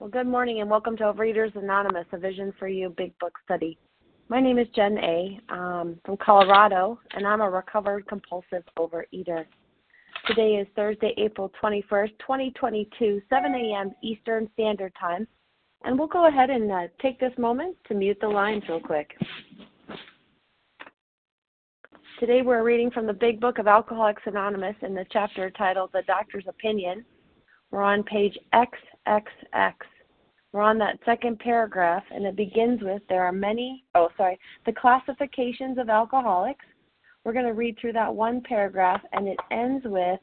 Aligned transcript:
Well, 0.00 0.08
good 0.08 0.26
morning 0.26 0.62
and 0.62 0.70
welcome 0.70 0.96
to 0.96 1.04
Overeaters 1.04 1.54
Anonymous, 1.56 2.06
a 2.12 2.16
Vision 2.16 2.54
for 2.58 2.68
You 2.68 2.88
Big 2.96 3.12
Book 3.18 3.34
Study. 3.44 3.76
My 4.30 4.40
name 4.40 4.58
is 4.58 4.66
Jen 4.74 4.96
A. 4.96 5.38
Um, 5.50 6.00
from 6.06 6.16
Colorado, 6.16 6.98
and 7.12 7.26
I'm 7.26 7.42
a 7.42 7.50
recovered 7.50 8.06
compulsive 8.06 8.62
overeater. 8.78 9.44
Today 10.26 10.52
is 10.52 10.66
Thursday, 10.74 11.12
April 11.18 11.52
21st, 11.62 12.12
2022, 12.18 13.20
7 13.28 13.54
a.m. 13.54 13.92
Eastern 14.02 14.48
Standard 14.54 14.94
Time. 14.98 15.28
And 15.84 15.98
we'll 15.98 16.08
go 16.08 16.28
ahead 16.28 16.48
and 16.48 16.72
uh, 16.72 16.88
take 17.02 17.20
this 17.20 17.36
moment 17.36 17.76
to 17.88 17.94
mute 17.94 18.16
the 18.22 18.28
lines 18.28 18.62
real 18.70 18.80
quick. 18.80 19.10
Today 22.18 22.40
we're 22.40 22.64
reading 22.64 22.90
from 22.90 23.06
the 23.06 23.12
Big 23.12 23.38
Book 23.38 23.58
of 23.58 23.66
Alcoholics 23.66 24.22
Anonymous 24.24 24.76
in 24.80 24.94
the 24.94 25.04
chapter 25.12 25.50
titled 25.50 25.90
The 25.92 26.04
Doctor's 26.06 26.46
Opinion. 26.48 27.04
We're 27.70 27.82
on 27.82 28.02
page 28.02 28.36
XXX. 28.52 29.74
We're 30.52 30.62
on 30.62 30.78
that 30.78 30.98
second 31.04 31.38
paragraph, 31.38 32.02
and 32.10 32.26
it 32.26 32.34
begins 32.34 32.82
with 32.82 33.02
there 33.08 33.22
are 33.22 33.32
many, 33.32 33.84
oh, 33.94 34.08
sorry, 34.16 34.38
the 34.66 34.72
classifications 34.72 35.78
of 35.78 35.88
alcoholics. 35.88 36.64
We're 37.24 37.32
going 37.32 37.46
to 37.46 37.52
read 37.52 37.78
through 37.80 37.92
that 37.92 38.12
one 38.12 38.40
paragraph, 38.40 39.00
and 39.12 39.28
it 39.28 39.38
ends 39.52 39.84
with, 39.84 40.18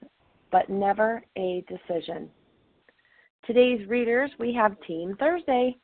but 0.51 0.69
never 0.69 1.23
a 1.37 1.63
decision. 1.69 2.29
Today's 3.45 3.87
readers, 3.87 4.31
we 4.39 4.53
have 4.53 4.75
Team 4.81 5.15
Thursday. 5.17 5.77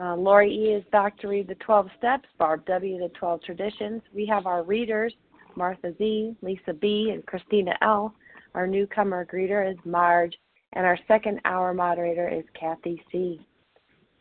Uh, 0.00 0.16
Lori 0.16 0.52
E. 0.52 0.74
is 0.74 0.84
back 0.90 1.16
to 1.18 1.28
read 1.28 1.46
the 1.46 1.54
12 1.56 1.88
steps, 1.98 2.28
Barb 2.38 2.66
W. 2.66 2.98
the 2.98 3.10
12 3.10 3.42
traditions. 3.42 4.02
We 4.12 4.26
have 4.26 4.46
our 4.46 4.64
readers, 4.64 5.14
Martha 5.54 5.94
Z., 5.96 6.36
Lisa 6.42 6.72
B., 6.72 7.10
and 7.14 7.24
Christina 7.26 7.74
L. 7.82 8.14
Our 8.54 8.66
newcomer 8.66 9.24
greeter 9.24 9.70
is 9.70 9.78
Marge, 9.84 10.36
and 10.72 10.86
our 10.86 10.98
second 11.08 11.40
hour 11.44 11.72
moderator 11.72 12.28
is 12.28 12.44
Kathy 12.58 13.00
C. 13.10 13.40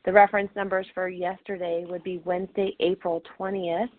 The 0.05 0.13
reference 0.13 0.52
numbers 0.55 0.85
for 0.94 1.09
yesterday 1.09 1.84
would 1.88 2.04
be 2.04 2.20
Wednesday, 2.20 2.76
April 2.79 3.24
20th. 3.40 3.90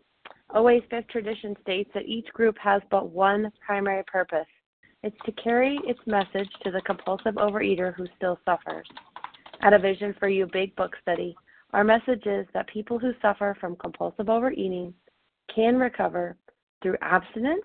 OA's 0.55 0.83
fifth 0.89 1.07
tradition 1.07 1.55
states 1.61 1.89
that 1.93 2.05
each 2.05 2.27
group 2.33 2.57
has 2.57 2.81
but 2.89 3.09
one 3.09 3.51
primary 3.65 4.03
purpose 4.03 4.47
it's 5.03 5.17
to 5.25 5.31
carry 5.31 5.79
its 5.85 5.99
message 6.05 6.49
to 6.63 6.69
the 6.69 6.81
compulsive 6.81 7.35
overeater 7.35 7.93
who 7.95 8.05
still 8.17 8.39
suffers. 8.45 8.87
At 9.61 9.73
a 9.73 9.79
Vision 9.79 10.15
for 10.19 10.29
You 10.29 10.47
Big 10.51 10.75
Book 10.75 10.95
study, 11.01 11.35
our 11.73 11.83
message 11.83 12.25
is 12.25 12.45
that 12.53 12.67
people 12.67 12.99
who 12.99 13.11
suffer 13.21 13.57
from 13.59 13.75
compulsive 13.77 14.29
overeating 14.29 14.93
can 15.53 15.77
recover 15.77 16.37
through 16.83 16.97
abstinence 17.01 17.63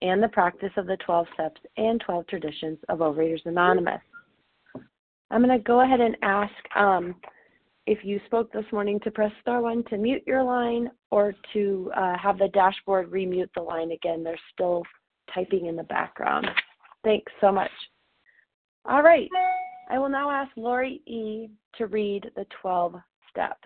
and 0.00 0.22
the 0.22 0.28
practice 0.28 0.72
of 0.78 0.86
the 0.86 0.96
12 1.04 1.26
steps 1.34 1.60
and 1.76 2.00
12 2.00 2.26
traditions 2.28 2.78
of 2.88 3.00
Overeaters 3.00 3.44
Anonymous. 3.44 4.00
I'm 5.30 5.44
going 5.44 5.56
to 5.56 5.62
go 5.62 5.82
ahead 5.82 6.00
and 6.00 6.16
ask 6.22 6.52
um, 6.76 7.14
if 7.90 8.04
you 8.04 8.20
spoke 8.26 8.52
this 8.52 8.64
morning 8.70 9.00
to 9.00 9.10
press 9.10 9.32
star 9.40 9.60
one 9.60 9.82
to 9.90 9.98
mute 9.98 10.22
your 10.24 10.44
line 10.44 10.88
or 11.10 11.34
to 11.52 11.90
uh, 11.96 12.16
have 12.16 12.38
the 12.38 12.46
dashboard 12.54 13.10
remute 13.10 13.48
the 13.56 13.60
line 13.60 13.90
again. 13.90 14.22
They're 14.22 14.38
still 14.52 14.84
typing 15.34 15.66
in 15.66 15.74
the 15.74 15.82
background. 15.82 16.46
Thanks 17.02 17.32
so 17.40 17.50
much. 17.50 17.70
All 18.84 19.02
right. 19.02 19.28
I 19.90 19.98
will 19.98 20.08
now 20.08 20.30
ask 20.30 20.52
Lori 20.56 21.02
E. 21.04 21.48
to 21.78 21.88
read 21.88 22.30
the 22.36 22.46
12 22.62 22.94
steps. 23.28 23.58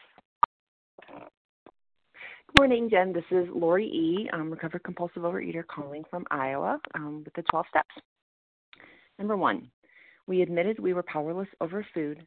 Good 1.06 2.59
morning, 2.59 2.89
Jen. 2.89 3.12
This 3.12 3.25
is 3.31 3.47
Lori 3.55 3.89
E., 3.89 4.31
recovered 4.33 4.85
compulsive 4.85 5.25
overeater 5.25 5.67
calling 5.67 6.03
from 6.09 6.25
Iowa 6.31 6.81
um, 6.95 7.25
with 7.27 7.35
the 7.35 7.43
12 7.51 7.67
steps. 7.69 7.95
Number 9.19 9.37
one, 9.37 9.69
we 10.27 10.41
admitted 10.41 10.79
we 10.79 10.95
were 10.95 11.03
powerless 11.03 11.49
over 11.61 11.87
food, 11.93 12.27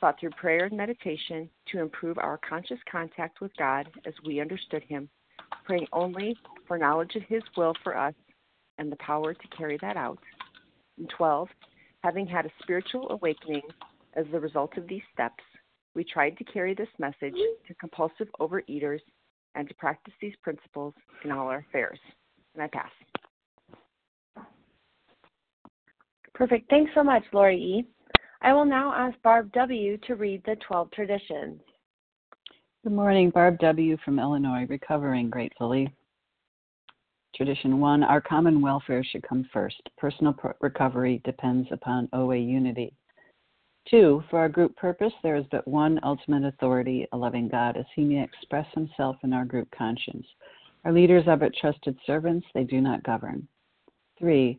Sought 0.00 0.18
through 0.18 0.30
prayer 0.30 0.64
and 0.64 0.76
meditation 0.76 1.48
to 1.70 1.78
improve 1.78 2.16
our 2.16 2.38
conscious 2.38 2.78
contact 2.90 3.42
with 3.42 3.54
God 3.58 3.86
as 4.06 4.14
we 4.24 4.40
understood 4.40 4.82
Him, 4.82 5.10
praying 5.64 5.86
only 5.92 6.34
for 6.66 6.78
knowledge 6.78 7.16
of 7.16 7.22
His 7.28 7.42
will 7.54 7.74
for 7.84 7.96
us 7.96 8.14
and 8.78 8.90
the 8.90 8.96
power 8.96 9.34
to 9.34 9.48
carry 9.56 9.78
that 9.82 9.98
out. 9.98 10.18
And 10.98 11.08
12. 11.16 11.48
Having 12.02 12.28
had 12.28 12.46
a 12.46 12.50
spiritual 12.62 13.10
awakening 13.10 13.60
as 14.14 14.24
the 14.32 14.40
result 14.40 14.78
of 14.78 14.88
these 14.88 15.02
steps, 15.12 15.44
we 15.94 16.02
tried 16.02 16.38
to 16.38 16.44
carry 16.44 16.74
this 16.74 16.88
message 16.98 17.36
to 17.66 17.74
compulsive 17.74 18.28
overeaters 18.40 19.00
and 19.54 19.68
to 19.68 19.74
practice 19.74 20.14
these 20.22 20.34
principles 20.42 20.94
in 21.24 21.30
all 21.30 21.48
our 21.48 21.64
affairs. 21.68 21.98
And 22.54 22.62
I 22.62 22.68
pass. 22.68 22.90
Perfect. 26.32 26.70
Thanks 26.70 26.90
so 26.94 27.02
much, 27.02 27.24
Lori 27.34 27.56
E. 27.56 27.84
I 28.42 28.52
will 28.54 28.64
now 28.64 28.92
ask 28.94 29.20
Barb 29.22 29.52
W. 29.52 29.98
to 30.06 30.14
read 30.14 30.42
the 30.44 30.56
12 30.66 30.90
traditions. 30.92 31.60
Good 32.82 32.92
morning, 32.92 33.28
Barb 33.28 33.58
W. 33.58 33.98
from 34.02 34.18
Illinois, 34.18 34.66
recovering 34.66 35.28
gratefully. 35.28 35.92
Tradition 37.34 37.80
one 37.80 38.02
Our 38.02 38.22
common 38.22 38.62
welfare 38.62 39.04
should 39.04 39.22
come 39.22 39.46
first. 39.52 39.80
Personal 39.98 40.34
recovery 40.60 41.20
depends 41.24 41.68
upon 41.70 42.08
OA 42.14 42.36
unity. 42.36 42.94
Two, 43.90 44.22
for 44.30 44.38
our 44.38 44.48
group 44.48 44.74
purpose, 44.76 45.12
there 45.22 45.36
is 45.36 45.44
but 45.50 45.68
one 45.68 46.00
ultimate 46.02 46.44
authority, 46.44 47.06
a 47.12 47.16
loving 47.16 47.48
God, 47.48 47.76
as 47.76 47.86
he 47.94 48.04
may 48.04 48.22
express 48.22 48.66
himself 48.72 49.16
in 49.22 49.34
our 49.34 49.44
group 49.44 49.70
conscience. 49.76 50.26
Our 50.86 50.92
leaders 50.92 51.24
are 51.26 51.36
but 51.36 51.54
trusted 51.54 51.98
servants, 52.06 52.46
they 52.54 52.64
do 52.64 52.80
not 52.80 53.02
govern. 53.02 53.46
Three, 54.18 54.58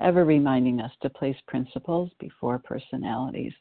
ever 0.00 0.24
reminding 0.24 0.80
us 0.80 0.92
to 1.02 1.10
place 1.10 1.36
principles 1.46 2.10
before 2.20 2.58
personalities. 2.58 3.52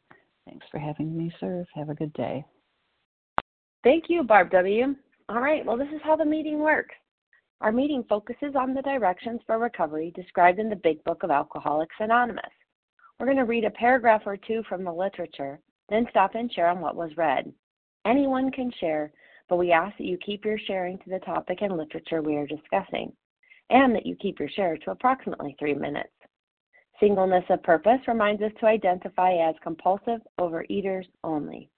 Thanks 0.45 0.65
for 0.71 0.79
having 0.79 1.17
me 1.17 1.31
serve. 1.39 1.65
Have 1.75 1.89
a 1.89 1.95
good 1.95 2.13
day. 2.13 2.45
Thank 3.83 4.05
you, 4.09 4.23
Barb 4.23 4.51
W. 4.51 4.95
All 5.29 5.41
right, 5.41 5.65
well, 5.65 5.77
this 5.77 5.87
is 5.93 6.01
how 6.03 6.15
the 6.15 6.25
meeting 6.25 6.59
works. 6.59 6.95
Our 7.59 7.71
meeting 7.71 8.03
focuses 8.07 8.55
on 8.55 8.73
the 8.73 8.81
directions 8.81 9.41
for 9.47 9.57
recovery 9.57 10.11
described 10.15 10.59
in 10.59 10.69
the 10.69 10.75
Big 10.75 11.03
Book 11.03 11.23
of 11.23 11.31
Alcoholics 11.31 11.95
Anonymous. 11.99 12.43
We're 13.19 13.25
going 13.25 13.37
to 13.37 13.45
read 13.45 13.65
a 13.65 13.71
paragraph 13.71 14.21
or 14.25 14.37
two 14.37 14.61
from 14.69 14.83
the 14.83 14.93
literature, 14.93 15.59
then 15.89 16.05
stop 16.11 16.35
and 16.35 16.51
share 16.51 16.69
on 16.69 16.81
what 16.81 16.95
was 16.95 17.17
read. 17.17 17.51
Anyone 18.05 18.51
can 18.51 18.71
share, 18.79 19.11
but 19.49 19.57
we 19.57 19.71
ask 19.71 19.97
that 19.97 20.05
you 20.05 20.17
keep 20.17 20.45
your 20.45 20.59
sharing 20.67 20.99
to 20.99 21.09
the 21.09 21.19
topic 21.19 21.59
and 21.61 21.75
literature 21.75 22.21
we 22.21 22.35
are 22.35 22.45
discussing, 22.45 23.11
and 23.69 23.95
that 23.95 24.05
you 24.05 24.15
keep 24.15 24.39
your 24.39 24.49
share 24.49 24.77
to 24.77 24.91
approximately 24.91 25.55
three 25.57 25.73
minutes. 25.73 26.09
Singleness 26.99 27.43
of 27.49 27.61
purpose 27.61 27.99
reminds 28.07 28.41
us 28.41 28.51
to 28.59 28.65
identify 28.65 29.33
as 29.33 29.55
compulsive 29.61 30.19
overeaters 30.39 31.05
only. 31.23 31.69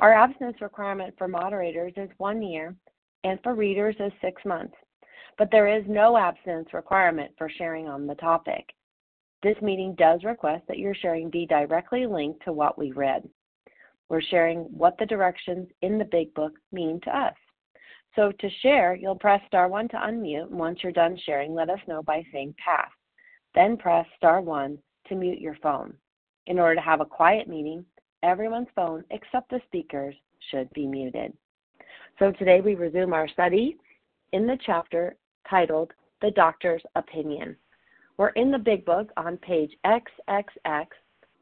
Our 0.00 0.14
abstinence 0.14 0.60
requirement 0.60 1.14
for 1.18 1.28
moderators 1.28 1.92
is 1.96 2.10
one 2.18 2.42
year 2.42 2.74
and 3.24 3.38
for 3.42 3.54
readers 3.54 3.96
is 3.98 4.12
six 4.20 4.42
months, 4.44 4.74
but 5.36 5.50
there 5.50 5.68
is 5.68 5.84
no 5.88 6.16
abstinence 6.16 6.72
requirement 6.72 7.32
for 7.36 7.50
sharing 7.50 7.86
on 7.88 8.06
the 8.06 8.14
topic. 8.14 8.72
This 9.42 9.60
meeting 9.60 9.94
does 9.96 10.24
request 10.24 10.64
that 10.68 10.78
your 10.78 10.94
sharing 10.94 11.28
be 11.28 11.46
directly 11.46 12.06
linked 12.06 12.42
to 12.44 12.52
what 12.52 12.78
we 12.78 12.92
read. 12.92 13.28
We're 14.08 14.22
sharing 14.22 14.60
what 14.60 14.96
the 14.98 15.06
directions 15.06 15.68
in 15.82 15.98
the 15.98 16.04
Big 16.04 16.32
Book 16.34 16.52
mean 16.72 17.00
to 17.04 17.16
us. 17.16 17.34
So 18.14 18.32
to 18.32 18.50
share, 18.62 18.94
you'll 18.94 19.18
press 19.18 19.42
star 19.46 19.68
one 19.68 19.88
to 19.88 19.96
unmute, 19.96 20.48
and 20.48 20.58
once 20.58 20.78
you're 20.82 20.92
done 20.92 21.18
sharing, 21.26 21.54
let 21.54 21.68
us 21.68 21.80
know 21.86 22.02
by 22.02 22.24
saying 22.32 22.54
pass. 22.62 22.90
Then 23.56 23.78
press 23.78 24.06
star 24.18 24.42
one 24.42 24.78
to 25.08 25.14
mute 25.14 25.40
your 25.40 25.56
phone. 25.62 25.94
In 26.46 26.60
order 26.60 26.76
to 26.76 26.80
have 26.82 27.00
a 27.00 27.06
quiet 27.06 27.48
meeting, 27.48 27.84
everyone's 28.22 28.68
phone 28.76 29.02
except 29.10 29.50
the 29.50 29.60
speakers 29.66 30.14
should 30.50 30.70
be 30.74 30.86
muted. 30.86 31.32
So 32.18 32.32
today 32.32 32.60
we 32.60 32.74
resume 32.74 33.14
our 33.14 33.26
study 33.28 33.78
in 34.32 34.46
the 34.46 34.58
chapter 34.64 35.16
titled 35.48 35.92
The 36.20 36.32
Doctor's 36.32 36.82
Opinion. 36.96 37.56
We're 38.18 38.28
in 38.30 38.50
the 38.50 38.58
Big 38.58 38.84
Book 38.84 39.10
on 39.16 39.38
page 39.38 39.74
XXX. 39.86 40.86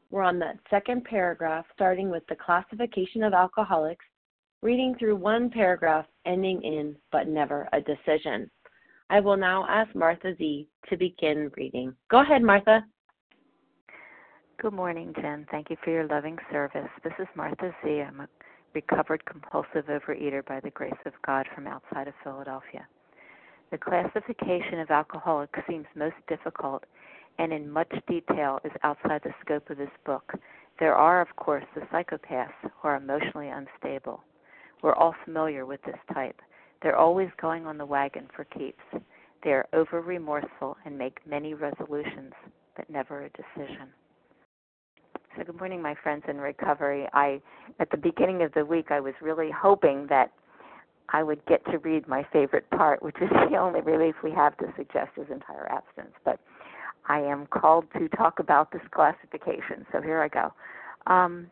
We're 0.09 0.23
on 0.23 0.39
the 0.39 0.53
second 0.69 1.03
paragraph, 1.03 1.65
starting 1.73 2.09
with 2.09 2.23
the 2.27 2.35
classification 2.35 3.23
of 3.23 3.33
alcoholics, 3.33 4.05
reading 4.61 4.95
through 4.97 5.17
one 5.17 5.49
paragraph 5.49 6.05
ending 6.25 6.63
in 6.63 6.95
but 7.11 7.27
never 7.27 7.67
a 7.73 7.81
decision. 7.81 8.49
I 9.09 9.19
will 9.19 9.37
now 9.37 9.65
ask 9.69 9.93
Martha 9.93 10.35
Z 10.35 10.67
to 10.89 10.97
begin 10.97 11.51
reading. 11.55 11.93
Go 12.09 12.21
ahead, 12.21 12.41
Martha. 12.41 12.83
Good 14.59 14.73
morning, 14.73 15.13
Jen. 15.21 15.45
Thank 15.51 15.69
you 15.69 15.77
for 15.83 15.91
your 15.91 16.07
loving 16.07 16.37
service. 16.51 16.89
This 17.03 17.13
is 17.19 17.27
Martha 17.35 17.75
Z. 17.83 18.01
I'm 18.01 18.21
a 18.21 18.27
recovered 18.73 19.23
compulsive 19.25 19.85
overeater 19.85 20.43
by 20.45 20.59
the 20.59 20.71
grace 20.71 20.93
of 21.05 21.13
God 21.25 21.45
from 21.53 21.67
outside 21.67 22.07
of 22.07 22.15
Philadelphia. 22.23 22.87
The 23.71 23.77
classification 23.77 24.79
of 24.79 24.89
alcoholics 24.89 25.59
seems 25.69 25.85
most 25.95 26.15
difficult 26.27 26.83
and 27.37 27.53
in 27.53 27.69
much 27.69 27.91
detail 28.07 28.59
is 28.63 28.71
outside 28.83 29.21
the 29.23 29.33
scope 29.41 29.69
of 29.69 29.77
this 29.77 29.89
book. 30.05 30.33
There 30.79 30.95
are, 30.95 31.21
of 31.21 31.35
course, 31.35 31.65
the 31.75 31.81
psychopaths 31.81 32.53
who 32.61 32.87
are 32.87 32.95
emotionally 32.95 33.49
unstable. 33.49 34.23
We're 34.81 34.95
all 34.95 35.15
familiar 35.25 35.65
with 35.65 35.81
this 35.83 35.99
type. 36.13 36.39
They're 36.85 36.95
always 36.95 37.29
going 37.41 37.65
on 37.65 37.79
the 37.79 37.85
wagon 37.85 38.27
for 38.35 38.43
keeps. 38.43 38.83
They 39.43 39.49
are 39.49 39.65
over 39.73 40.01
remorseful 40.01 40.77
and 40.85 40.95
make 40.95 41.17
many 41.25 41.55
resolutions, 41.55 42.33
but 42.75 42.87
never 42.91 43.23
a 43.23 43.29
decision. 43.29 43.87
So, 45.35 45.45
good 45.45 45.57
morning, 45.57 45.81
my 45.81 45.95
friends 46.03 46.25
in 46.27 46.37
recovery. 46.37 47.07
I, 47.11 47.41
at 47.79 47.89
the 47.89 47.97
beginning 47.97 48.43
of 48.43 48.53
the 48.53 48.63
week, 48.63 48.91
I 48.91 48.99
was 48.99 49.15
really 49.19 49.49
hoping 49.49 50.05
that 50.11 50.31
I 51.09 51.23
would 51.23 51.43
get 51.47 51.65
to 51.71 51.79
read 51.79 52.07
my 52.07 52.23
favorite 52.31 52.69
part, 52.69 53.01
which 53.01 53.15
is 53.19 53.31
the 53.49 53.57
only 53.57 53.81
relief 53.81 54.13
we 54.23 54.29
have 54.33 54.55
to 54.57 54.65
suggest 54.77 55.09
is 55.17 55.25
entire 55.31 55.67
abstinence. 55.71 56.13
But 56.23 56.39
I 57.09 57.19
am 57.19 57.47
called 57.47 57.85
to 57.97 58.07
talk 58.09 58.37
about 58.37 58.71
this 58.71 58.83
classification, 58.91 59.87
so 59.91 60.03
here 60.03 60.21
I 60.21 60.27
go. 60.27 60.53
Um, 61.11 61.47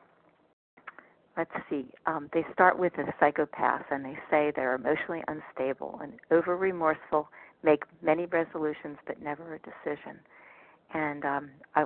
let's 1.38 1.52
see, 1.70 1.86
um, 2.06 2.30
they 2.34 2.46
start 2.54 2.78
with 2.78 2.94
a 2.98 3.13
psychopath 3.20 3.86
and 3.92 4.06
they 4.06 4.18
say 4.30 4.52
they're 4.56 4.75
emotionally 4.75 5.24
unstable 5.28 6.00
and 6.02 6.13
over 6.32 6.56
remorseful, 6.56 7.30
make 7.63 7.84
many 8.02 8.25
resolutions 8.28 8.98
but 9.08 9.22
never 9.22 9.56
a 9.56 9.60
decision. 9.60 10.20
And 10.94 11.25
um, 11.25 11.50
I 11.75 11.86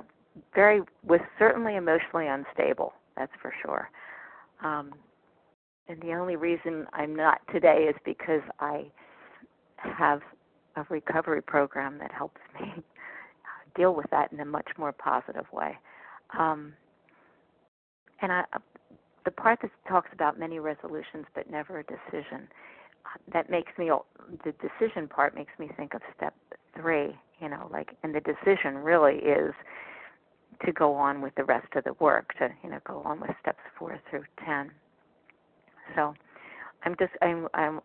very 0.54 0.82
was 1.04 1.20
certainly 1.38 1.76
emotionally 1.76 2.26
unstable, 2.26 2.92
that's 3.16 3.32
for 3.40 3.52
sure. 3.62 3.90
Um, 4.62 4.92
and 5.88 6.00
the 6.02 6.12
only 6.12 6.36
reason 6.36 6.86
I'm 6.92 7.16
not 7.16 7.40
today 7.52 7.86
is 7.88 7.96
because 8.04 8.42
I 8.60 8.86
have 9.76 10.20
a 10.76 10.84
recovery 10.90 11.40
program 11.42 11.98
that 11.98 12.12
helps 12.12 12.40
me 12.60 12.82
deal 13.76 13.94
with 13.94 14.06
that 14.10 14.32
in 14.32 14.40
a 14.40 14.44
much 14.44 14.68
more 14.76 14.92
positive 14.92 15.46
way. 15.52 15.78
Um, 16.38 16.74
and 18.20 18.32
I, 18.32 18.44
the 19.28 19.32
part 19.32 19.58
that 19.60 19.70
talks 19.86 20.08
about 20.14 20.38
many 20.38 20.58
resolutions 20.58 21.26
but 21.34 21.50
never 21.50 21.80
a 21.80 21.84
decision, 21.84 22.48
that 23.30 23.50
makes 23.50 23.70
me 23.76 23.90
the 24.42 24.52
decision 24.52 25.06
part 25.06 25.34
makes 25.34 25.52
me 25.58 25.68
think 25.76 25.92
of 25.92 26.00
step 26.16 26.34
three. 26.74 27.14
You 27.38 27.50
know, 27.50 27.68
like, 27.70 27.90
and 28.02 28.14
the 28.14 28.20
decision 28.20 28.78
really 28.78 29.16
is 29.16 29.52
to 30.64 30.72
go 30.72 30.94
on 30.94 31.20
with 31.20 31.34
the 31.34 31.44
rest 31.44 31.66
of 31.76 31.84
the 31.84 31.92
work 32.00 32.32
to 32.38 32.48
you 32.64 32.70
know 32.70 32.78
go 32.86 33.02
on 33.04 33.20
with 33.20 33.32
steps 33.42 33.58
four 33.78 34.00
through 34.08 34.24
ten. 34.46 34.70
So 35.94 36.14
I'm 36.84 36.96
just 36.98 37.12
I'm 37.20 37.48
I'm 37.52 37.80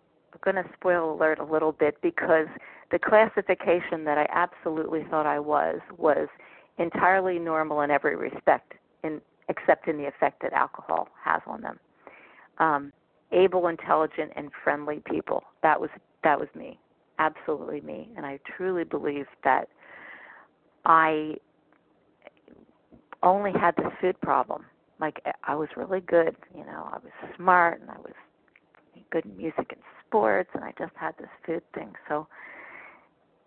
going 0.46 0.56
to 0.56 0.66
spoil 0.76 1.14
alert 1.14 1.40
a 1.40 1.44
little 1.44 1.74
bit 1.74 1.98
because 2.02 2.48
the 2.90 3.00
classification 3.00 4.06
that 4.06 4.18
I 4.18 4.28
absolutely 4.32 5.04
thought 5.10 5.26
I 5.26 5.40
was 5.40 5.82
was 5.98 6.30
entirely 6.78 7.38
normal 7.38 7.82
in 7.82 7.92
every 7.92 8.16
respect, 8.16 8.76
in 9.04 9.20
except 9.50 9.88
in 9.88 9.98
the 9.98 10.06
effect 10.06 10.42
that 10.42 10.54
alcohol 10.54 11.10
has 11.24 11.42
on 11.48 11.62
them. 11.62 11.80
Um, 12.60 12.94
able, 13.32 13.68
intelligent, 13.68 14.32
and 14.36 14.50
friendly 14.64 15.02
people. 15.06 15.44
That 15.64 15.80
was 15.80 15.90
that 16.24 16.40
was 16.40 16.48
me, 16.56 16.80
absolutely 17.20 17.82
me, 17.82 18.10
and 18.16 18.26
I 18.26 18.40
truly 18.56 18.84
believe 18.84 19.26
that 19.44 19.68
I 20.86 21.36
only 23.22 23.52
had 23.52 23.76
this 23.76 23.92
food 24.00 24.20
problem. 24.22 24.66
Like 25.00 25.22
I 25.44 25.56
was 25.56 25.70
really 25.76 26.02
good, 26.02 26.36
you 26.56 26.66
know, 26.66 26.90
I 26.92 26.98
was 27.04 27.12
smart 27.36 27.82
and 27.82 27.90
I 27.90 27.98
was 27.98 28.14
good 29.12 29.26
in 29.26 29.36
music 29.36 29.66
and 29.70 29.82
sports, 30.08 30.50
and 30.54 30.64
I 30.64 30.74
just 30.78 30.94
had 30.96 31.16
this 31.18 31.30
food 31.46 31.64
thing. 31.74 31.94
So 32.08 32.28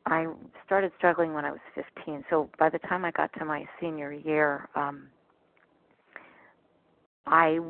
I 0.06 0.26
started 0.64 0.92
struggling 0.98 1.34
when 1.34 1.44
I 1.44 1.50
was 1.50 1.60
15. 1.74 2.24
So 2.30 2.50
by 2.58 2.68
the 2.68 2.78
time 2.80 3.04
I 3.04 3.10
got 3.10 3.32
to 3.38 3.44
my 3.44 3.64
senior 3.80 4.12
year, 4.12 4.68
um, 4.74 5.08
I 7.26 7.60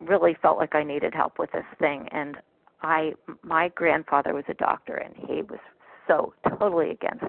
really 0.00 0.36
felt 0.40 0.58
like 0.58 0.74
I 0.74 0.82
needed 0.82 1.14
help 1.14 1.38
with 1.38 1.52
this 1.52 1.64
thing. 1.78 2.08
And 2.12 2.36
I, 2.82 3.12
my 3.42 3.68
grandfather 3.68 4.34
was 4.34 4.44
a 4.48 4.54
doctor, 4.54 4.94
and 4.94 5.14
he 5.16 5.42
was 5.42 5.58
so 6.08 6.32
totally 6.48 6.90
against 6.90 7.24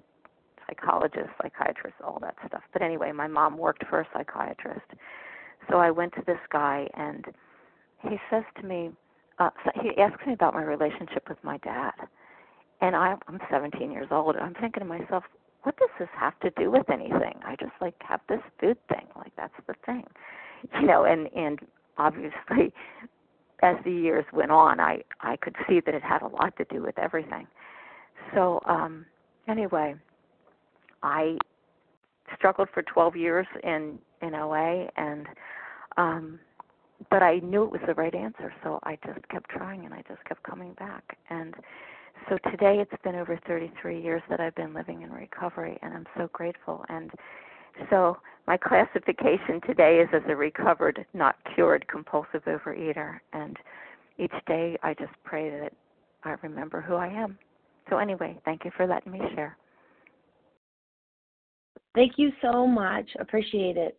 psychologists, 0.67 1.31
psychiatrists, 1.41 1.99
all 2.03 2.19
that 2.21 2.35
stuff. 2.47 2.63
But 2.73 2.81
anyway, 2.81 3.11
my 3.11 3.27
mom 3.27 3.57
worked 3.57 3.85
for 3.87 4.01
a 4.01 4.07
psychiatrist. 4.13 4.85
So 5.69 5.77
I 5.77 5.91
went 5.91 6.13
to 6.15 6.23
this 6.25 6.39
guy, 6.51 6.87
and 6.93 7.25
he 8.01 8.17
says 8.29 8.43
to 8.59 8.65
me, 8.65 8.91
uh, 9.39 9.49
so 9.63 9.71
he 9.81 10.01
asks 10.01 10.25
me 10.25 10.33
about 10.33 10.53
my 10.53 10.63
relationship 10.63 11.27
with 11.27 11.37
my 11.43 11.57
dad. 11.57 11.93
And 12.79 12.95
I, 12.95 13.15
I'm 13.27 13.39
17 13.49 13.91
years 13.91 14.07
old, 14.11 14.35
and 14.35 14.43
I'm 14.43 14.55
thinking 14.55 14.81
to 14.81 14.85
myself, 14.85 15.23
what 15.63 15.77
does 15.77 15.89
this 15.99 16.09
have 16.17 16.39
to 16.39 16.49
do 16.51 16.71
with 16.71 16.89
anything? 16.89 17.39
I 17.45 17.55
just 17.59 17.73
like 17.79 17.93
have 18.01 18.21
this 18.27 18.39
food 18.59 18.77
thing, 18.87 19.05
like 19.15 19.31
that's 19.37 19.53
the 19.67 19.75
thing, 19.85 20.05
you 20.79 20.87
know. 20.87 21.05
And 21.05 21.27
and 21.35 21.59
obviously, 21.97 22.73
as 23.61 23.75
the 23.83 23.91
years 23.91 24.25
went 24.33 24.51
on, 24.51 24.79
I 24.79 25.03
I 25.21 25.37
could 25.37 25.55
see 25.67 25.79
that 25.85 25.93
it 25.93 26.03
had 26.03 26.21
a 26.21 26.27
lot 26.27 26.55
to 26.57 26.65
do 26.65 26.81
with 26.81 26.97
everything. 26.97 27.47
So 28.33 28.61
um 28.65 29.05
anyway, 29.47 29.95
I 31.03 31.37
struggled 32.35 32.69
for 32.73 32.83
12 32.83 33.15
years 33.15 33.47
in 33.63 33.99
in 34.21 34.35
OA 34.35 34.87
and 34.97 35.27
um 35.97 36.39
but 37.09 37.23
I 37.23 37.39
knew 37.39 37.63
it 37.63 37.71
was 37.71 37.81
the 37.87 37.95
right 37.95 38.13
answer, 38.13 38.53
so 38.63 38.79
I 38.83 38.97
just 39.05 39.27
kept 39.29 39.49
trying 39.49 39.85
and 39.85 39.93
I 39.93 40.03
just 40.07 40.23
kept 40.25 40.43
coming 40.43 40.73
back. 40.73 41.17
And 41.31 41.55
so 42.29 42.37
today 42.51 42.77
it's 42.79 43.01
been 43.03 43.15
over 43.15 43.39
33 43.47 43.99
years 43.99 44.21
that 44.29 44.39
I've 44.39 44.53
been 44.55 44.73
living 44.73 45.01
in 45.01 45.11
recovery 45.11 45.79
and 45.81 45.93
I'm 45.93 46.05
so 46.15 46.29
grateful 46.31 46.85
and 46.89 47.11
so 47.89 48.17
my 48.47 48.57
classification 48.57 49.61
today 49.65 49.99
is 49.99 50.09
as 50.13 50.21
a 50.27 50.35
recovered, 50.35 51.05
not 51.13 51.35
cured 51.53 51.87
compulsive 51.87 52.43
overeater 52.45 53.19
and 53.33 53.57
each 54.17 54.33
day 54.47 54.77
I 54.83 54.93
just 54.93 55.13
pray 55.23 55.49
that 55.49 55.73
I 56.23 56.35
remember 56.43 56.81
who 56.81 56.95
I 56.95 57.07
am. 57.07 57.37
So 57.89 57.97
anyway, 57.97 58.37
thank 58.45 58.63
you 58.65 58.71
for 58.77 58.85
letting 58.85 59.11
me 59.11 59.19
share. 59.35 59.57
Thank 61.95 62.13
you 62.17 62.31
so 62.41 62.65
much. 62.65 63.09
Appreciate 63.19 63.77
it. 63.77 63.97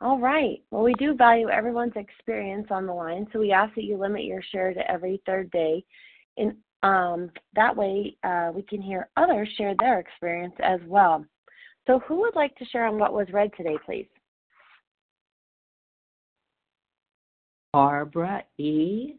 All 0.00 0.18
right. 0.18 0.62
Well, 0.70 0.82
we 0.82 0.94
do 0.94 1.14
value 1.14 1.48
everyone's 1.48 1.96
experience 1.96 2.68
on 2.70 2.86
the 2.86 2.92
line, 2.92 3.26
so 3.32 3.38
we 3.38 3.52
ask 3.52 3.74
that 3.74 3.84
you 3.84 3.96
limit 3.96 4.24
your 4.24 4.42
share 4.52 4.72
to 4.72 4.90
every 4.90 5.20
third 5.26 5.50
day. 5.50 5.84
And 6.36 6.54
um, 6.82 7.30
that 7.54 7.76
way, 7.76 8.16
uh, 8.22 8.52
we 8.54 8.62
can 8.62 8.80
hear 8.80 9.08
others 9.16 9.48
share 9.56 9.74
their 9.80 9.98
experience 9.98 10.54
as 10.62 10.80
well. 10.86 11.24
So, 11.88 12.00
who 12.00 12.16
would 12.20 12.36
like 12.36 12.54
to 12.56 12.66
share 12.66 12.84
on 12.84 12.98
what 12.98 13.14
was 13.14 13.28
read 13.32 13.50
today, 13.56 13.78
please? 13.86 14.06
Barbara 17.72 18.44
E. 18.58 19.14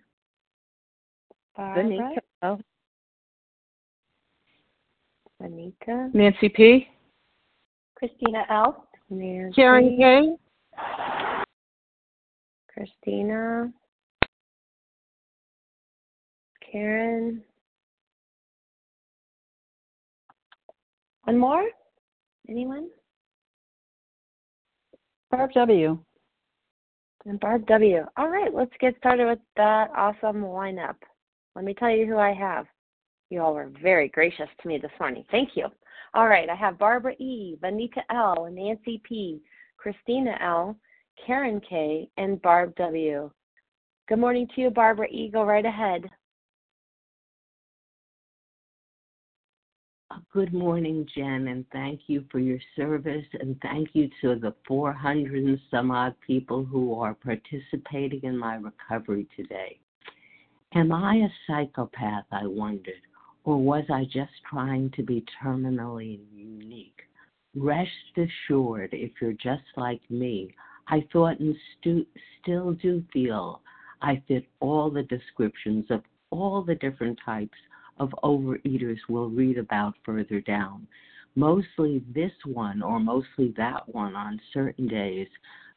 Barbara. 1.57 2.11
Oh. 2.43 2.59
Anita. 5.39 6.11
Nancy 6.13 6.47
P. 6.49 6.87
Christina 7.95 8.45
L. 8.51 8.87
Nancy. 9.09 9.55
Karen 9.55 9.97
K. 9.97 10.35
Christina. 12.71 13.73
Karen. 16.71 17.41
One 21.23 21.37
more? 21.39 21.63
Anyone? 22.49 22.89
Barb 25.29 25.51
W. 25.53 25.99
And 27.25 27.39
Barb 27.39 27.67
W. 27.67 28.05
All 28.17 28.29
right, 28.29 28.53
let's 28.53 28.71
get 28.79 28.97
started 28.97 29.27
with 29.27 29.39
that 29.55 29.91
awesome 29.95 30.41
lineup. 30.41 30.95
Let 31.55 31.63
me 31.63 31.75
tell 31.75 31.91
you 31.91 32.07
who 32.07 32.17
I 32.17 32.33
have. 32.33 32.65
You 33.29 33.41
all 33.41 33.53
were 33.53 33.71
very 33.83 34.07
gracious 34.07 34.47
to 34.61 34.67
me 34.67 34.79
this 34.79 34.91
morning. 34.99 35.23
Thank 35.29 35.49
you. 35.55 35.67
All 36.15 36.27
right, 36.27 36.49
I 36.49 36.55
have 36.55 36.79
Barbara 36.79 37.13
E., 37.19 37.55
Vanita 37.61 38.01
L., 38.09 38.49
Nancy 38.51 38.99
P., 39.07 39.41
Christina 39.77 40.35
L., 40.41 40.75
Karen 41.27 41.61
K., 41.69 42.09
and 42.17 42.41
Barb 42.41 42.75
W. 42.77 43.29
Good 44.07 44.19
morning 44.19 44.47
to 44.55 44.61
you, 44.61 44.69
Barbara 44.71 45.07
E. 45.11 45.29
Go 45.31 45.43
right 45.43 45.65
ahead. 45.65 46.09
Good 50.33 50.53
morning, 50.55 51.07
Jen, 51.15 51.49
and 51.49 51.65
thank 51.71 52.01
you 52.07 52.25
for 52.31 52.39
your 52.39 52.57
service, 52.75 53.27
and 53.39 53.55
thank 53.61 53.89
you 53.93 54.09
to 54.21 54.39
the 54.39 54.55
400 54.67 55.43
and 55.43 55.59
some 55.69 55.91
odd 55.91 56.15
people 56.25 56.65
who 56.65 56.95
are 56.95 57.13
participating 57.13 58.21
in 58.23 58.35
my 58.35 58.55
recovery 58.55 59.27
today. 59.35 59.79
Am 60.73 60.91
I 60.91 61.17
a 61.17 61.29
psychopath, 61.45 62.25
I 62.31 62.47
wondered, 62.47 63.01
or 63.43 63.57
was 63.57 63.83
I 63.91 64.05
just 64.05 64.31
trying 64.49 64.89
to 64.95 65.03
be 65.03 65.23
terminally 65.43 66.19
unique? 66.33 67.01
Rest 67.55 68.17
assured, 68.17 68.89
if 68.93 69.11
you're 69.21 69.33
just 69.33 69.63
like 69.77 70.01
me, 70.09 70.55
I 70.87 71.05
thought 71.13 71.39
and 71.39 71.55
stu- 71.77 72.07
still 72.41 72.73
do 72.73 73.03
feel 73.13 73.61
I 74.01 74.23
fit 74.27 74.45
all 74.59 74.89
the 74.89 75.03
descriptions 75.03 75.85
of 75.91 76.01
all 76.31 76.63
the 76.63 76.75
different 76.75 77.19
types 77.23 77.57
of 77.99 78.13
overeaters 78.23 78.97
we'll 79.07 79.29
read 79.29 79.57
about 79.57 79.95
further 80.05 80.41
down. 80.41 80.87
Mostly 81.35 82.03
this 82.13 82.31
one 82.45 82.81
or 82.81 82.99
mostly 82.99 83.53
that 83.57 83.87
one 83.93 84.15
on 84.15 84.41
certain 84.53 84.87
days. 84.87 85.27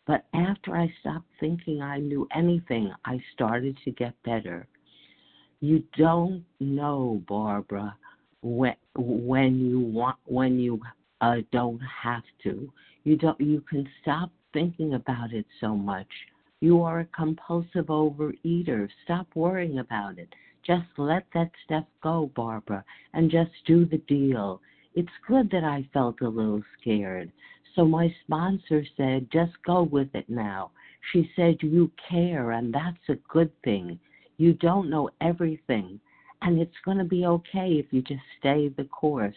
But 0.06 0.24
after 0.34 0.74
I 0.76 0.92
stopped 1.00 1.28
thinking 1.38 1.80
I 1.80 1.98
knew 1.98 2.26
anything, 2.34 2.92
I 3.04 3.20
started 3.34 3.78
to 3.84 3.90
get 3.92 4.14
better. 4.24 4.66
You 5.60 5.84
don't 5.96 6.44
know, 6.58 7.22
Barbara, 7.28 7.96
when 8.42 8.74
when 8.96 9.64
you 9.64 9.78
want 9.78 10.16
when 10.24 10.58
you 10.58 10.80
uh, 11.20 11.36
don't 11.52 11.80
have 11.80 12.24
to. 12.42 12.72
You 13.04 13.16
don't. 13.16 13.40
You 13.40 13.62
can 13.70 13.88
stop 14.02 14.30
thinking 14.52 14.94
about 14.94 15.32
it 15.32 15.46
so 15.60 15.76
much. 15.76 16.08
You 16.60 16.82
are 16.82 17.00
a 17.00 17.04
compulsive 17.06 17.86
overeater. 17.86 18.88
Stop 19.04 19.28
worrying 19.34 19.78
about 19.78 20.18
it. 20.18 20.28
Just 20.64 20.86
let 20.96 21.24
that 21.34 21.50
stuff 21.64 21.84
go, 22.02 22.30
Barbara, 22.36 22.84
and 23.14 23.30
just 23.30 23.50
do 23.66 23.84
the 23.84 23.98
deal. 23.98 24.60
It's 24.94 25.08
good 25.26 25.50
that 25.50 25.64
I 25.64 25.88
felt 25.92 26.20
a 26.20 26.28
little 26.28 26.62
scared. 26.80 27.32
So 27.74 27.84
my 27.84 28.14
sponsor 28.24 28.84
said, 28.96 29.30
just 29.32 29.52
go 29.64 29.82
with 29.82 30.14
it 30.14 30.28
now. 30.28 30.70
She 31.12 31.30
said, 31.34 31.56
you 31.62 31.90
care, 32.08 32.52
and 32.52 32.72
that's 32.72 33.08
a 33.08 33.16
good 33.28 33.50
thing. 33.62 33.98
You 34.36 34.52
don't 34.52 34.90
know 34.90 35.10
everything, 35.20 35.98
and 36.42 36.60
it's 36.60 36.76
going 36.84 36.98
to 36.98 37.04
be 37.04 37.26
okay 37.26 37.72
if 37.72 37.86
you 37.90 38.02
just 38.02 38.22
stay 38.38 38.68
the 38.68 38.84
course. 38.84 39.34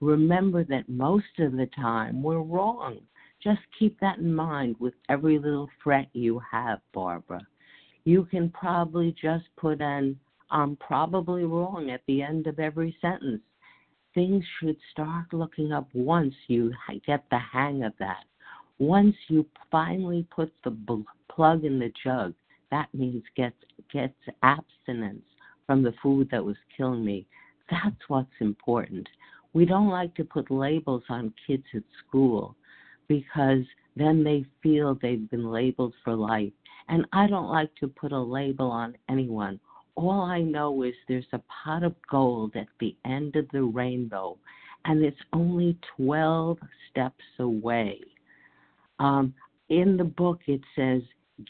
Remember 0.00 0.64
that 0.64 0.88
most 0.88 1.38
of 1.38 1.52
the 1.52 1.68
time 1.76 2.22
we're 2.22 2.40
wrong. 2.40 2.98
Just 3.42 3.60
keep 3.78 3.98
that 4.00 4.18
in 4.18 4.32
mind 4.32 4.76
with 4.78 4.94
every 5.08 5.38
little 5.38 5.68
fret 5.82 6.08
you 6.12 6.40
have, 6.50 6.80
Barbara. 6.94 7.46
You 8.04 8.24
can 8.24 8.50
probably 8.50 9.14
just 9.20 9.44
put 9.56 9.80
an 9.80 10.16
I'm 10.52 10.76
probably 10.76 11.44
wrong 11.44 11.90
at 11.90 12.02
the 12.06 12.22
end 12.22 12.46
of 12.46 12.60
every 12.60 12.94
sentence. 13.00 13.40
Things 14.14 14.44
should 14.60 14.76
start 14.90 15.32
looking 15.32 15.72
up 15.72 15.88
once 15.94 16.34
you 16.46 16.72
get 17.06 17.24
the 17.30 17.38
hang 17.38 17.82
of 17.84 17.94
that. 17.98 18.24
Once 18.78 19.16
you 19.28 19.46
finally 19.70 20.26
put 20.30 20.52
the 20.62 21.04
plug 21.34 21.64
in 21.64 21.78
the 21.78 21.90
jug, 22.04 22.34
that 22.70 22.88
means 22.92 23.22
gets 23.34 23.56
gets 23.90 24.14
abstinence 24.42 25.24
from 25.66 25.82
the 25.82 25.94
food 26.02 26.28
that 26.30 26.44
was 26.44 26.56
killing 26.76 27.04
me. 27.04 27.26
That's 27.70 28.08
what's 28.08 28.28
important. 28.40 29.08
We 29.54 29.64
don't 29.64 29.88
like 29.88 30.14
to 30.16 30.24
put 30.24 30.50
labels 30.50 31.04
on 31.08 31.32
kids 31.46 31.64
at 31.74 31.82
school 32.06 32.56
because 33.08 33.64
then 33.96 34.22
they 34.22 34.44
feel 34.62 34.98
they've 35.00 35.30
been 35.30 35.50
labeled 35.50 35.94
for 36.04 36.14
life. 36.14 36.52
And 36.88 37.06
I 37.12 37.26
don't 37.26 37.50
like 37.50 37.74
to 37.76 37.88
put 37.88 38.12
a 38.12 38.20
label 38.20 38.70
on 38.70 38.96
anyone. 39.08 39.58
All 39.94 40.22
I 40.22 40.40
know 40.40 40.82
is 40.82 40.94
there's 41.06 41.26
a 41.32 41.40
pot 41.64 41.82
of 41.82 41.94
gold 42.10 42.56
at 42.56 42.68
the 42.80 42.96
end 43.04 43.36
of 43.36 43.46
the 43.52 43.62
rainbow, 43.62 44.38
and 44.84 45.04
it's 45.04 45.16
only 45.32 45.76
12 45.96 46.58
steps 46.90 47.24
away. 47.38 48.00
Um, 48.98 49.34
in 49.68 49.96
the 49.96 50.04
book, 50.04 50.40
it 50.46 50.60
says, 50.74 51.02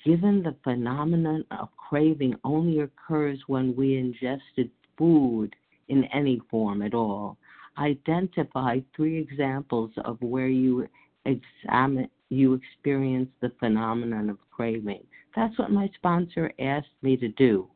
given 0.05 0.43
the 0.43 0.57
phenomenon 0.65 1.45
of 1.51 1.69
craving 1.77 2.35
only 2.45 2.81
occurs 2.81 3.39
when 3.47 3.77
we 3.77 3.97
ingested 3.99 4.71
food 4.97 5.55
in 5.89 6.05
any 6.07 6.41
form 6.51 6.83
at 6.83 6.95
all, 6.95 7.37
identify 7.79 8.81
three 8.95 9.19
examples 9.19 9.91
of 10.05 10.21
where 10.21 10.49
you 10.49 10.89
examine 11.25 12.09
you 12.29 12.55
experience 12.55 13.29
the 13.41 13.53
phenomenon 13.61 14.31
of 14.31 14.39
craving. 14.51 15.05
That's 15.37 15.57
what 15.59 15.71
my 15.71 15.91
sponsor 15.97 16.51
asked 16.59 16.89
me 17.03 17.17
to 17.19 17.29
do. 17.29 17.69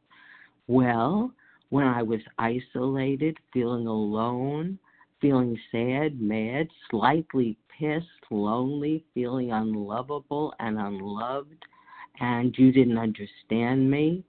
Well, 0.69 1.33
when 1.71 1.87
I 1.87 2.03
was 2.03 2.21
isolated, 2.39 3.37
feeling 3.53 3.87
alone, 3.87 4.79
feeling 5.21 5.59
sad, 5.71 6.21
mad, 6.21 6.69
slightly 6.91 7.57
pissed, 7.79 8.07
lonely, 8.31 9.05
feeling 9.15 9.53
unlovable 9.53 10.55
and 10.59 10.79
unloved, 10.79 11.65
and 12.21 12.57
you 12.57 12.73
didn't 12.73 12.99
understand 12.99 13.91
me, 13.91 14.25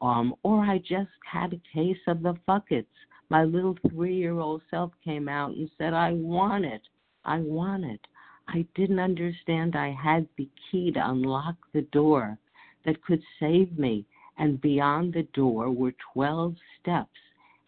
um, 0.00 0.34
or 0.42 0.60
I 0.60 0.78
just 0.78 1.10
had 1.30 1.52
a 1.52 1.62
case 1.74 1.98
of 2.06 2.22
the 2.22 2.34
fuckets. 2.46 2.86
My 3.28 3.44
little 3.44 3.76
three 3.90 4.14
year 4.14 4.38
old 4.38 4.62
self 4.70 4.92
came 5.04 5.28
out 5.28 5.52
and 5.52 5.70
said, 5.78 5.94
I 5.94 6.12
want 6.12 6.64
it. 6.64 6.82
I 7.24 7.38
want 7.38 7.84
it. 7.84 8.00
I 8.48 8.66
didn't 8.74 8.98
understand 8.98 9.76
I 9.76 9.90
had 9.90 10.26
the 10.36 10.48
key 10.70 10.90
to 10.92 11.10
unlock 11.10 11.54
the 11.72 11.82
door 11.92 12.36
that 12.84 13.02
could 13.04 13.22
save 13.38 13.78
me. 13.78 14.04
And 14.42 14.60
beyond 14.60 15.14
the 15.14 15.22
door 15.34 15.70
were 15.70 15.94
12 16.14 16.56
steps. 16.80 17.16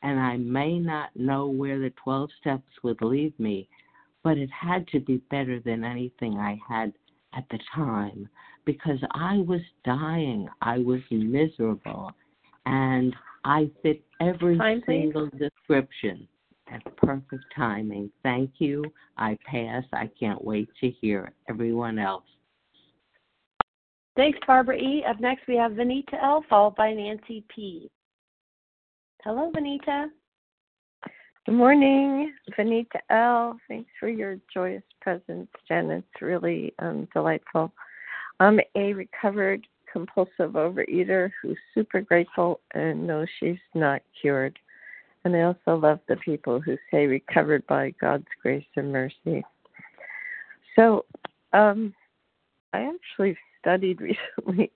And 0.03 0.19
I 0.19 0.37
may 0.39 0.77
not 0.81 1.15
know 1.15 1.47
where 1.47 1.79
the 1.79 1.93
12 2.03 2.31
steps 2.41 2.69
would 2.83 3.01
lead 3.01 3.33
me, 3.39 3.69
but 4.25 4.39
it 4.39 4.51
had 4.51 4.89
to 4.89 4.99
be 4.99 5.19
better 5.31 5.61
than 5.61 5.85
anything 5.85 6.37
I 6.37 6.59
had 6.69 6.93
at 7.33 7.45
the 7.53 7.61
time 7.73 8.29
because 8.65 8.99
I 9.13 9.37
was 9.47 9.61
dying. 9.85 10.49
I 10.63 10.79
was 10.79 11.01
miserable. 11.13 12.11
And 12.67 13.15
I 13.45 13.71
fit 13.85 14.03
every 14.21 14.59
Time, 14.59 14.83
single 14.85 15.31
description. 15.39 16.27
That's 16.69 16.83
perfect 16.97 17.45
timing. 17.55 18.11
Thank 18.25 18.51
you. 18.59 18.83
I 19.17 19.39
pass. 19.47 19.85
I 19.93 20.11
can't 20.19 20.45
wait 20.45 20.69
to 20.81 20.91
hear 20.91 21.31
everyone 21.49 22.01
else. 22.01 22.25
Thanks, 24.17 24.39
Barbara 24.47 24.77
E. 24.77 25.05
Up 25.09 25.19
next, 25.19 25.47
we 25.49 25.57
have 25.57 25.73
Vanita 25.73 26.23
L, 26.23 26.45
followed 26.49 26.77
by 26.77 26.93
Nancy 26.93 27.45
P. 27.55 27.91
Hello, 29.25 29.51
Vanita. 29.55 30.09
Good 31.47 31.55
morning, 31.55 32.33
Vanita 32.57 33.01
L. 33.11 33.59
Thanks 33.67 33.91
for 33.99 34.09
your 34.09 34.39
joyous 34.53 34.85
presence, 35.01 35.49
Jen. 35.67 35.91
It's 35.91 36.23
really 36.23 36.73
um, 36.79 37.09
delightful. 37.13 37.73
I'm 38.39 38.61
a 38.77 38.93
recovered 38.93 39.67
compulsive 39.93 40.53
overeater 40.53 41.31
who's 41.43 41.59
super 41.75 42.01
grateful 42.01 42.61
and 42.73 43.07
knows 43.07 43.29
she's 43.41 43.59
not 43.75 44.01
cured. 44.21 44.59
And 45.25 45.35
I 45.35 45.43
also 45.43 45.77
love 45.77 46.01
the 46.09 46.17
people 46.17 46.61
who 46.61 46.77
say 46.91 47.07
recovered 47.07 47.67
by 47.67 47.95
God's 48.01 48.27
grace 48.43 48.65
and 48.77 48.93
mercy. 48.93 49.45
So, 50.77 51.05
um, 51.53 51.95
I 52.73 52.91
actually 52.93 53.37
studied 53.65 54.01
recently 54.37 54.71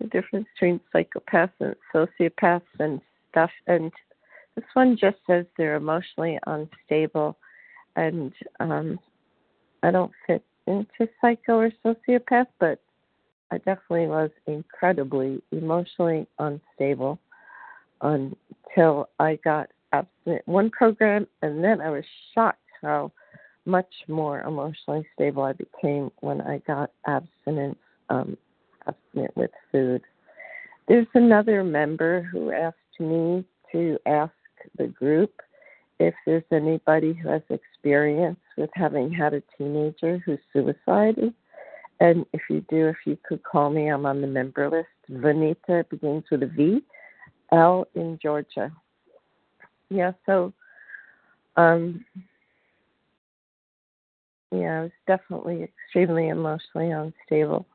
the 0.00 0.06
difference 0.08 0.46
between 0.54 0.80
psychopaths 0.94 1.50
and 1.60 1.74
sociopaths 1.94 2.62
and 2.78 3.00
stuff. 3.30 3.50
And 3.66 3.90
this 4.54 4.64
one 4.74 4.96
just 4.96 5.16
says 5.26 5.46
they're 5.56 5.76
emotionally 5.76 6.38
unstable. 6.46 7.36
And 7.96 8.32
um, 8.60 8.98
I 9.82 9.90
don't 9.90 10.12
fit 10.26 10.44
into 10.66 11.08
psycho 11.20 11.60
or 11.60 11.72
sociopath, 11.84 12.48
but 12.60 12.80
I 13.50 13.58
definitely 13.58 14.08
was 14.08 14.30
incredibly 14.46 15.42
emotionally 15.52 16.26
unstable 16.38 17.18
until 18.02 19.08
I 19.18 19.38
got 19.44 19.70
abstinent 19.92 20.46
one 20.46 20.68
program, 20.70 21.26
and 21.42 21.62
then 21.62 21.80
I 21.80 21.90
was 21.90 22.04
shocked 22.34 22.58
how 22.82 23.12
much 23.64 23.92
more 24.08 24.40
emotionally 24.42 25.06
stable 25.14 25.42
I 25.42 25.52
became 25.52 26.10
when 26.20 26.40
I 26.40 26.58
got 26.66 26.90
abstinence 27.06 27.78
um, 28.08 28.36
abstinent 28.86 29.36
with 29.36 29.50
food. 29.72 30.02
There's 30.88 31.06
another 31.14 31.64
member 31.64 32.22
who 32.22 32.52
asked 32.52 32.76
me 33.00 33.44
to 33.72 33.98
ask 34.06 34.32
the 34.78 34.86
group 34.86 35.32
if 35.98 36.14
there's 36.26 36.44
anybody 36.52 37.14
who 37.14 37.28
has 37.28 37.42
experience 37.50 38.38
with 38.56 38.70
having 38.74 39.10
had 39.10 39.34
a 39.34 39.42
teenager 39.58 40.18
who 40.18 40.38
suicided 40.52 41.34
and 42.00 42.26
if 42.32 42.42
you 42.50 42.64
do, 42.68 42.88
if 42.88 42.96
you 43.06 43.16
could 43.26 43.42
call 43.42 43.70
me, 43.70 43.88
I'm 43.88 44.06
on 44.06 44.20
the 44.20 44.26
member 44.26 44.68
list. 44.68 44.88
Vanita 45.10 45.88
begins 45.88 46.24
with 46.30 46.42
a 46.42 46.46
V. 46.46 46.82
L 47.52 47.86
in 47.94 48.18
Georgia. 48.20 48.72
Yeah, 49.88 50.12
so 50.26 50.52
um 51.56 52.04
yeah, 54.52 54.80
I 54.80 54.82
was 54.82 54.90
definitely 55.06 55.62
extremely 55.62 56.28
emotionally 56.28 56.90
unstable 56.90 57.66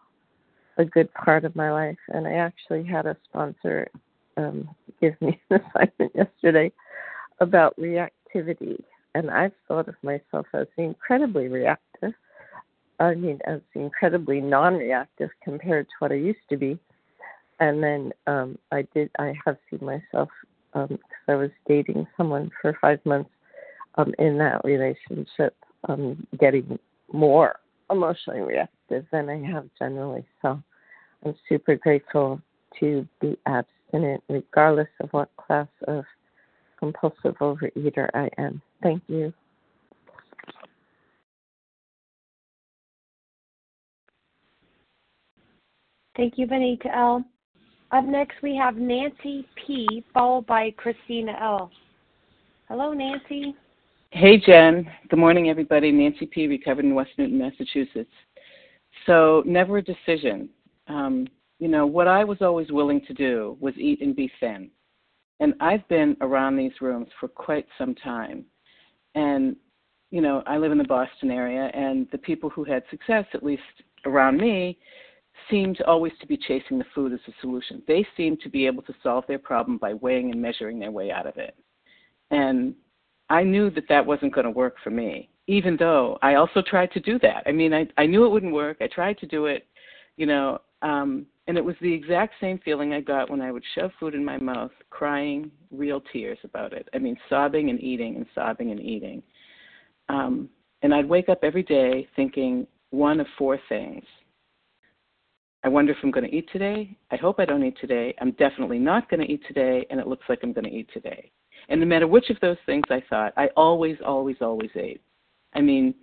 a 0.78 0.86
good 0.86 1.14
part 1.14 1.46
of 1.46 1.56
my 1.56 1.72
life. 1.72 1.98
And 2.10 2.28
I 2.28 2.34
actually 2.34 2.84
had 2.84 3.06
a 3.06 3.18
sponsor 3.30 3.90
um 4.38 4.70
give 5.02 5.20
me 5.22 5.40
an 5.50 5.62
assignment 5.76 6.16
yesterday 6.16 6.72
about 7.40 7.76
reactivity. 7.78 8.82
And 9.14 9.30
I've 9.30 9.52
thought 9.68 9.90
of 9.90 9.96
myself 10.04 10.46
as 10.54 10.68
incredibly 10.78 11.48
reactive 11.48 12.14
I 13.02 13.16
mean, 13.16 13.40
as 13.46 13.62
incredibly 13.74 14.40
non-reactive 14.42 15.32
compared 15.44 15.88
to 15.88 15.94
what 16.00 16.12
I 16.12 16.16
used 16.16 16.48
to 16.50 16.58
be. 16.58 16.78
And 17.60 17.84
then 17.84 18.14
um, 18.28 18.60
I 18.72 18.88
did. 18.94 19.10
I 19.18 19.34
have 19.44 19.58
seen 19.70 19.80
myself 19.84 20.30
because 20.72 20.90
um, 20.92 21.00
I 21.28 21.36
was 21.36 21.50
dating 21.68 22.08
someone 22.16 22.52
for 22.62 22.78
five 22.80 23.00
months 23.06 23.30
um, 23.96 24.14
in 24.20 24.38
that 24.38 24.64
relationship, 24.64 25.56
um, 25.90 26.26
getting 26.40 26.78
more 27.12 27.60
emotionally 27.90 28.42
reactive 28.42 28.76
than 29.12 29.30
I 29.30 29.38
have 29.52 29.68
generally. 29.80 30.26
So 30.42 30.62
I'm 31.26 31.36
super 31.48 31.76
grateful 31.76 32.42
to 32.80 33.08
be 33.20 33.38
abstinent, 33.46 34.24
regardless 34.30 34.88
of 35.00 35.10
what 35.12 35.30
class 35.38 35.68
of 35.88 36.04
compulsive 36.80 37.36
overeater 37.40 38.10
I 38.14 38.30
am. 38.38 38.62
Thank 38.82 39.04
you. 39.08 39.34
Thank 46.18 46.38
you, 46.38 46.46
Vanita 46.46 46.94
L. 46.94 47.24
Up 47.92 48.06
next, 48.06 48.36
we 48.42 48.56
have 48.56 48.76
Nancy 48.78 49.46
P, 49.56 50.04
followed 50.14 50.46
by 50.46 50.72
Christina 50.78 51.38
L. 51.42 51.72
Hello, 52.68 52.94
Nancy. 52.94 53.56
Hey, 54.12 54.38
Jen. 54.38 54.90
Good 55.10 55.20
morning, 55.20 55.50
everybody. 55.50 55.92
Nancy 55.92 56.26
P, 56.26 56.48
recovered 56.48 56.86
in 56.86 56.96
West 56.96 57.12
Newton, 57.18 57.38
Massachusetts. 57.38 58.12
So, 59.06 59.44
never 59.46 59.78
a 59.78 59.82
decision. 59.82 60.50
Um, 60.88 61.28
you 61.60 61.68
know, 61.68 61.86
what 61.86 62.08
I 62.08 62.24
was 62.24 62.42
always 62.42 62.72
willing 62.72 63.02
to 63.06 63.14
do 63.14 63.58
was 63.60 63.74
eat 63.78 64.02
and 64.02 64.16
be 64.16 64.32
thin. 64.40 64.70
And 65.40 65.54
I've 65.60 65.88
been 65.88 66.16
around 66.22 66.56
these 66.56 66.72
rooms 66.82 67.08
for 67.20 67.28
quite 67.28 67.66
some 67.78 67.96
time. 67.96 68.46
And, 69.16 69.56
you 70.12 70.22
know, 70.22 70.44
I 70.46 70.58
live 70.58 70.72
in 70.72 70.78
the 70.78 70.84
Boston 70.84 71.32
area, 71.32 71.72
and 71.74 72.08
the 72.12 72.18
people 72.20 72.50
who 72.50 72.64
had 72.64 72.84
success, 72.92 73.26
at 73.34 73.44
least 73.44 73.64
around 74.06 74.38
me, 74.38 74.78
seemed 75.50 75.82
always 75.82 76.14
to 76.22 76.28
be 76.28 76.38
chasing 76.38 76.78
the 76.78 76.86
food 76.94 77.12
as 77.12 77.20
a 77.28 77.32
solution. 77.42 77.82
They 77.88 78.06
seemed 78.16 78.40
to 78.42 78.50
be 78.50 78.68
able 78.68 78.84
to 78.84 78.94
solve 79.02 79.24
their 79.28 79.40
problem 79.40 79.78
by 79.78 79.96
weighing 79.96 80.32
and 80.32 80.40
measuring 80.42 80.80
their 80.80 80.92
way 80.92 81.12
out 81.12 81.26
of 81.26 81.38
it. 81.38 81.56
And 82.30 82.76
I 83.30 83.44
knew 83.44 83.72
that 83.72 83.88
that 83.90 84.06
wasn't 84.06 84.34
going 84.36 84.46
to 84.46 84.52
work 84.52 84.76
for 84.84 84.92
me, 84.92 85.30
even 85.48 85.76
though 85.78 86.18
I 86.22 86.36
also 86.36 86.62
tried 86.62 86.92
to 86.94 87.00
do 87.00 87.20
that. 87.20 87.44
I 87.46 87.52
mean, 87.52 87.74
I, 87.74 87.88
I 87.98 88.06
knew 88.06 88.26
it 88.26 88.30
wouldn't 88.30 88.54
work. 88.54 88.78
I 88.82 88.88
tried 88.88 89.18
to 89.20 89.26
do 89.26 89.48
it, 89.48 89.68
you 90.18 90.26
know, 90.26 90.60
um, 90.82 91.26
and 91.48 91.58
it 91.58 91.66
was 91.66 91.76
the 91.82 91.94
exact 91.94 92.36
same 92.40 92.60
feeling 92.64 92.94
I 92.94 93.02
got 93.02 93.30
when 93.30 93.42
I 93.42 93.52
would 93.52 93.64
shove 93.76 93.92
food 94.00 94.16
in 94.16 94.24
my 94.24 94.38
mouth, 94.38 94.72
crying 94.90 95.52
real 95.72 96.02
tears 96.14 96.38
about 96.44 96.74
it. 96.74 96.88
I 96.94 97.00
mean, 97.00 97.18
sobbing 97.30 97.70
and 97.70 97.82
eating 97.82 98.16
and 98.16 98.26
sobbing 98.34 98.72
and 98.72 98.80
eating. 98.80 99.22
Um, 100.10 100.50
and 100.84 100.94
I'd 100.94 101.10
wake 101.10 101.30
up 101.30 101.40
every 101.44 101.64
day 101.64 102.08
thinking 102.16 102.68
one 102.92 103.20
of 103.20 103.28
four 103.38 103.60
things 103.70 104.04
I 105.64 105.70
wonder 105.70 105.92
if 105.92 106.00
I'm 106.02 106.12
going 106.12 106.28
to 106.28 106.36
eat 106.36 106.50
today. 106.52 106.98
I 107.12 107.16
hope 107.18 107.40
I 107.40 107.46
don't 107.46 107.64
eat 107.64 107.78
today. 107.80 108.16
I'm 108.20 108.32
definitely 108.32 108.80
not 108.80 109.10
going 109.10 109.20
to 109.20 109.32
eat 109.32 109.42
today, 109.48 109.86
and 109.92 110.00
it 110.00 110.08
looks 110.08 110.26
like 110.28 110.40
I'm 110.42 110.54
going 110.54 110.66
to 110.66 110.74
eat 110.74 110.90
today. 110.92 111.32
And 111.70 111.80
no 111.80 111.86
matter 111.86 112.08
which 112.08 112.30
of 112.32 112.38
those 112.42 112.58
things 112.66 112.84
I 112.90 113.04
thought, 113.10 113.34
I 113.38 113.48
always, 113.56 113.98
always, 114.04 114.38
always 114.42 114.72
ate. 114.76 115.02
I 115.54 115.62
mean, 115.62 115.94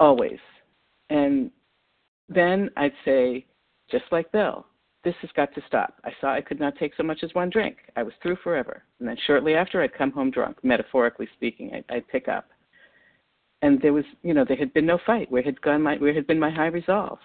always. 0.00 0.38
and 1.10 1.50
then 2.28 2.70
I'd 2.76 2.92
say, 3.04 3.46
just 3.90 4.04
like 4.10 4.32
Bill, 4.32 4.66
this 5.04 5.14
has 5.20 5.30
got 5.36 5.54
to 5.54 5.62
stop. 5.66 6.00
I 6.04 6.10
saw 6.20 6.32
I 6.32 6.40
could 6.40 6.58
not 6.58 6.76
take 6.78 6.92
so 6.96 7.02
much 7.02 7.22
as 7.22 7.34
one 7.34 7.50
drink. 7.50 7.76
I 7.96 8.02
was 8.02 8.14
through 8.22 8.36
forever. 8.42 8.82
And 8.98 9.08
then 9.08 9.16
shortly 9.26 9.54
after, 9.54 9.82
I'd 9.82 9.92
come 9.92 10.10
home 10.10 10.30
drunk, 10.30 10.56
metaphorically 10.62 11.28
speaking. 11.34 11.70
I'd, 11.74 11.84
I'd 11.94 12.08
pick 12.08 12.26
up. 12.28 12.46
And 13.60 13.80
there 13.82 13.92
was, 13.92 14.04
you 14.22 14.32
know, 14.32 14.44
there 14.46 14.56
had 14.56 14.72
been 14.72 14.86
no 14.86 14.98
fight. 15.04 15.30
Where 15.30 15.42
had 15.42 15.60
gone 15.60 15.82
my, 15.82 15.96
where 15.96 16.14
had 16.14 16.26
been 16.26 16.40
my 16.40 16.50
high 16.50 16.66
resolve? 16.66 17.18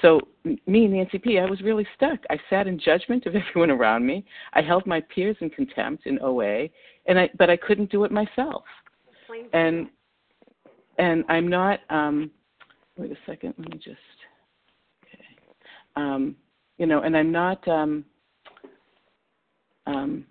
So 0.00 0.20
me, 0.44 0.86
Nancy 0.86 1.18
P, 1.18 1.38
I 1.38 1.44
was 1.44 1.60
really 1.60 1.86
stuck. 1.96 2.20
I 2.30 2.36
sat 2.48 2.68
in 2.68 2.78
judgment 2.78 3.26
of 3.26 3.34
everyone 3.48 3.70
around 3.70 4.06
me. 4.06 4.24
I 4.52 4.62
held 4.62 4.86
my 4.86 5.00
peers 5.00 5.36
in 5.40 5.50
contempt 5.50 6.06
in 6.06 6.20
OA, 6.22 6.68
and 7.06 7.18
I, 7.18 7.30
but 7.36 7.50
I 7.50 7.56
couldn't 7.56 7.90
do 7.90 8.04
it 8.04 8.12
myself. 8.12 8.64
And 9.52 9.88
and 10.98 11.24
I'm 11.28 11.48
not. 11.48 11.80
Um, 11.90 12.30
wait 12.96 13.12
a 13.12 13.16
second. 13.26 13.54
Let 13.58 13.70
me 13.70 13.78
just. 13.78 13.96
Okay. 15.04 15.24
Um, 15.96 16.36
you 16.78 16.86
know, 16.86 17.02
and 17.02 17.16
I'm 17.16 17.32
not. 17.32 17.66
Um, 17.68 18.04
um, 19.86 20.26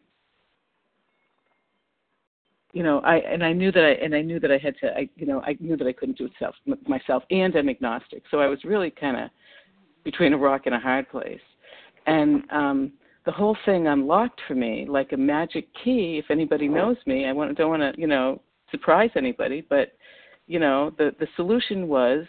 you 2.73 2.83
know, 2.83 2.99
I 2.99 3.17
and 3.17 3.43
I 3.43 3.53
knew 3.53 3.71
that 3.71 3.83
I 3.83 4.03
and 4.03 4.13
I 4.13 4.21
knew 4.21 4.39
that 4.39 4.51
I 4.51 4.57
had 4.57 4.75
to. 4.81 4.87
I 4.95 5.09
you 5.15 5.25
know, 5.25 5.41
I 5.41 5.57
knew 5.59 5.77
that 5.77 5.87
I 5.87 5.93
couldn't 5.93 6.17
do 6.17 6.25
it 6.25 6.31
self, 6.37 6.55
myself, 6.87 7.23
and 7.31 7.55
I'm 7.55 7.69
agnostic. 7.69 8.23
So 8.29 8.39
I 8.39 8.47
was 8.47 8.63
really 8.63 8.91
kind 8.91 9.17
of 9.17 9.29
between 10.03 10.33
a 10.33 10.37
rock 10.37 10.63
and 10.65 10.75
a 10.75 10.79
hard 10.79 11.09
place, 11.09 11.39
and 12.05 12.43
um, 12.51 12.91
the 13.25 13.31
whole 13.31 13.57
thing 13.65 13.87
unlocked 13.87 14.41
for 14.47 14.53
me 14.53 14.85
like 14.87 15.11
a 15.13 15.17
magic 15.17 15.67
key. 15.83 16.21
If 16.23 16.29
anybody 16.29 16.67
knows 16.67 16.97
me, 17.05 17.25
I 17.25 17.31
want 17.31 17.57
don't 17.57 17.69
want 17.69 17.81
to 17.81 17.99
you 17.99 18.07
know 18.07 18.41
surprise 18.71 19.11
anybody, 19.15 19.65
but 19.67 19.93
you 20.47 20.59
know, 20.59 20.91
the 20.97 21.15
the 21.19 21.27
solution 21.35 21.87
was 21.87 22.25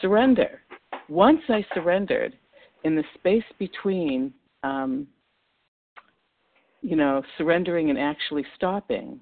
surrender. 0.00 0.62
Once 1.08 1.40
I 1.48 1.64
surrendered, 1.74 2.36
in 2.84 2.96
the 2.96 3.04
space 3.14 3.44
between, 3.58 4.32
um, 4.62 5.06
you 6.82 6.96
know, 6.96 7.22
surrendering 7.36 7.90
and 7.90 7.98
actually 7.98 8.44
stopping, 8.56 9.20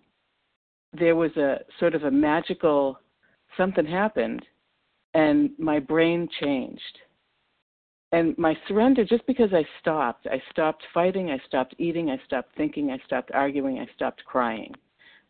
there 0.99 1.17
was 1.17 1.37
a 1.37 1.61
sort 1.81 1.95
of 1.95 2.05
a 2.05 2.11
magical 2.11 2.99
something 3.57 3.87
happened, 3.87 4.45
and 5.15 5.51
my 5.59 5.79
brain 5.79 6.29
changed. 6.41 6.99
And 8.13 8.37
my 8.39 8.57
surrender, 8.67 9.05
just 9.05 9.27
because 9.27 9.53
I 9.53 9.67
stopped, 9.81 10.27
I 10.31 10.41
stopped 10.51 10.83
fighting, 10.95 11.31
I 11.31 11.39
stopped 11.47 11.75
eating, 11.79 12.11
I 12.11 12.19
stopped 12.25 12.57
thinking, 12.57 12.91
I 12.91 12.99
stopped 13.05 13.31
arguing, 13.33 13.79
I 13.79 13.89
stopped 13.95 14.25
crying. 14.25 14.75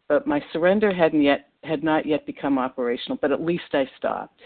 But 0.09 0.27
my 0.27 0.43
surrender 0.53 0.93
hadn't 0.93 1.23
yet 1.23 1.51
had 1.65 1.83
not 1.83 2.07
yet 2.07 2.25
become 2.25 2.59
operational, 2.59 3.19
but 3.21 3.33
at 3.33 3.43
least 3.43 3.65
I 3.73 3.85
stopped. 3.99 4.41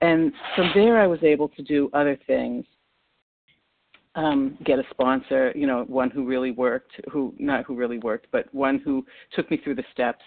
And 0.00 0.32
from 0.56 0.70
there, 0.74 1.00
I 1.00 1.06
was 1.06 1.22
able 1.22 1.48
to 1.50 1.62
do 1.62 1.88
other 1.94 2.18
things 2.26 2.64
um, 4.14 4.58
get 4.64 4.78
a 4.78 4.84
sponsor, 4.90 5.52
you 5.54 5.66
know, 5.66 5.84
one 5.84 6.10
who 6.10 6.26
really 6.26 6.50
worked, 6.50 6.92
who 7.10 7.34
not 7.38 7.64
who 7.64 7.74
really 7.74 7.98
worked, 7.98 8.26
but 8.30 8.52
one 8.54 8.78
who 8.78 9.04
took 9.32 9.50
me 9.50 9.58
through 9.62 9.76
the 9.76 9.84
steps 9.92 10.24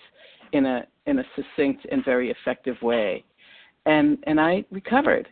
in 0.54 0.66
a 0.66 0.86
in 1.06 1.20
a 1.20 1.24
succinct 1.36 1.86
and 1.92 2.04
very 2.04 2.32
effective 2.32 2.82
way, 2.82 3.24
and 3.86 4.18
and 4.26 4.40
I 4.40 4.66
recovered. 4.72 5.28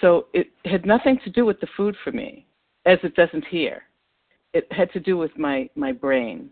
So 0.00 0.26
it 0.32 0.48
had 0.64 0.86
nothing 0.86 1.18
to 1.24 1.30
do 1.30 1.44
with 1.44 1.60
the 1.60 1.68
food 1.76 1.96
for 2.04 2.12
me, 2.12 2.46
as 2.86 2.98
it 3.02 3.14
doesn't 3.14 3.44
here. 3.46 3.84
It 4.52 4.70
had 4.70 4.92
to 4.92 5.00
do 5.00 5.16
with 5.16 5.36
my 5.36 5.68
my 5.74 5.90
brain, 5.90 6.50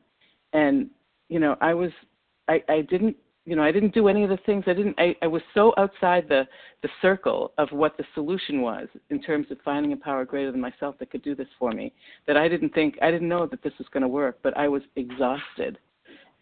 and 0.52 0.90
you 1.32 1.40
know 1.40 1.56
I 1.60 1.74
was 1.74 1.90
I 2.48 2.62
I 2.68 2.82
didn't 2.82 3.16
you 3.44 3.56
know 3.56 3.62
i 3.64 3.72
didn't 3.72 3.92
do 3.92 4.06
any 4.06 4.22
of 4.22 4.30
the 4.30 4.38
things. 4.46 4.64
I 4.68 4.72
didn't 4.72 4.94
i, 4.98 5.16
I 5.20 5.26
was 5.26 5.42
so 5.52 5.74
outside 5.76 6.28
the 6.28 6.46
the 6.82 6.88
circle 7.00 7.52
of 7.58 7.68
what 7.72 7.96
the 7.96 8.04
solution 8.14 8.62
was 8.62 8.86
in 9.10 9.20
terms 9.20 9.46
of 9.50 9.58
finding 9.64 9.92
a 9.92 9.96
power 9.96 10.24
greater 10.24 10.52
than 10.52 10.60
myself 10.60 10.94
that 10.98 11.10
could 11.10 11.22
do 11.22 11.34
this 11.34 11.48
for 11.58 11.72
me 11.72 11.92
that 12.26 12.36
i 12.36 12.46
didn't 12.46 12.72
think 12.72 12.96
i 13.02 13.10
didn't 13.10 13.28
know 13.28 13.46
that 13.46 13.62
this 13.62 13.72
was 13.78 13.88
going 13.92 14.02
to 14.02 14.08
work 14.08 14.38
but 14.44 14.56
i 14.56 14.68
was 14.68 14.82
exhausted 14.94 15.78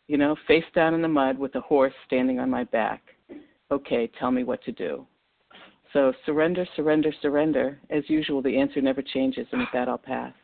you 0.09 0.19
know 0.19 0.37
face 0.47 0.65
down 0.75 0.93
in 0.93 1.03
the 1.03 1.09
mud 1.09 1.39
with 1.39 1.55
a 1.55 1.61
horse 1.61 1.95
standing 2.07 2.41
on 2.41 2.51
my 2.51 2.65
back. 2.65 3.01
Okay 3.71 4.11
tell 4.19 4.33
me 4.33 4.43
what 4.43 4.63
to 4.65 4.73
do. 4.73 5.07
So 5.93 6.13
surrender 6.27 6.67
surrender 6.75 7.13
surrender. 7.23 7.79
As 7.91 8.03
usual 8.09 8.43
the 8.43 8.59
answer 8.59 8.81
never 8.81 9.03
changes 9.03 9.47
and 9.53 9.61
with 9.61 9.71
that 9.73 9.89
i'll 9.89 9.99
pass 9.99 10.35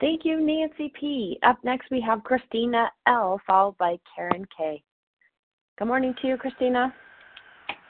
Thank 0.00 0.24
you, 0.24 0.40
Nancy 0.40 0.92
P. 0.98 1.38
Up 1.42 1.58
next, 1.64 1.90
we 1.90 2.00
have 2.00 2.22
Christina 2.22 2.90
L., 3.06 3.40
followed 3.44 3.76
by 3.78 3.98
Karen 4.14 4.46
K. 4.56 4.80
Good 5.76 5.88
morning 5.88 6.14
to 6.22 6.28
you, 6.28 6.36
Christina. 6.36 6.94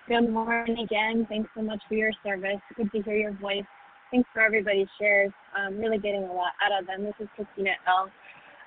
Good 0.09 0.31
morning 0.31 0.79
again. 0.79 1.27
Thanks 1.29 1.51
so 1.55 1.61
much 1.61 1.83
for 1.87 1.95
your 1.95 2.13
service. 2.25 2.61
Good 2.77 2.91
to 2.93 3.03
hear 3.03 3.17
your 3.17 3.33
voice. 3.35 3.65
Thanks 4.11 4.27
for 4.33 4.41
everybody's 4.41 4.89
shares. 4.99 5.31
I'm 5.55 5.77
really 5.77 5.99
getting 5.99 6.25
a 6.25 6.33
lot 6.33 6.53
out 6.65 6.81
of 6.81 6.87
them. 6.87 7.05
This 7.05 7.15
is 7.21 7.29
Christina 7.37 7.73
L. 7.87 8.11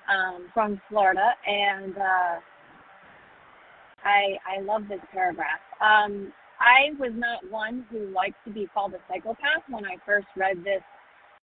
Um, 0.08 0.48
from 0.52 0.80
Florida, 0.88 1.30
and 1.46 1.96
uh, 1.96 2.40
I 4.04 4.36
I 4.46 4.60
love 4.60 4.82
this 4.88 4.98
paragraph. 5.12 5.60
Um, 5.80 6.32
I 6.58 6.90
was 6.98 7.12
not 7.14 7.48
one 7.50 7.86
who 7.88 8.06
likes 8.12 8.34
to 8.44 8.52
be 8.52 8.68
called 8.74 8.94
a 8.94 8.98
psychopath 9.08 9.62
when 9.68 9.84
I 9.84 9.96
first 10.04 10.26
read 10.36 10.58
this 10.64 10.82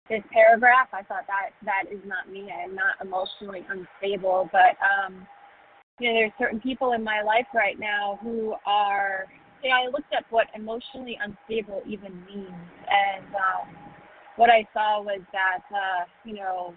this 0.09 0.23
paragraph. 0.33 0.88
I 0.92 1.03
thought 1.03 1.27
that 1.27 1.51
that 1.64 1.92
is 1.92 2.01
not 2.07 2.31
me. 2.31 2.49
I 2.51 2.64
am 2.64 2.75
not 2.75 2.95
emotionally 3.03 3.66
unstable, 3.69 4.49
but 4.53 4.77
um, 4.83 5.27
you 5.99 6.09
know, 6.09 6.14
there's 6.14 6.33
certain 6.38 6.61
people 6.61 6.92
in 6.92 7.03
my 7.03 7.23
life 7.23 7.47
right 7.55 7.79
now 7.79 8.19
who 8.23 8.55
are. 8.66 9.27
Know, 9.64 9.71
I 9.71 9.87
looked 9.87 10.12
up 10.16 10.25
what 10.31 10.47
emotionally 10.55 11.19
unstable 11.21 11.83
even 11.88 12.25
means, 12.25 12.47
and 12.87 13.27
um, 13.35 13.75
what 14.37 14.49
I 14.49 14.64
saw 14.73 15.03
was 15.03 15.21
that 15.33 15.62
uh, 15.75 16.05
you 16.25 16.35
know 16.35 16.75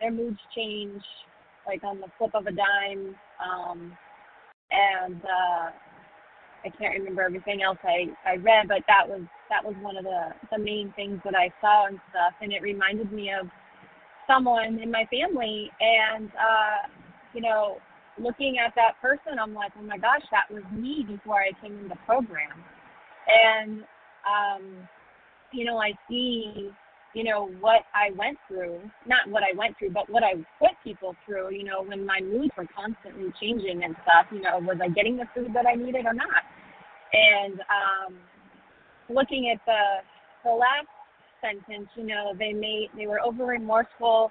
their 0.00 0.10
moods 0.10 0.38
change 0.56 1.02
like 1.66 1.84
on 1.84 2.00
the 2.00 2.06
flip 2.16 2.30
of 2.34 2.46
a 2.46 2.52
dime, 2.52 3.14
um, 3.44 3.92
and 4.70 5.20
uh, 5.22 5.70
I 6.64 6.70
can't 6.78 6.94
remember 6.98 7.22
everything 7.22 7.62
else 7.62 7.78
I 7.84 8.06
I 8.24 8.36
read, 8.36 8.68
but 8.68 8.82
that 8.86 9.06
was 9.06 9.22
that 9.52 9.62
was 9.62 9.76
one 9.82 9.98
of 9.98 10.04
the 10.04 10.32
the 10.50 10.58
main 10.58 10.92
things 10.96 11.20
that 11.24 11.34
I 11.34 11.52
saw 11.60 11.86
and 11.86 12.00
stuff, 12.08 12.32
and 12.40 12.52
it 12.52 12.62
reminded 12.62 13.12
me 13.12 13.30
of 13.30 13.46
someone 14.26 14.78
in 14.80 14.90
my 14.90 15.04
family, 15.12 15.70
and 15.78 16.28
uh, 16.30 16.88
you 17.34 17.42
know, 17.42 17.76
looking 18.18 18.56
at 18.64 18.74
that 18.76 19.00
person, 19.02 19.38
I'm 19.38 19.52
like, 19.52 19.72
oh 19.78 19.82
my 19.82 19.98
gosh, 19.98 20.22
that 20.30 20.50
was 20.50 20.62
me 20.72 21.04
before 21.06 21.36
I 21.36 21.52
came 21.60 21.78
in 21.78 21.88
the 21.88 22.00
program, 22.06 22.64
and 23.28 23.84
um, 24.24 24.88
you 25.52 25.66
know, 25.66 25.76
I 25.76 25.92
see 26.08 26.70
you 27.12 27.24
know 27.24 27.50
what 27.60 27.82
I 27.92 28.16
went 28.16 28.38
through, 28.48 28.80
not 29.06 29.28
what 29.28 29.42
I 29.42 29.54
went 29.54 29.76
through, 29.78 29.90
but 29.90 30.08
what 30.08 30.22
I 30.24 30.32
put 30.58 30.72
people 30.82 31.14
through. 31.26 31.52
You 31.52 31.64
know, 31.64 31.82
when 31.82 32.06
my 32.06 32.20
moods 32.22 32.52
were 32.56 32.66
constantly 32.74 33.30
changing 33.38 33.84
and 33.84 33.94
stuff. 34.08 34.32
You 34.32 34.40
know, 34.40 34.60
was 34.60 34.78
I 34.82 34.88
getting 34.88 35.18
the 35.18 35.28
food 35.34 35.52
that 35.52 35.66
I 35.66 35.74
needed 35.74 36.06
or 36.06 36.14
not? 36.14 36.40
And 37.12 37.60
um, 37.68 38.16
looking 39.08 39.50
at 39.54 39.64
the 39.66 40.02
the 40.48 40.54
last 40.54 40.88
sentence, 41.40 41.88
you 41.96 42.04
know, 42.04 42.32
they 42.38 42.52
made 42.52 42.88
they 42.96 43.06
were 43.06 43.20
over 43.20 43.44
remorseful 43.44 44.30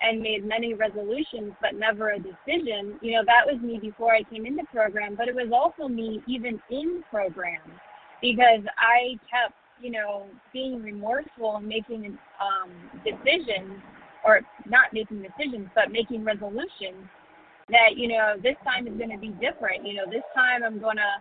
and 0.00 0.20
made 0.20 0.44
many 0.44 0.74
resolutions 0.74 1.52
but 1.60 1.74
never 1.74 2.10
a 2.10 2.18
decision. 2.18 2.98
You 3.00 3.12
know, 3.12 3.24
that 3.26 3.46
was 3.46 3.60
me 3.62 3.78
before 3.78 4.14
I 4.14 4.22
came 4.24 4.46
into 4.46 4.64
program, 4.72 5.14
but 5.14 5.28
it 5.28 5.34
was 5.34 5.52
also 5.52 5.88
me 5.88 6.22
even 6.26 6.60
in 6.70 7.04
program 7.10 7.60
because 8.20 8.62
I 8.78 9.18
kept 9.30 9.54
you 9.82 9.90
know, 9.90 10.26
being 10.52 10.80
remorseful 10.80 11.56
and 11.56 11.66
making 11.66 12.16
um, 12.40 12.70
decisions, 13.04 13.82
or 14.24 14.40
not 14.66 14.92
making 14.92 15.22
decisions, 15.22 15.68
but 15.74 15.90
making 15.90 16.24
resolutions 16.24 17.02
that, 17.68 17.96
you 17.96 18.08
know, 18.08 18.34
this 18.42 18.54
time 18.64 18.86
is 18.86 18.96
going 18.96 19.10
to 19.10 19.18
be 19.18 19.34
different. 19.40 19.84
You 19.84 19.94
know, 19.94 20.04
this 20.06 20.22
time 20.34 20.62
I'm 20.64 20.78
going 20.78 20.96
to, 20.96 21.12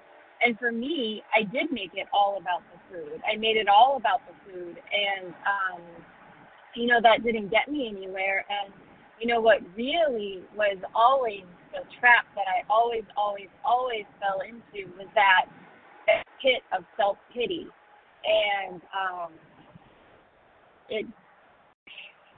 and 0.45 0.58
for 0.58 0.71
me, 0.71 1.23
I 1.36 1.43
did 1.43 1.71
make 1.71 1.91
it 1.93 2.08
all 2.13 2.38
about 2.39 2.62
the 2.73 2.80
food. 2.89 3.21
I 3.32 3.38
made 3.38 3.58
it 3.58 3.67
all 3.67 3.97
about 3.97 4.21
the 4.27 4.34
food. 4.51 4.77
And, 4.77 5.34
um, 5.45 5.82
you 6.75 6.88
know, 6.88 6.99
that 7.01 7.23
didn't 7.23 7.49
get 7.49 7.69
me 7.69 7.88
anywhere. 7.95 8.45
And, 8.49 8.73
you 9.19 9.27
know, 9.27 9.39
what 9.39 9.60
really 9.75 10.41
was 10.56 10.77
always 10.95 11.43
the 11.71 11.84
trap 11.99 12.25
that 12.36 12.45
I 12.49 12.65
always, 12.69 13.04
always, 13.15 13.47
always 13.63 14.06
fell 14.19 14.41
into 14.41 14.89
was 14.97 15.08
that 15.15 15.45
pit 16.41 16.63
of 16.75 16.84
self 16.97 17.17
pity 17.34 17.67
and 18.25 18.82
um, 18.93 19.32
it 20.89 21.06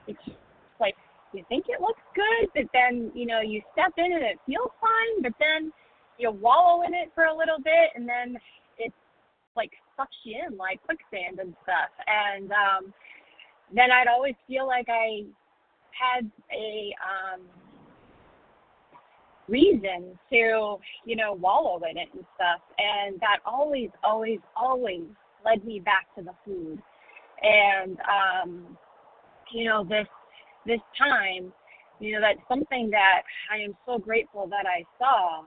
it's 0.07 0.37
like 0.79 0.95
you 1.33 1.43
think 1.49 1.65
it 1.67 1.81
looks 1.81 2.01
good, 2.15 2.49
but 2.53 2.65
then 2.73 3.11
you 3.13 3.25
know 3.25 3.41
you 3.41 3.61
step 3.71 3.93
in 3.97 4.11
and 4.11 4.23
it 4.23 4.37
feels 4.45 4.71
fine, 4.79 5.23
but 5.23 5.33
then 5.39 5.71
you 6.17 6.32
wallow 6.32 6.84
in 6.84 6.93
it 6.93 7.12
for 7.15 7.26
a 7.26 7.36
little 7.36 7.60
bit, 7.60 7.91
and 7.95 8.08
then 8.08 8.38
it 8.78 8.93
like 9.56 9.71
sucks 9.97 10.15
you 10.23 10.41
in 10.47 10.58
like 10.58 10.82
quicksand 10.84 11.39
and 11.39 11.56
stuff. 11.63 11.89
And 12.08 12.52
um, 12.52 12.93
then 13.73 13.91
I'd 13.91 14.08
always 14.08 14.36
feel 14.47 14.67
like 14.67 14.88
I 14.89 15.23
had 15.91 16.30
a 16.52 16.93
um, 17.04 17.41
reason 19.47 20.17
to, 20.32 20.78
you 21.06 21.15
know, 21.15 21.34
wallow 21.34 21.80
in 21.89 21.97
it 21.97 22.10
and 22.13 22.26
stuff. 22.36 22.62
And 22.78 23.19
that 23.19 23.39
always, 23.45 23.89
always, 24.04 24.39
always 24.56 25.04
led 25.45 25.63
me 25.65 25.80
back 25.80 26.08
to 26.17 26.23
the 26.23 26.34
food. 26.45 26.82
And 27.41 27.97
um, 28.02 28.78
you 29.52 29.65
know, 29.65 29.84
this 29.84 30.08
this 30.65 30.80
time, 30.97 31.52
you 31.99 32.13
know, 32.13 32.21
that's 32.21 32.39
something 32.47 32.89
that 32.91 33.23
I 33.52 33.58
am 33.58 33.76
so 33.86 33.97
grateful 33.97 34.47
that 34.47 34.65
I 34.65 34.84
saw. 34.97 35.43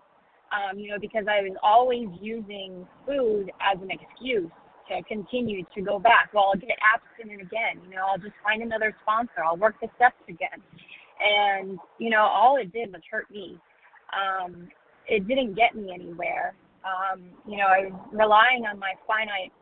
Um, 0.54 0.78
you 0.78 0.90
know, 0.90 0.98
because 1.00 1.24
I 1.28 1.42
was 1.42 1.56
always 1.62 2.06
using 2.20 2.86
food 3.04 3.50
as 3.60 3.82
an 3.82 3.90
excuse 3.90 4.50
to 4.88 5.02
continue 5.02 5.64
to 5.74 5.82
go 5.82 5.98
back. 5.98 6.30
Well, 6.32 6.52
I'll 6.54 6.60
get 6.60 6.78
abstinent 6.78 7.42
again. 7.42 7.82
You 7.84 7.96
know, 7.96 8.06
I'll 8.06 8.18
just 8.18 8.36
find 8.44 8.62
another 8.62 8.94
sponsor. 9.02 9.42
I'll 9.44 9.56
work 9.56 9.74
the 9.80 9.88
steps 9.96 10.22
again. 10.28 10.62
And, 11.18 11.78
you 11.98 12.10
know, 12.10 12.22
all 12.22 12.56
it 12.56 12.72
did 12.72 12.92
was 12.92 13.02
hurt 13.10 13.30
me. 13.30 13.58
Um, 14.14 14.68
it 15.08 15.26
didn't 15.26 15.54
get 15.54 15.74
me 15.74 15.90
anywhere. 15.92 16.54
Um, 16.84 17.24
you 17.46 17.56
know, 17.56 17.66
I 17.66 17.90
was 17.90 17.92
relying 18.12 18.66
on 18.66 18.78
my 18.78 18.92
finite, 19.06 19.52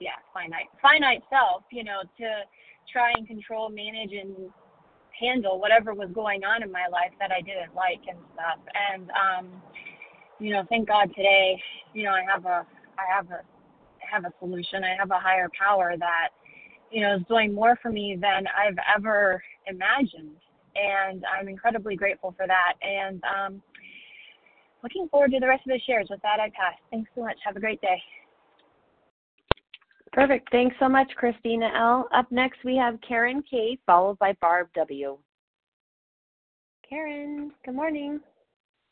yeah, 0.00 0.18
finite, 0.32 0.66
finite 0.82 1.22
self, 1.30 1.62
you 1.70 1.84
know, 1.84 2.02
to 2.18 2.28
try 2.92 3.12
and 3.14 3.26
control, 3.26 3.68
manage, 3.68 4.10
and 4.12 4.50
handle 5.18 5.60
whatever 5.60 5.94
was 5.94 6.10
going 6.14 6.44
on 6.44 6.62
in 6.62 6.72
my 6.72 6.86
life 6.90 7.12
that 7.20 7.30
I 7.30 7.40
didn't 7.40 7.74
like 7.74 8.00
and 8.08 8.18
stuff. 8.34 8.58
And, 8.92 9.10
um, 9.10 9.62
you 10.38 10.50
know, 10.50 10.64
thank 10.68 10.88
God 10.88 11.10
today, 11.16 11.60
you 11.92 12.04
know, 12.04 12.10
I 12.12 12.22
have 12.32 12.44
a, 12.44 12.66
I 12.98 13.14
have 13.14 13.30
a, 13.30 13.40
I 13.40 14.06
have 14.10 14.24
a 14.24 14.32
solution. 14.38 14.84
I 14.84 14.94
have 14.98 15.10
a 15.10 15.18
higher 15.18 15.48
power 15.58 15.94
that, 15.98 16.28
you 16.90 17.00
know, 17.00 17.16
is 17.16 17.22
doing 17.28 17.54
more 17.54 17.78
for 17.82 17.90
me 17.90 18.18
than 18.20 18.44
I've 18.56 18.78
ever 18.96 19.42
imagined 19.66 20.36
and 20.76 21.24
I'm 21.24 21.48
incredibly 21.48 21.96
grateful 21.96 22.34
for 22.36 22.46
that. 22.46 22.74
And 22.82 23.22
um, 23.24 23.62
looking 24.82 25.08
forward 25.08 25.32
to 25.32 25.40
the 25.40 25.48
rest 25.48 25.62
of 25.66 25.72
the 25.72 25.80
shares. 25.86 26.08
With 26.10 26.22
that, 26.22 26.40
I 26.40 26.50
pass. 26.50 26.74
Thanks 26.90 27.10
so 27.14 27.22
much. 27.22 27.36
Have 27.44 27.56
a 27.56 27.60
great 27.60 27.80
day. 27.80 28.00
Perfect. 30.14 30.48
Thanks 30.52 30.76
so 30.78 30.88
much, 30.88 31.10
Christina 31.16 31.68
L. 31.76 32.08
Up 32.14 32.30
next, 32.30 32.58
we 32.64 32.76
have 32.76 33.00
Karen 33.06 33.42
K, 33.50 33.76
followed 33.84 34.16
by 34.20 34.32
Barb 34.40 34.68
W. 34.76 35.18
Karen, 36.88 37.50
good 37.64 37.74
morning. 37.74 38.20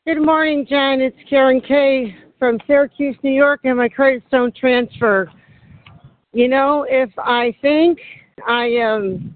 Good 0.05 0.21
morning, 0.21 0.65
Jen. 0.69 0.99
It's 0.99 1.15
Karen 1.29 1.61
K 1.61 2.13
from 2.37 2.59
Syracuse, 2.67 3.15
New 3.23 3.31
York, 3.31 3.61
and 3.63 3.77
my 3.77 3.87
credit 3.87 4.21
stone 4.27 4.51
transfer. 4.59 5.31
You 6.33 6.49
know, 6.49 6.85
if 6.89 7.09
I 7.17 7.55
think 7.61 7.99
I 8.45 8.65
am 8.65 9.33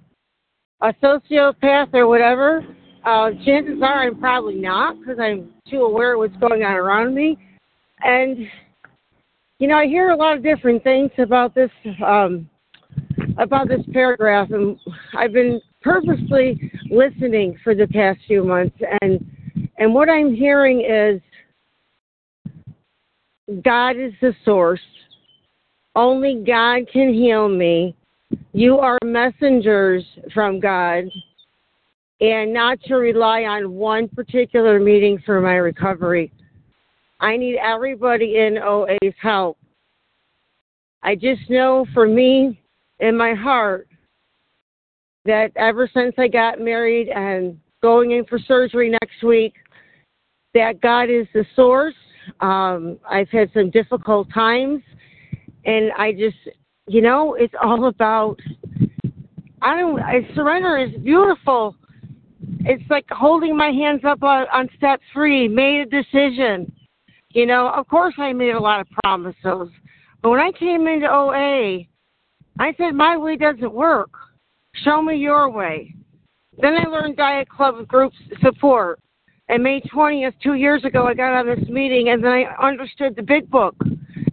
a 0.82 0.92
sociopath 1.02 1.94
or 1.94 2.06
whatever, 2.08 2.68
uh, 3.06 3.30
chances 3.46 3.82
are 3.82 4.08
I'm 4.08 4.20
probably 4.20 4.56
not 4.56 5.00
because 5.00 5.20
I'm 5.22 5.54
too 5.70 5.84
aware 5.84 6.16
of 6.16 6.20
what's 6.20 6.36
going 6.42 6.64
on 6.64 6.74
around 6.74 7.16
me. 7.16 7.38
And, 8.02 8.46
you 9.60 9.68
know, 9.68 9.78
I 9.78 9.86
hear 9.88 10.12
a 10.12 10.16
lot 10.16 10.38
of 10.38 10.44
different 10.44 10.84
things 10.84 11.10
about 11.18 11.56
this, 11.56 11.72
um, 12.06 12.50
about 13.38 13.68
this 13.68 13.82
paragraph, 13.92 14.50
and 14.52 14.78
I've 15.16 15.34
been 15.34 15.60
purposely 15.82 16.72
listening 16.90 17.58
for 17.64 17.74
the 17.74 17.88
past 17.88 18.20
few 18.28 18.44
months, 18.44 18.78
and 19.02 19.26
and 19.80 19.94
what 19.94 20.10
I'm 20.10 20.34
hearing 20.34 20.82
is 20.82 21.22
God 23.64 23.96
is 23.96 24.14
the 24.22 24.34
source. 24.44 24.82
Only 25.96 26.44
God 26.46 26.88
can 26.92 27.14
heal 27.14 27.48
me. 27.48 27.96
You 28.54 28.80
are 28.80 28.98
messengers 29.04 30.04
from 30.34 30.60
God, 30.60 31.06
and 32.22 32.54
not 32.54 32.80
to 32.84 32.96
rely 32.96 33.44
on 33.44 33.72
one 33.72 34.08
particular 34.10 34.80
meeting 34.80 35.22
for 35.26 35.42
my 35.42 35.56
recovery. 35.56 36.32
I 37.20 37.38
need 37.38 37.58
everybody 37.58 38.38
in 38.38 38.58
OA's 38.58 39.14
help. 39.22 39.58
I 41.04 41.16
just 41.16 41.50
know 41.50 41.86
for 41.94 42.08
me, 42.08 42.62
in 43.00 43.16
my 43.16 43.34
heart, 43.34 43.88
that 45.26 45.52
ever 45.56 45.90
since 45.94 46.16
I 46.18 46.28
got 46.28 46.60
married 46.60 47.10
and 47.10 47.60
going 47.82 48.12
in 48.12 48.26
for 48.26 48.40
surgery 48.40 48.90
next 48.90 49.24
week, 49.24 49.54
that 50.54 50.82
God 50.82 51.10
is 51.10 51.28
the 51.34 51.46
source. 51.56 51.94
Um, 52.42 52.98
I've 53.08 53.30
had 53.30 53.52
some 53.54 53.70
difficult 53.70 54.28
times, 54.34 54.82
and 55.66 55.92
I 55.98 56.12
just 56.14 56.38
you 56.88 57.02
know, 57.02 57.36
it's 57.36 57.54
all 57.62 57.88
about. 57.88 58.40
I 59.62 59.76
don't. 59.78 60.00
I, 60.00 60.28
surrender 60.34 60.78
is 60.78 60.92
beautiful. 61.02 61.76
It's 62.62 62.84
like 62.90 63.06
holding 63.10 63.56
my 63.58 63.70
hands 63.70 64.02
up 64.06 64.24
on, 64.24 64.46
on 64.54 64.70
step 64.78 65.02
three. 65.14 65.48
Made 65.48 65.82
a 65.82 65.86
decision. 65.86 66.72
You 67.38 67.46
know, 67.46 67.70
of 67.70 67.88
course 67.88 68.16
I 68.18 68.34
made 68.34 68.56
a 68.56 68.60
lot 68.60 68.80
of 68.80 68.88
promises, 69.04 69.70
but 70.24 70.30
when 70.32 70.40
I 70.40 70.52
came 70.58 70.88
into 70.88 71.06
OA, 71.06 71.82
I 72.58 72.74
said 72.80 72.96
my 72.96 73.16
way 73.16 73.36
doesn't 73.36 73.72
work. 73.72 74.10
Show 74.84 75.04
me 75.04 75.18
your 75.18 75.48
way. 75.52 75.94
Then 76.60 76.74
I 76.74 76.90
learned 76.90 77.16
Diet 77.16 77.48
Club 77.48 77.88
group 77.88 78.12
support. 78.42 79.00
And 79.50 79.62
May 79.62 79.82
20th, 79.82 80.34
two 80.42 80.56
years 80.56 80.84
ago, 80.84 81.06
I 81.06 81.14
got 81.14 81.38
on 81.38 81.46
this 81.46 81.70
meeting 81.70 82.10
and 82.10 82.24
then 82.24 82.32
I 82.32 82.46
understood 82.60 83.16
the 83.16 83.22
big 83.22 83.52
book 83.52 83.76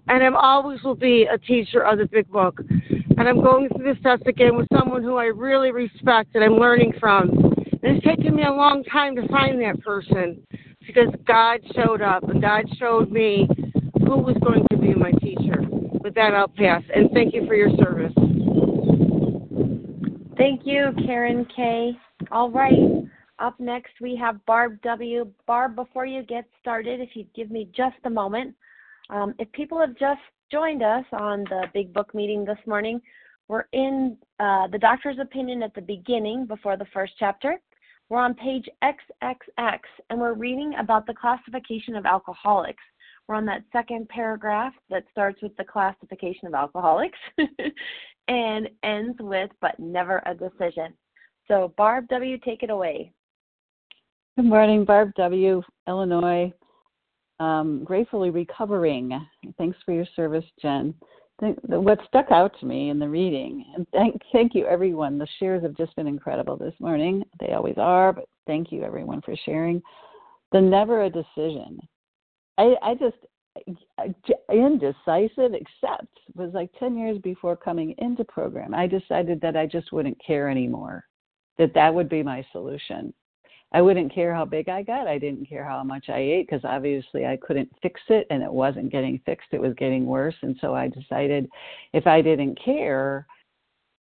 and 0.08 0.24
I'm 0.24 0.34
always 0.34 0.82
will 0.82 0.94
be 0.94 1.28
a 1.30 1.36
teacher 1.36 1.82
of 1.82 1.98
the 1.98 2.06
big 2.06 2.26
book. 2.30 2.58
And 3.18 3.28
I'm 3.28 3.42
going 3.42 3.68
through 3.68 3.84
this 3.84 4.02
test 4.02 4.22
again 4.26 4.56
with 4.56 4.66
someone 4.74 5.02
who 5.02 5.16
I 5.16 5.24
really 5.24 5.72
respect 5.72 6.34
and 6.34 6.42
I'm 6.42 6.56
learning 6.56 6.94
from. 6.98 7.28
And 7.82 7.98
it's 7.98 8.06
taken 8.06 8.34
me 8.34 8.44
a 8.44 8.50
long 8.50 8.82
time 8.84 9.14
to 9.16 9.28
find 9.28 9.60
that 9.60 9.82
person 9.82 10.42
because 10.94 11.14
God 11.26 11.60
showed 11.74 12.02
up 12.02 12.28
and 12.28 12.40
God 12.40 12.64
showed 12.78 13.10
me 13.10 13.48
who 14.06 14.18
was 14.18 14.36
going 14.44 14.64
to 14.70 14.76
be 14.76 14.94
my 14.94 15.10
teacher. 15.12 15.62
With 15.68 16.14
that, 16.14 16.34
I'll 16.34 16.48
pass. 16.48 16.82
And 16.94 17.10
thank 17.12 17.34
you 17.34 17.46
for 17.46 17.54
your 17.54 17.70
service. 17.76 18.12
Thank 20.36 20.62
you, 20.64 20.90
Karen 21.04 21.46
K. 21.54 21.92
All 22.30 22.50
right. 22.50 22.78
Up 23.38 23.58
next, 23.58 23.92
we 24.00 24.14
have 24.16 24.44
Barb 24.46 24.80
W. 24.82 25.26
Barb, 25.46 25.74
before 25.74 26.06
you 26.06 26.22
get 26.22 26.44
started, 26.60 27.00
if 27.00 27.10
you'd 27.14 27.32
give 27.34 27.50
me 27.50 27.68
just 27.74 27.96
a 28.04 28.10
moment, 28.10 28.54
um, 29.10 29.34
if 29.38 29.50
people 29.52 29.78
have 29.80 29.96
just 29.96 30.20
joined 30.52 30.82
us 30.82 31.04
on 31.12 31.44
the 31.44 31.64
Big 31.72 31.92
Book 31.92 32.14
meeting 32.14 32.44
this 32.44 32.58
morning, 32.66 33.00
we're 33.48 33.66
in 33.72 34.16
uh, 34.38 34.68
the 34.68 34.78
doctor's 34.78 35.18
opinion 35.18 35.62
at 35.62 35.74
the 35.74 35.80
beginning 35.80 36.46
before 36.46 36.76
the 36.76 36.86
first 36.92 37.14
chapter. 37.18 37.60
We're 38.08 38.18
on 38.18 38.34
page 38.34 38.68
XXX 38.82 39.78
and 40.10 40.20
we're 40.20 40.34
reading 40.34 40.74
about 40.78 41.06
the 41.06 41.14
classification 41.14 41.96
of 41.96 42.06
alcoholics. 42.06 42.82
We're 43.26 43.36
on 43.36 43.46
that 43.46 43.64
second 43.72 44.08
paragraph 44.08 44.74
that 44.90 45.04
starts 45.10 45.40
with 45.42 45.56
the 45.56 45.64
classification 45.64 46.46
of 46.46 46.54
alcoholics 46.54 47.18
and 48.28 48.68
ends 48.82 49.16
with, 49.20 49.50
but 49.60 49.78
never 49.78 50.22
a 50.26 50.34
decision. 50.34 50.92
So, 51.48 51.72
Barb 51.76 52.08
W., 52.08 52.38
take 52.38 52.62
it 52.62 52.70
away. 52.70 53.12
Good 54.36 54.46
morning, 54.46 54.84
Barb 54.84 55.12
W., 55.16 55.62
Illinois 55.88 56.52
um, 57.40 57.82
gratefully 57.84 58.30
recovering. 58.30 59.26
Thanks 59.58 59.78
for 59.84 59.92
your 59.92 60.06
service, 60.14 60.44
Jen. 60.60 60.94
What 61.40 61.98
stuck 62.06 62.30
out 62.30 62.58
to 62.60 62.66
me 62.66 62.90
in 62.90 62.98
the 62.98 63.08
reading, 63.08 63.64
and 63.74 63.86
thank 63.92 64.22
thank 64.32 64.54
you 64.54 64.66
everyone. 64.66 65.18
The 65.18 65.26
shares 65.40 65.62
have 65.64 65.76
just 65.76 65.94
been 65.96 66.06
incredible 66.06 66.56
this 66.56 66.74
morning. 66.78 67.24
They 67.40 67.54
always 67.54 67.74
are, 67.76 68.12
but 68.12 68.28
thank 68.46 68.70
you 68.70 68.84
everyone 68.84 69.20
for 69.20 69.34
sharing. 69.44 69.82
The 70.52 70.60
never 70.60 71.02
a 71.02 71.10
decision. 71.10 71.80
I 72.56 72.76
I 72.82 72.94
just 72.94 73.16
indecisive 74.50 75.54
except 75.54 76.08
was 76.34 76.50
like 76.52 76.70
10 76.78 76.96
years 76.96 77.18
before 77.18 77.56
coming 77.56 77.94
into 77.98 78.24
program 78.24 78.74
i 78.74 78.84
decided 78.84 79.40
that 79.40 79.56
i 79.56 79.64
just 79.64 79.92
wouldn't 79.92 80.20
care 80.24 80.48
anymore 80.48 81.04
that 81.56 81.72
that 81.72 81.94
would 81.94 82.08
be 82.08 82.22
my 82.22 82.44
solution 82.50 83.14
I 83.74 83.82
wouldn't 83.82 84.14
care 84.14 84.32
how 84.32 84.44
big 84.44 84.68
I 84.68 84.82
got. 84.82 85.08
I 85.08 85.18
didn't 85.18 85.48
care 85.48 85.64
how 85.64 85.82
much 85.82 86.08
I 86.08 86.18
ate 86.18 86.46
because 86.46 86.64
obviously 86.64 87.26
I 87.26 87.36
couldn't 87.36 87.68
fix 87.82 88.00
it 88.08 88.24
and 88.30 88.40
it 88.40 88.52
wasn't 88.52 88.92
getting 88.92 89.20
fixed. 89.26 89.48
It 89.50 89.60
was 89.60 89.74
getting 89.76 90.06
worse. 90.06 90.36
And 90.42 90.56
so 90.60 90.76
I 90.76 90.86
decided 90.86 91.50
if 91.92 92.06
I 92.06 92.22
didn't 92.22 92.56
care, 92.64 93.26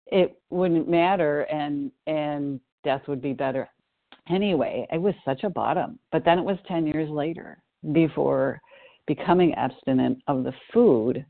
it 0.07 0.37
wouldn't 0.51 0.89
matter 0.89 1.43
and 1.43 1.93
and 2.09 2.59
death 2.83 3.03
would 3.07 3.23
be 3.23 3.35
better. 3.35 3.69
Anyway, 4.29 4.85
it 4.91 5.01
was 5.01 5.15
such 5.25 5.45
a 5.45 5.51
bottom. 5.51 6.01
But 6.11 6.25
then 6.25 6.41
it 6.41 6.45
was 6.45 6.59
10 6.67 6.85
years 6.89 7.09
later 7.09 7.63
before 7.93 8.61
becoming 9.07 9.55
abstinent 9.55 10.19
of 10.27 10.43
the 10.43 10.53
food, 10.75 11.25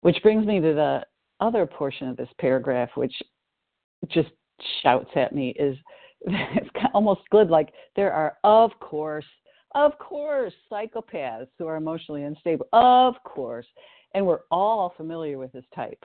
which 0.00 0.22
brings 0.22 0.46
me 0.46 0.60
to 0.60 0.72
the 0.72 1.04
other 1.40 1.66
portion 1.66 2.08
of 2.08 2.16
this 2.16 2.28
paragraph, 2.40 2.88
which 2.94 3.14
just 4.08 4.30
shouts 4.82 5.10
at 5.14 5.34
me 5.34 5.50
is 5.58 5.76
it's 6.56 6.68
almost 6.92 7.20
good 7.30 7.50
like 7.50 7.72
there 7.96 8.12
are 8.12 8.36
of 8.44 8.70
course 8.80 9.24
of 9.74 9.98
course 9.98 10.52
psychopaths 10.70 11.48
who 11.58 11.66
are 11.66 11.76
emotionally 11.76 12.24
unstable 12.24 12.66
of 12.72 13.14
course 13.24 13.66
and 14.14 14.24
we're 14.24 14.40
all 14.50 14.94
familiar 14.96 15.38
with 15.38 15.52
this 15.52 15.64
type 15.74 16.04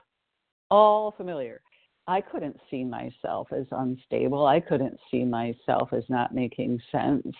all 0.70 1.12
familiar 1.16 1.60
i 2.06 2.20
couldn't 2.20 2.58
see 2.70 2.84
myself 2.84 3.48
as 3.52 3.66
unstable 3.72 4.46
i 4.46 4.60
couldn't 4.60 4.98
see 5.10 5.24
myself 5.24 5.92
as 5.92 6.04
not 6.08 6.34
making 6.34 6.80
sense 6.92 7.34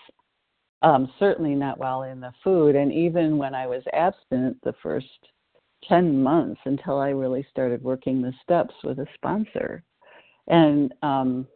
Um, 0.83 1.11
certainly 1.19 1.53
not 1.53 1.77
while 1.77 2.03
in 2.03 2.19
the 2.19 2.33
food. 2.43 2.75
And 2.75 2.91
even 2.91 3.37
when 3.37 3.53
I 3.53 3.67
was 3.67 3.83
abstinent 3.93 4.57
the 4.63 4.73
first 4.81 5.29
10 5.87 6.23
months 6.23 6.59
until 6.65 6.97
I 6.97 7.09
really 7.09 7.45
started 7.51 7.83
working 7.83 8.19
the 8.21 8.33
steps 8.41 8.73
with 8.83 8.97
a 8.99 9.05
sponsor. 9.13 9.83
And 10.47 10.91
um, 11.03 11.47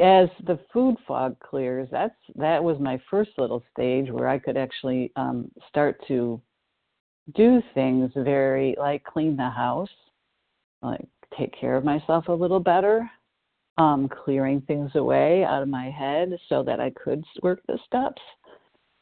as 0.00 0.28
the 0.46 0.58
food 0.72 0.96
fog 1.06 1.36
clears, 1.40 1.88
that's 1.90 2.14
that 2.36 2.62
was 2.62 2.78
my 2.78 3.00
first 3.10 3.30
little 3.36 3.62
stage 3.72 4.10
where 4.10 4.28
I 4.28 4.38
could 4.38 4.56
actually 4.56 5.12
um, 5.16 5.50
start 5.68 6.00
to 6.08 6.40
do 7.34 7.60
things 7.74 8.10
very 8.14 8.76
like 8.78 9.02
clean 9.04 9.36
the 9.36 9.50
house, 9.50 9.90
like 10.82 11.06
take 11.36 11.52
care 11.58 11.76
of 11.76 11.84
myself 11.84 12.28
a 12.28 12.32
little 12.32 12.60
better, 12.60 13.10
um, 13.76 14.08
clearing 14.08 14.60
things 14.62 14.92
away 14.94 15.44
out 15.44 15.62
of 15.62 15.68
my 15.68 15.90
head 15.90 16.38
so 16.48 16.62
that 16.62 16.78
I 16.80 16.90
could 16.90 17.24
work 17.42 17.60
the 17.66 17.78
steps, 17.84 18.22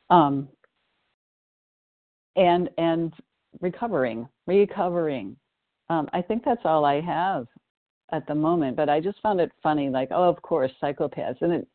um, 0.09 0.49
and 2.37 2.71
and 2.79 3.13
recovering, 3.61 4.27
recovering. 4.47 5.37
Um, 5.91 6.09
I 6.15 6.23
think 6.23 6.43
that's 6.45 6.63
all 6.65 6.85
I 6.87 7.03
have 7.03 7.47
at 8.13 8.27
the 8.27 8.35
moment. 8.35 8.77
But 8.77 8.89
I 8.89 9.01
just 9.01 9.21
found 9.21 9.41
it 9.41 9.53
funny, 9.63 9.89
like, 9.89 10.09
oh, 10.11 10.29
of 10.29 10.41
course, 10.43 10.71
psychopaths, 10.83 11.43
and 11.43 11.53
it 11.53 11.69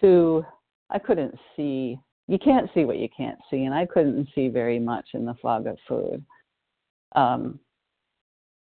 to 0.00 0.44
I 0.90 0.98
couldn't 0.98 1.34
see. 1.56 1.98
You 2.26 2.38
can't 2.38 2.70
see 2.74 2.84
what 2.84 2.98
you 2.98 3.08
can't 3.14 3.38
see, 3.50 3.64
and 3.64 3.74
I 3.74 3.86
couldn't 3.86 4.28
see 4.34 4.48
very 4.48 4.78
much 4.78 5.06
in 5.12 5.26
the 5.26 5.34
fog 5.42 5.66
of 5.66 5.76
food. 5.86 6.24
Um, 7.14 7.58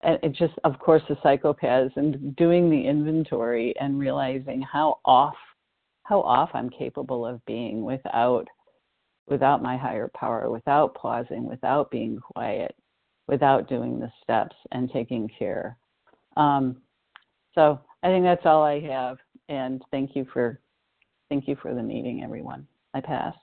and 0.03 0.19
it 0.21 0.33
just, 0.33 0.53
of 0.63 0.77
course, 0.77 1.01
the 1.09 1.15
psychopaths 1.15 1.95
and 1.95 2.35
doing 2.35 2.69
the 2.69 2.87
inventory 2.87 3.73
and 3.79 3.99
realizing 3.99 4.61
how 4.61 4.99
off, 5.05 5.35
how 6.03 6.21
off 6.21 6.51
I'm 6.53 6.69
capable 6.69 7.25
of 7.25 7.43
being 7.45 7.83
without, 7.83 8.47
without 9.27 9.63
my 9.63 9.75
higher 9.75 10.09
power, 10.15 10.51
without 10.51 10.93
pausing, 10.93 11.47
without 11.47 11.89
being 11.89 12.19
quiet, 12.19 12.75
without 13.27 13.67
doing 13.67 13.99
the 13.99 14.11
steps 14.21 14.55
and 14.71 14.91
taking 14.91 15.29
care. 15.39 15.77
Um, 16.37 16.77
so 17.57 17.79
I 18.03 18.07
think 18.07 18.23
that's 18.23 18.45
all 18.45 18.63
I 18.63 18.79
have. 18.81 19.17
And 19.49 19.83
thank 19.91 20.15
you 20.15 20.27
for 20.31 20.59
thank 21.29 21.47
you 21.47 21.57
for 21.61 21.73
the 21.73 21.81
meeting, 21.81 22.23
everyone. 22.23 22.67
I 22.93 23.01
pass. 23.01 23.33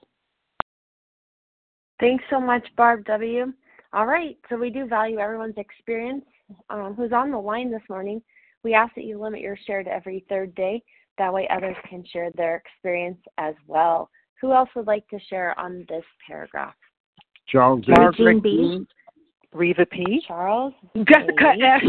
Thanks 2.00 2.24
so 2.30 2.40
much, 2.40 2.66
Barb 2.76 3.04
W. 3.06 3.52
All 3.92 4.06
right, 4.06 4.36
so 4.48 4.56
we 4.56 4.70
do 4.70 4.86
value 4.86 5.18
everyone's 5.18 5.56
experience 5.56 6.24
um, 6.70 6.94
who's 6.94 7.12
on 7.12 7.30
the 7.30 7.38
line 7.38 7.70
this 7.70 7.82
morning. 7.88 8.20
We 8.62 8.74
ask 8.74 8.94
that 8.94 9.04
you 9.04 9.20
limit 9.20 9.40
your 9.40 9.56
share 9.66 9.82
to 9.82 9.90
every 9.90 10.24
third 10.28 10.54
day. 10.54 10.82
That 11.18 11.32
way, 11.32 11.48
others 11.48 11.76
can 11.88 12.04
share 12.12 12.30
their 12.36 12.56
experience 12.56 13.20
as 13.38 13.54
well. 13.66 14.10
Who 14.40 14.52
else 14.52 14.68
would 14.74 14.86
like 14.86 15.06
to 15.08 15.18
share 15.30 15.58
on 15.58 15.86
this 15.88 16.04
paragraph? 16.26 16.74
Charles 17.46 17.84
Margaret 17.86 18.42
B. 18.42 18.86
Reva 19.52 19.86
P. 19.86 20.22
Charles. 20.26 20.74
Jessica 20.96 21.52
S. 21.62 21.82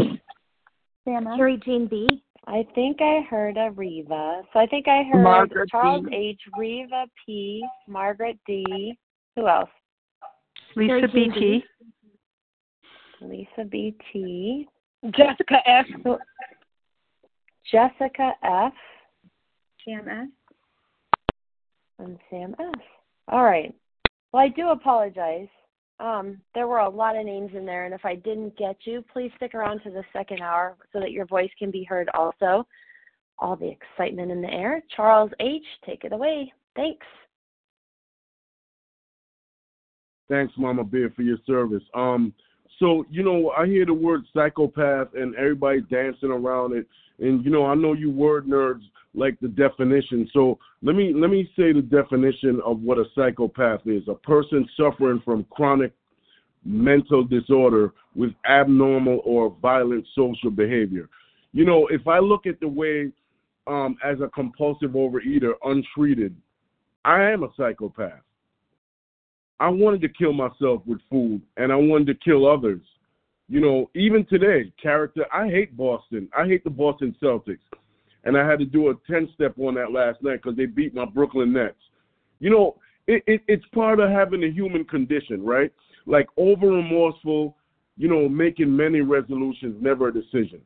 Samma. 1.06 1.36
Carrie 1.36 1.60
Jean 1.64 1.86
B. 1.86 2.22
I 2.46 2.66
think 2.74 3.00
I 3.00 3.22
heard 3.28 3.56
a 3.56 3.70
Reva. 3.72 4.42
So 4.52 4.60
I 4.60 4.66
think 4.66 4.86
I 4.86 5.02
heard 5.10 5.22
Margaret 5.22 5.68
Charles 5.68 6.04
B. 6.08 6.14
H. 6.14 6.40
Reva 6.56 7.06
P. 7.24 7.64
Margaret 7.88 8.38
D. 8.46 8.96
Who 9.34 9.48
else? 9.48 9.68
Lisa 10.76 11.08
B.T. 11.12 11.64
Lisa 13.20 13.64
B. 13.68 13.96
T. 14.12 14.68
Jessica 15.16 15.56
F. 15.66 15.86
Jessica 17.70 18.32
F. 18.42 18.72
Sam 19.84 20.08
S. 20.08 20.28
and 21.98 22.18
Sam 22.30 22.54
S. 22.60 22.80
All 23.28 23.44
right. 23.44 23.74
Well, 24.32 24.42
I 24.42 24.48
do 24.48 24.68
apologize. 24.68 25.48
Um, 25.98 26.40
there 26.54 26.66
were 26.66 26.78
a 26.78 26.88
lot 26.88 27.16
of 27.16 27.24
names 27.24 27.52
in 27.54 27.64
there, 27.64 27.86
and 27.86 27.94
if 27.94 28.04
I 28.04 28.16
didn't 28.16 28.56
get 28.58 28.76
you, 28.84 29.02
please 29.12 29.30
stick 29.36 29.54
around 29.54 29.80
to 29.82 29.90
the 29.90 30.04
second 30.12 30.42
hour 30.42 30.76
so 30.92 31.00
that 31.00 31.12
your 31.12 31.26
voice 31.26 31.50
can 31.58 31.70
be 31.70 31.84
heard 31.84 32.08
also. 32.14 32.66
All 33.38 33.56
the 33.56 33.70
excitement 33.70 34.30
in 34.30 34.42
the 34.42 34.52
air. 34.52 34.82
Charles 34.94 35.30
H., 35.40 35.62
take 35.84 36.04
it 36.04 36.12
away. 36.12 36.52
Thanks. 36.74 37.06
Thanks, 40.28 40.52
Mama 40.56 40.84
Bear, 40.84 41.10
for 41.10 41.22
your 41.22 41.38
service. 41.46 41.82
Um, 41.94 42.34
so 42.78 43.06
you 43.10 43.22
know, 43.22 43.52
I 43.56 43.66
hear 43.66 43.86
the 43.86 43.94
word 43.94 44.24
psychopath, 44.34 45.08
and 45.14 45.34
everybody 45.36 45.80
dancing 45.82 46.30
around 46.30 46.76
it. 46.76 46.86
And 47.18 47.44
you 47.44 47.50
know, 47.50 47.66
I 47.66 47.74
know 47.74 47.92
you 47.92 48.10
word 48.10 48.46
nerds 48.46 48.82
like 49.14 49.38
the 49.40 49.48
definition. 49.48 50.28
So 50.32 50.58
let 50.82 50.94
me 50.94 51.12
let 51.14 51.30
me 51.30 51.50
say 51.56 51.72
the 51.72 51.82
definition 51.82 52.60
of 52.64 52.80
what 52.80 52.98
a 52.98 53.04
psychopath 53.14 53.80
is: 53.86 54.02
a 54.08 54.14
person 54.14 54.68
suffering 54.76 55.22
from 55.24 55.46
chronic 55.50 55.92
mental 56.64 57.24
disorder 57.24 57.92
with 58.14 58.30
abnormal 58.48 59.20
or 59.24 59.56
violent 59.62 60.06
social 60.14 60.50
behavior. 60.50 61.08
You 61.52 61.64
know, 61.64 61.86
if 61.88 62.06
I 62.06 62.18
look 62.18 62.46
at 62.46 62.60
the 62.60 62.68
way 62.68 63.12
um, 63.66 63.96
as 64.04 64.20
a 64.20 64.28
compulsive 64.28 64.90
overeater, 64.90 65.52
untreated, 65.64 66.34
I 67.04 67.22
am 67.30 67.44
a 67.44 67.48
psychopath. 67.56 68.20
I 69.58 69.68
wanted 69.68 70.02
to 70.02 70.08
kill 70.08 70.32
myself 70.32 70.82
with 70.86 70.98
food 71.08 71.40
and 71.56 71.72
I 71.72 71.76
wanted 71.76 72.08
to 72.08 72.14
kill 72.14 72.46
others. 72.46 72.82
You 73.48 73.60
know, 73.60 73.90
even 73.94 74.26
today, 74.26 74.72
character, 74.82 75.24
I 75.32 75.48
hate 75.48 75.76
Boston. 75.76 76.28
I 76.36 76.46
hate 76.46 76.64
the 76.64 76.70
Boston 76.70 77.14
Celtics. 77.22 77.58
And 78.24 78.36
I 78.36 78.48
had 78.48 78.58
to 78.58 78.64
do 78.64 78.90
a 78.90 78.94
10 79.08 79.28
step 79.34 79.54
on 79.58 79.74
that 79.74 79.92
last 79.92 80.20
night 80.22 80.42
because 80.42 80.56
they 80.56 80.66
beat 80.66 80.94
my 80.94 81.04
Brooklyn 81.04 81.52
Nets. 81.52 81.76
You 82.40 82.50
know, 82.50 82.76
it, 83.06 83.22
it, 83.26 83.42
it's 83.46 83.64
part 83.72 84.00
of 84.00 84.10
having 84.10 84.42
a 84.42 84.50
human 84.50 84.84
condition, 84.84 85.44
right? 85.44 85.72
Like 86.06 86.26
over 86.36 86.66
remorseful, 86.66 87.56
you 87.96 88.08
know, 88.08 88.28
making 88.28 88.74
many 88.74 89.00
resolutions, 89.00 89.76
never 89.80 90.08
a 90.08 90.12
decision. 90.12 90.60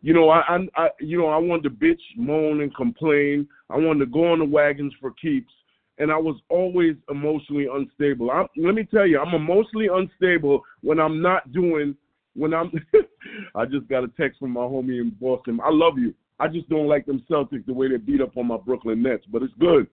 You 0.00 0.14
know, 0.14 0.30
I, 0.30 0.40
I, 0.48 0.58
I, 0.76 0.88
you 1.00 1.18
know, 1.18 1.26
I 1.26 1.36
wanted 1.36 1.64
to 1.64 1.70
bitch, 1.70 2.00
moan, 2.16 2.62
and 2.62 2.74
complain. 2.74 3.46
I 3.68 3.76
wanted 3.76 4.00
to 4.00 4.10
go 4.10 4.32
on 4.32 4.38
the 4.38 4.46
wagons 4.46 4.94
for 4.98 5.10
keeps 5.12 5.52
and 6.00 6.10
I 6.10 6.16
was 6.16 6.36
always 6.48 6.96
emotionally 7.10 7.66
unstable. 7.72 8.30
I'm, 8.30 8.46
let 8.56 8.74
me 8.74 8.84
tell 8.84 9.06
you, 9.06 9.20
I'm 9.20 9.34
emotionally 9.34 9.88
unstable 9.92 10.62
when 10.80 10.98
I'm 10.98 11.22
not 11.22 11.52
doing. 11.52 11.94
When 12.34 12.54
I'm, 12.54 12.72
I 13.54 13.66
just 13.66 13.86
got 13.88 14.04
a 14.04 14.08
text 14.08 14.40
from 14.40 14.52
my 14.52 14.62
homie 14.62 15.00
in 15.00 15.10
Boston. 15.20 15.60
I 15.62 15.70
love 15.70 15.98
you. 15.98 16.14
I 16.38 16.48
just 16.48 16.68
don't 16.70 16.88
like 16.88 17.04
them 17.04 17.22
Celtics 17.30 17.66
the 17.66 17.74
way 17.74 17.88
they 17.88 17.98
beat 17.98 18.22
up 18.22 18.36
on 18.38 18.46
my 18.46 18.56
Brooklyn 18.56 19.02
Nets, 19.02 19.24
but 19.30 19.42
it's 19.42 19.52
good. 19.60 19.86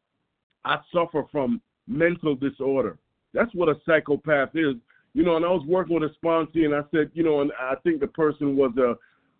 I 0.65 0.77
suffer 0.95 1.25
from 1.33 1.61
mental 1.89 2.37
disorder. 2.37 2.97
That's 3.35 3.53
what 3.55 3.69
a 3.69 3.75
psychopath 3.85 4.51
is. 4.55 4.77
You 5.15 5.25
know, 5.25 5.35
and 5.35 5.45
I 5.45 5.49
was 5.49 5.67
working 5.67 5.99
with 5.99 6.09
a 6.09 6.15
sponsor, 6.15 6.65
and 6.65 6.75
I 6.75 6.83
said, 6.93 7.11
you 7.15 7.25
know, 7.25 7.41
and 7.41 7.51
I 7.61 7.75
think 7.83 8.01
the 8.01 8.07
person 8.07 8.57
was 8.57 8.73
a 8.79 8.95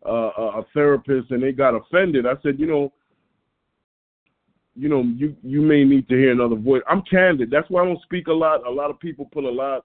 a, 0.09 0.13
a 0.13 0.67
therapist, 0.73 1.31
and 1.31 1.43
they 1.43 1.53
got 1.53 1.75
offended. 1.75 2.27
I 2.27 2.33
said, 2.43 2.59
you 2.59 2.67
know, 2.67 2.93
you 4.81 4.89
know, 4.89 5.03
you 5.03 5.37
you 5.43 5.61
may 5.61 5.85
need 5.85 6.09
to 6.09 6.17
hear 6.17 6.33
another 6.33 6.57
voice. 6.57 6.81
I'm 6.89 7.03
candid. 7.03 7.51
That's 7.51 7.69
why 7.69 7.83
I 7.83 7.85
don't 7.85 8.01
speak 8.03 8.29
a 8.29 8.33
lot. 8.33 8.67
A 8.67 8.71
lot 8.71 8.89
of 8.89 8.99
people 8.99 9.27
put 9.27 9.45
a 9.45 9.51
lot 9.51 9.85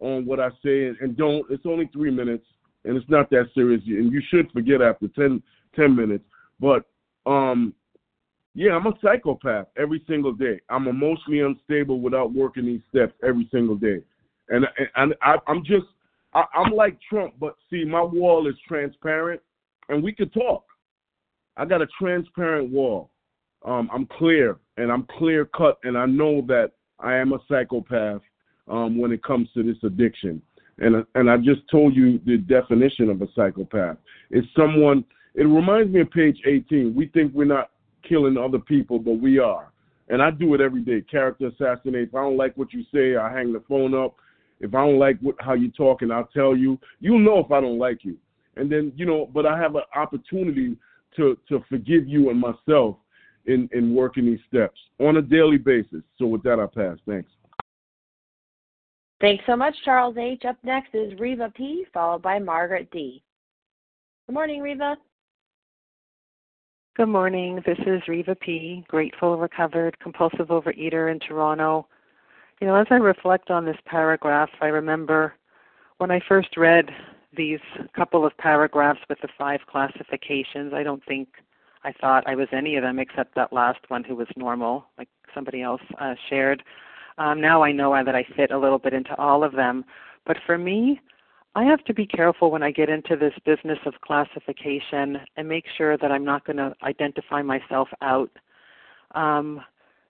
on 0.00 0.26
what 0.26 0.38
I 0.38 0.50
say 0.62 0.84
and, 0.84 0.98
and 1.00 1.16
don't. 1.16 1.46
It's 1.48 1.64
only 1.64 1.88
three 1.94 2.10
minutes, 2.10 2.44
and 2.84 2.94
it's 2.94 3.08
not 3.08 3.30
that 3.30 3.46
serious. 3.54 3.80
And 3.86 4.12
you 4.12 4.20
should 4.28 4.52
forget 4.52 4.82
after 4.82 5.08
10, 5.08 5.42
10 5.74 5.96
minutes. 5.96 6.24
But 6.60 6.84
um, 7.24 7.72
yeah, 8.54 8.72
I'm 8.72 8.86
a 8.86 8.92
psychopath 9.02 9.68
every 9.78 10.04
single 10.06 10.34
day. 10.34 10.60
I'm 10.68 10.88
emotionally 10.88 11.40
unstable 11.40 12.02
without 12.02 12.34
working 12.34 12.66
these 12.66 12.82
steps 12.90 13.14
every 13.26 13.48
single 13.50 13.76
day, 13.76 14.02
and 14.50 14.66
and 14.96 15.14
I, 15.22 15.36
I'm 15.46 15.64
just 15.64 15.86
I, 16.34 16.44
I'm 16.54 16.74
like 16.74 16.98
Trump, 17.08 17.32
but 17.40 17.56
see, 17.70 17.82
my 17.86 18.02
wall 18.02 18.46
is 18.46 18.56
transparent, 18.68 19.40
and 19.88 20.02
we 20.04 20.12
could 20.12 20.34
talk. 20.34 20.64
I 21.56 21.64
got 21.64 21.80
a 21.80 21.86
transparent 21.98 22.70
wall 22.70 23.10
um, 23.64 23.88
I'm 23.92 24.06
clear 24.06 24.56
and 24.76 24.92
I'm 24.92 25.06
clear 25.18 25.44
cut, 25.44 25.78
and 25.82 25.96
I 25.96 26.06
know 26.06 26.42
that 26.48 26.72
I 27.00 27.16
am 27.16 27.32
a 27.32 27.38
psychopath 27.48 28.22
um, 28.68 28.98
when 28.98 29.12
it 29.12 29.22
comes 29.22 29.48
to 29.54 29.62
this 29.62 29.76
addiction. 29.84 30.42
And 30.78 31.04
and 31.14 31.28
I 31.28 31.36
just 31.36 31.62
told 31.70 31.94
you 31.96 32.20
the 32.24 32.36
definition 32.38 33.10
of 33.10 33.20
a 33.22 33.26
psychopath. 33.34 33.96
It's 34.30 34.46
someone. 34.56 35.04
It 35.34 35.44
reminds 35.44 35.92
me 35.92 36.00
of 36.00 36.10
page 36.10 36.38
18. 36.46 36.94
We 36.94 37.06
think 37.08 37.32
we're 37.32 37.44
not 37.44 37.70
killing 38.08 38.36
other 38.36 38.58
people, 38.58 38.98
but 38.98 39.20
we 39.20 39.38
are. 39.38 39.70
And 40.08 40.22
I 40.22 40.30
do 40.30 40.54
it 40.54 40.60
every 40.60 40.80
day. 40.80 41.02
Character 41.02 41.48
assassinate. 41.48 42.08
If 42.08 42.14
I 42.14 42.22
don't 42.22 42.36
like 42.36 42.56
what 42.56 42.72
you 42.72 42.82
say, 42.92 43.16
I 43.16 43.32
hang 43.32 43.52
the 43.52 43.62
phone 43.68 43.94
up. 43.94 44.16
If 44.60 44.74
I 44.74 44.78
don't 44.78 44.98
like 44.98 45.18
what, 45.20 45.36
how 45.38 45.54
you 45.54 45.70
talk, 45.70 46.02
and 46.02 46.12
I'll 46.12 46.28
tell 46.34 46.56
you. 46.56 46.78
You'll 47.00 47.20
know 47.20 47.38
if 47.38 47.52
I 47.52 47.60
don't 47.60 47.78
like 47.78 48.04
you. 48.04 48.16
And 48.56 48.70
then 48.70 48.92
you 48.96 49.06
know, 49.06 49.28
but 49.32 49.46
I 49.46 49.58
have 49.58 49.74
an 49.74 49.82
opportunity 49.96 50.76
to 51.16 51.36
to 51.48 51.64
forgive 51.68 52.06
you 52.06 52.30
and 52.30 52.40
myself 52.40 52.96
in, 53.48 53.68
in 53.72 53.94
working 53.94 54.26
these 54.26 54.38
steps 54.48 54.78
on 55.00 55.16
a 55.16 55.22
daily 55.22 55.58
basis. 55.58 56.02
So 56.18 56.26
with 56.26 56.42
that, 56.44 56.60
I 56.60 56.66
pass. 56.66 56.98
Thanks. 57.06 57.30
Thanks 59.20 59.42
so 59.46 59.56
much, 59.56 59.74
Charles 59.84 60.16
H. 60.16 60.44
Up 60.48 60.56
next 60.62 60.94
is 60.94 61.18
Reva 61.18 61.52
P., 61.56 61.84
followed 61.92 62.22
by 62.22 62.38
Margaret 62.38 62.88
D. 62.92 63.20
Good 64.26 64.34
morning, 64.34 64.60
Reva. 64.60 64.96
Good 66.96 67.08
morning. 67.08 67.60
This 67.66 67.78
is 67.86 68.02
Reva 68.06 68.36
P., 68.36 68.84
grateful, 68.86 69.36
recovered, 69.36 69.98
compulsive 69.98 70.48
overeater 70.48 71.10
in 71.10 71.18
Toronto. 71.18 71.88
You 72.60 72.68
know, 72.68 72.76
as 72.76 72.86
I 72.90 72.94
reflect 72.94 73.50
on 73.50 73.64
this 73.64 73.76
paragraph, 73.86 74.50
I 74.60 74.66
remember 74.66 75.34
when 75.98 76.10
I 76.10 76.20
first 76.28 76.56
read 76.56 76.88
these 77.36 77.60
couple 77.94 78.24
of 78.24 78.36
paragraphs 78.38 79.00
with 79.08 79.18
the 79.20 79.28
five 79.36 79.60
classifications, 79.70 80.72
I 80.72 80.82
don't 80.82 81.04
think 81.06 81.28
I 81.84 81.92
thought 81.92 82.26
I 82.26 82.34
was 82.34 82.48
any 82.52 82.76
of 82.76 82.82
them 82.82 82.98
except 82.98 83.34
that 83.34 83.52
last 83.52 83.80
one 83.88 84.04
who 84.04 84.16
was 84.16 84.28
normal, 84.36 84.84
like 84.96 85.08
somebody 85.34 85.62
else 85.62 85.82
uh, 86.00 86.14
shared. 86.28 86.62
Um, 87.18 87.40
now 87.40 87.62
I 87.62 87.72
know 87.72 87.92
that 88.04 88.14
I 88.14 88.24
fit 88.36 88.50
a 88.50 88.58
little 88.58 88.78
bit 88.78 88.94
into 88.94 89.16
all 89.16 89.44
of 89.44 89.52
them. 89.52 89.84
But 90.26 90.38
for 90.46 90.58
me, 90.58 91.00
I 91.54 91.64
have 91.64 91.84
to 91.84 91.94
be 91.94 92.06
careful 92.06 92.50
when 92.50 92.62
I 92.62 92.70
get 92.70 92.88
into 92.88 93.16
this 93.16 93.32
business 93.44 93.78
of 93.86 93.94
classification 94.02 95.18
and 95.36 95.48
make 95.48 95.64
sure 95.76 95.96
that 95.96 96.12
I'm 96.12 96.24
not 96.24 96.44
going 96.44 96.58
to 96.58 96.74
identify 96.82 97.42
myself 97.42 97.88
out. 98.02 98.30
Um, 99.14 99.62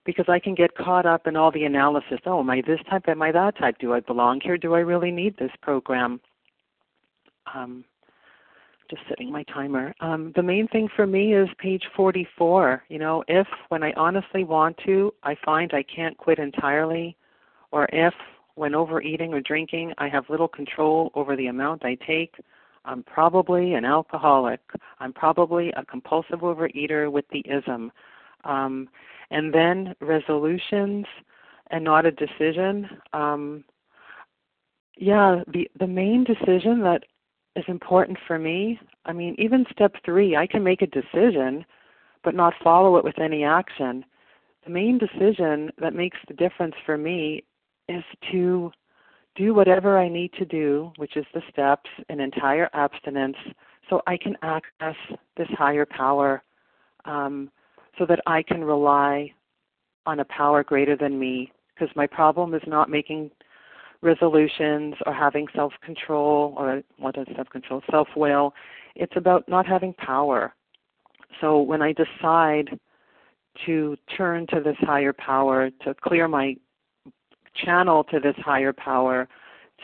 because 0.04 0.26
I 0.26 0.38
can 0.38 0.54
get 0.54 0.74
caught 0.74 1.04
up 1.04 1.26
in 1.26 1.36
all 1.36 1.50
the 1.50 1.64
analysis. 1.64 2.18
Oh, 2.24 2.40
am 2.40 2.48
I 2.48 2.62
this 2.66 2.80
type? 2.88 3.08
Am 3.08 3.20
I 3.20 3.30
that 3.32 3.58
type? 3.58 3.76
Do 3.78 3.92
I 3.92 4.00
belong 4.00 4.40
here? 4.42 4.56
Do 4.56 4.74
I 4.74 4.78
really 4.78 5.10
need 5.10 5.36
this 5.36 5.50
program? 5.60 6.18
Um, 7.54 7.84
just 8.91 9.03
setting 9.09 9.30
my 9.30 9.43
timer. 9.45 9.95
Um, 10.01 10.32
the 10.36 10.43
main 10.43 10.68
thing 10.68 10.89
for 10.95 11.07
me 11.07 11.34
is 11.34 11.49
page 11.59 11.84
44. 11.97 12.84
You 12.89 12.99
know, 12.99 13.24
if 13.28 13.47
when 13.68 13.82
I 13.82 13.93
honestly 13.93 14.45
want 14.45 14.76
to, 14.86 15.12
I 15.22 15.36
find 15.45 15.72
I 15.72 15.82
can't 15.84 16.16
quit 16.16 16.39
entirely, 16.39 17.16
or 17.70 17.89
if 17.93 18.14
when 18.55 18.74
overeating 18.74 19.34
or 19.34 19.41
drinking, 19.41 19.93
I 19.99 20.09
have 20.09 20.24
little 20.28 20.49
control 20.49 21.12
over 21.14 21.36
the 21.36 21.47
amount 21.47 21.84
I 21.84 21.97
take, 22.07 22.34
I'm 22.89 23.03
probably 23.03 23.74
an 23.74 23.84
alcoholic. 23.84 24.61
I'm 24.99 25.12
probably 25.12 25.70
a 25.72 25.84
compulsive 25.84 26.41
overeater 26.41 27.12
with 27.12 27.26
the 27.30 27.45
ism. 27.47 27.93
Um, 28.45 28.89
and 29.30 29.53
then 29.53 29.95
resolutions 30.01 31.05
and 31.70 31.84
not 31.84 32.07
a 32.07 32.11
decision. 32.11 32.89
Um, 33.12 33.64
yeah, 34.97 35.43
the 35.53 35.70
the 35.78 35.86
main 35.86 36.24
decision 36.24 36.80
that 36.82 37.05
is 37.57 37.64
important 37.68 38.18
for 38.26 38.38
me. 38.38 38.78
I 39.05 39.12
mean, 39.12 39.34
even 39.38 39.66
step 39.72 39.94
three, 40.05 40.36
I 40.36 40.46
can 40.46 40.62
make 40.62 40.82
a 40.82 40.86
decision, 40.86 41.64
but 42.22 42.34
not 42.34 42.55
follow 42.62 42.96
it 42.96 43.05
with 43.05 43.18
any 43.18 43.44
action. 43.44 44.05
The 44.64 44.70
main 44.70 44.99
decision 44.99 45.70
that 45.78 45.94
makes 45.94 46.18
the 46.28 46.34
difference 46.34 46.74
for 46.84 46.99
me 46.99 47.44
is 47.88 48.05
to 48.32 48.70
do 49.34 49.55
whatever 49.55 49.99
I 49.99 50.09
need 50.09 50.32
to 50.34 50.44
do, 50.44 50.92
which 50.96 51.16
is 51.16 51.24
the 51.32 51.42
steps, 51.51 51.88
and 52.09 52.20
entire 52.20 52.68
abstinence, 52.74 53.36
so 53.88 54.03
I 54.07 54.16
can 54.16 54.36
access 54.42 54.96
this 55.36 55.49
higher 55.57 55.86
power, 55.86 56.42
um, 57.05 57.51
so 57.99 58.05
that 58.07 58.20
I 58.26 58.42
can 58.42 58.62
rely 58.62 59.32
on 60.07 60.20
a 60.20 60.24
power 60.24 60.62
greater 60.62 60.96
than 60.96 61.18
me. 61.18 61.53
Because 61.74 61.94
my 61.96 62.07
problem 62.07 62.55
is 62.55 62.62
not 62.66 62.90
making 62.90 63.30
resolutions 64.03 64.94
or 65.07 65.12
having 65.12 65.46
self 65.55 65.72
control 65.82 66.55
or 66.57 66.82
what 66.99 67.16
is 67.18 67.26
self 67.34 67.49
control? 67.51 67.82
Self 67.90 68.09
will. 68.16 68.55
It's 68.94 69.16
about 69.16 69.49
not 69.49 69.66
having 69.66 69.92
power. 69.94 70.55
So 71.40 71.61
when 71.61 71.82
I 71.82 71.92
decide 71.92 72.78
to 73.66 73.96
turn 74.16 74.46
to 74.49 74.61
this 74.61 74.76
higher 74.80 75.12
power, 75.12 75.70
to 75.84 75.94
clear 75.94 76.28
my 76.28 76.57
channel 77.55 78.05
to 78.05 78.20
this 78.20 78.36
higher 78.38 78.72
power, 78.72 79.28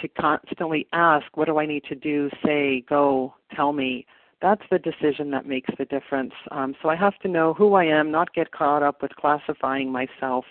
to 0.01 0.09
constantly 0.09 0.87
ask, 0.93 1.25
what 1.35 1.47
do 1.47 1.59
I 1.59 1.67
need 1.67 1.85
to 1.85 1.95
do, 1.95 2.31
say, 2.45 2.85
go, 2.89 3.35
tell 3.55 3.73
me, 3.73 4.07
that's 4.43 4.62
the 4.71 4.79
decision 4.79 5.31
that 5.31 5.47
makes 5.47 5.71
the 5.79 5.85
difference. 5.87 6.33
Um, 6.51 6.75
so 6.83 6.89
I 6.89 6.97
have 6.97 7.19
to 7.21 7.29
know 7.29 7.55
who 7.55 7.75
I 7.75 7.85
am, 7.85 8.11
not 8.11 8.35
get 8.35 8.51
caught 8.51 8.83
up 8.83 9.01
with 9.03 9.15
classifying 9.17 9.91
myself, 9.91 10.45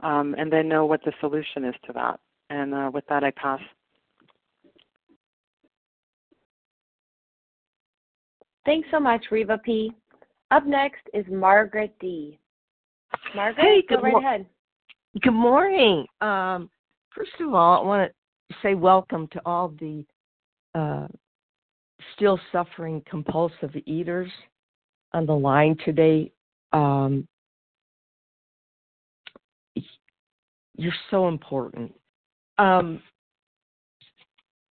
um, 0.00 0.34
and 0.38 0.52
then 0.52 0.68
know 0.68 0.84
what 0.84 1.04
the 1.04 1.12
solution 1.20 1.64
is 1.64 1.74
to 1.86 1.92
that. 1.94 2.20
And 2.50 2.74
uh, 2.74 2.90
with 2.92 3.04
that, 3.08 3.24
I 3.24 3.30
pass. 3.30 3.60
Thanks 8.66 8.88
so 8.90 9.00
much, 9.00 9.24
Reva 9.30 9.58
P. 9.64 9.92
Up 10.50 10.66
next 10.66 11.02
is 11.14 11.24
Margaret 11.30 11.94
D. 12.00 12.38
Margaret, 13.34 13.64
hey, 13.64 13.82
go 13.88 14.00
right 14.00 14.12
mo- 14.12 14.18
ahead. 14.18 14.46
Good 15.22 15.32
morning. 15.32 16.04
Um, 16.20 16.68
first 17.14 17.30
of 17.40 17.54
all, 17.54 17.82
I 17.82 17.86
want 17.86 18.12
to 18.50 18.56
say 18.62 18.74
welcome 18.74 19.28
to 19.32 19.40
all 19.46 19.72
the 19.80 20.04
uh, 20.74 21.06
still 22.14 22.38
suffering 22.52 23.02
compulsive 23.08 23.74
eaters 23.86 24.30
on 25.12 25.26
the 25.26 25.32
line 25.32 25.76
today. 25.84 26.32
Um, 26.72 27.26
you're 30.76 30.92
so 31.10 31.28
important. 31.28 31.92
Um, 32.60 33.02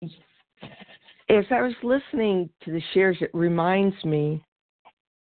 as 0.03 1.45
I 1.53 1.63
was 1.63 1.75
listening 1.85 2.51
to 2.65 2.73
the 2.73 2.83
shares, 2.93 3.17
it 3.21 3.31
reminds 3.33 3.95
me 4.05 4.45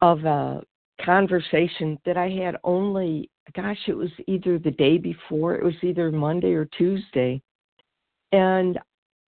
of 0.01 0.25
a 0.25 0.63
conversation 1.05 1.99
that 2.07 2.17
I 2.17 2.29
had 2.29 2.57
only, 2.63 3.29
gosh, 3.57 3.81
it 3.89 3.97
was 3.97 4.11
either 4.29 4.61
the 4.61 4.71
day 4.71 4.99
before, 4.99 5.57
it 5.57 5.65
was 5.65 5.75
either 5.83 6.13
Monday 6.13 6.53
or 6.53 6.67
Tuesday. 6.67 7.43
And 8.31 8.79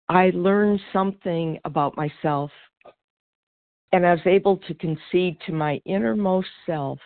I 0.10 0.32
learned 0.34 0.80
something 0.92 1.60
about 1.64 1.96
myself, 1.96 2.50
and 3.92 4.04
I 4.04 4.14
was 4.14 4.26
able 4.26 4.58
to 4.58 4.74
concede 4.74 5.38
to 5.46 5.54
my 5.54 5.80
innermost 5.86 6.50
self 6.66 6.98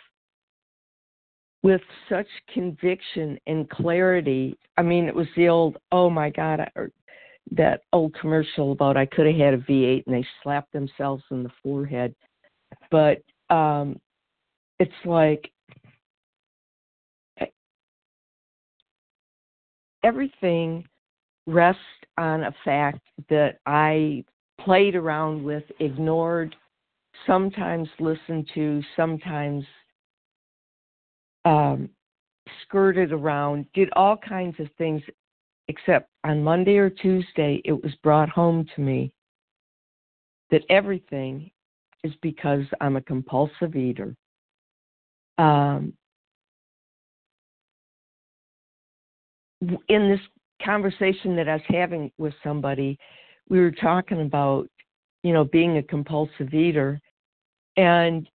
with 1.66 1.82
such 2.07 2.28
conviction 2.53 3.39
and 3.47 3.68
clarity. 3.72 4.55
I 4.78 4.84
mean, 4.84 5.05
it 5.05 5.16
was 5.16 5.26
the 5.36 5.49
old, 5.49 5.78
oh 5.91 6.11
my 6.11 6.30
God, 6.30 6.59
or 6.76 6.91
that 7.53 7.82
old 7.91 8.13
commercial 8.22 8.72
about 8.72 8.97
I 8.97 9.07
could 9.07 9.26
have 9.26 9.36
had 9.36 9.53
a 9.55 9.57
V8 9.57 10.03
and 10.05 10.13
they 10.16 10.28
slapped 10.43 10.72
themselves 10.74 11.24
in 11.32 11.41
the 11.41 11.49
forehead. 11.63 12.13
But 12.91 13.24
um, 13.49 13.99
it's 14.80 14.91
like 15.05 15.51
everything 20.03 20.86
rests 21.47 21.82
on 22.20 22.43
a 22.43 22.53
fact 22.63 23.01
that 23.32 23.57
I 23.66 24.24
played 24.61 24.93
around 24.93 25.43
with, 25.43 25.63
ignored, 25.80 26.55
sometimes 27.26 27.89
listened 27.99 28.51
to, 28.53 28.84
sometimes 28.95 29.66
um, 31.46 31.89
skirted 32.64 33.12
around, 33.12 33.66
did 33.74 33.89
all 33.96 34.18
kinds 34.18 34.60
of 34.60 34.68
things, 34.78 35.02
except 35.68 36.10
on 36.24 36.43
Monday 36.43 36.78
or 36.78 36.89
Tuesday, 36.89 37.62
it 37.64 37.72
was 37.72 37.93
brought 38.04 38.30
home 38.30 38.66
to 38.76 38.82
me 38.82 39.12
that 40.52 40.64
everything 40.70 41.50
is 42.04 42.14
because 42.22 42.64
I'm 42.82 42.98
a 42.98 43.02
compulsive 43.02 43.76
eater. 43.76 44.16
Um, 45.38 45.93
in 49.89 50.10
this 50.10 50.20
conversation 50.64 51.36
that 51.36 51.50
I 51.50 51.54
was 51.54 51.62
having 51.68 52.12
with 52.18 52.34
somebody, 52.43 52.98
we 53.50 53.60
were 53.60 53.72
talking 53.72 54.22
about, 54.22 54.68
you 55.24 55.34
know, 55.34 55.43
being 55.46 55.78
a 55.78 55.84
compulsive 55.84 56.54
eater. 56.54 57.00
And 57.78 58.30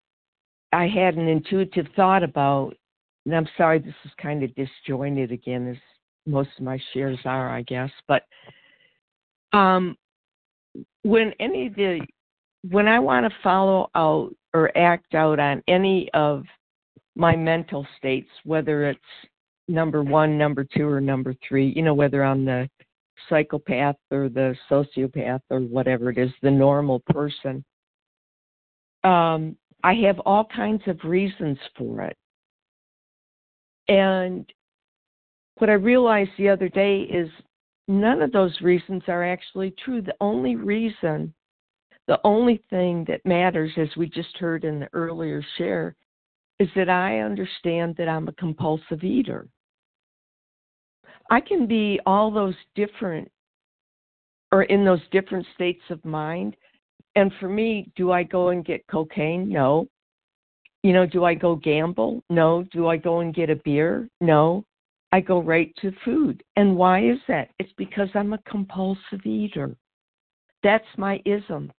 I 0.73 0.87
had 0.87 1.15
an 1.17 1.29
intuitive 1.29 1.87
thought 1.97 2.23
about, 2.23 2.75
and 3.27 3.35
I'm 3.35 3.49
sorry, 3.57 3.79
this 3.79 3.95
is 4.05 4.11
kind 4.21 4.43
of 4.43 4.55
disjointed 4.55 5.33
again, 5.33 5.68
as 5.68 5.77
most 6.27 6.51
of 6.59 6.64
my 6.64 6.81
shares 6.93 7.18
are, 7.25 7.51
I 7.51 7.62
guess. 7.62 7.91
But 8.09 8.25
um, 9.53 9.97
when 11.03 11.33
any 11.41 11.66
of 11.66 11.75
the, 11.75 12.01
when 12.71 12.89
I 12.89 12.99
want 12.99 13.27
to 13.27 13.39
follow 13.43 13.91
out 13.95 14.35
or 14.55 14.77
act 14.77 15.14
out 15.14 15.39
on 15.39 15.62
any 15.68 16.11
of 16.14 16.45
my 17.16 17.37
mental 17.37 17.87
states, 17.99 18.29
whether 18.45 18.89
it's 18.89 19.01
number 19.68 20.03
one, 20.03 20.37
number 20.39 20.64
two, 20.64 20.89
or 20.89 21.01
number 21.01 21.35
three, 21.47 21.73
you 21.77 21.83
know, 21.83 21.95
whether 21.95 22.25
I'm 22.25 22.45
the 22.45 22.68
psychopath 23.29 23.97
or 24.11 24.29
the 24.29 24.57
sociopath 24.71 25.41
or 25.51 25.61
whatever 25.61 26.11
it 26.11 26.18
is, 26.18 26.31
the 26.43 26.51
normal 26.51 27.01
person. 27.01 27.64
Um, 29.05 29.57
I 29.83 29.95
have 30.07 30.18
all 30.21 30.45
kinds 30.45 30.83
of 30.87 30.99
reasons 31.05 31.59
for 31.77 32.03
it. 32.03 32.16
And 33.91 34.51
what 35.59 35.68
I 35.68 35.74
realized 35.74 36.30
the 36.38 36.49
other 36.49 36.68
day 36.68 37.01
is 37.03 37.28
none 37.88 38.22
of 38.22 38.30
those 38.30 38.59
reasons 38.61 39.03
are 39.09 39.24
actually 39.24 39.74
true. 39.84 40.01
The 40.01 40.14
only 40.20 40.55
reason, 40.55 41.34
the 42.07 42.20
only 42.22 42.62
thing 42.70 43.05
that 43.09 43.26
matters, 43.26 43.72
as 43.76 43.88
we 43.97 44.09
just 44.09 44.36
heard 44.38 44.64
in 44.64 44.78
the 44.78 44.88
earlier 44.93 45.45
share, 45.59 45.97
is 46.61 46.68
that 46.76 46.88
I 46.88 47.18
understand 47.18 47.97
that 47.99 48.09
I'm 48.09 48.28
a 48.28 48.32
compulsive 48.32 49.03
eater. 49.03 49.49
I 51.28 51.41
can 51.41 51.66
be 51.66 51.99
all 52.07 52.30
those 52.30 52.55
different 52.76 53.30
or 54.53 54.64
in 54.64 54.84
those 54.84 55.01
different 55.11 55.47
states 55.55 55.82
of 55.91 56.05
mind. 56.05 56.57
And 57.16 57.32
for 57.41 57.49
me, 57.49 57.91
do 57.97 58.12
I 58.12 58.22
go 58.22 58.51
and 58.51 58.64
get 58.64 58.86
cocaine? 58.86 59.49
No. 59.49 59.88
You 60.83 60.93
know, 60.93 61.07
do 61.07 61.24
I 61.24 61.35
go 61.35 61.57
gamble? 61.57 62.22
No. 62.31 62.64
Do 62.72 62.89
I 62.89 62.97
go 62.97 63.20
and 63.20 63.35
get 63.35 63.51
a 63.51 63.57
beer? 63.57 64.09
No. 64.20 64.64
I 65.12 65.20
go 65.20 65.43
right 65.43 65.74
to 65.83 65.93
food. 66.05 66.43
And 66.57 66.76
why 66.76 67.05
is 67.05 67.18
that? 67.28 67.51
It's 67.59 67.72
because 67.76 68.09
I'm 68.14 68.33
a 68.33 68.43
compulsive 68.49 69.24
eater. 69.24 69.76
That's 70.62 70.87
my 70.97 71.20
ism. 71.24 71.72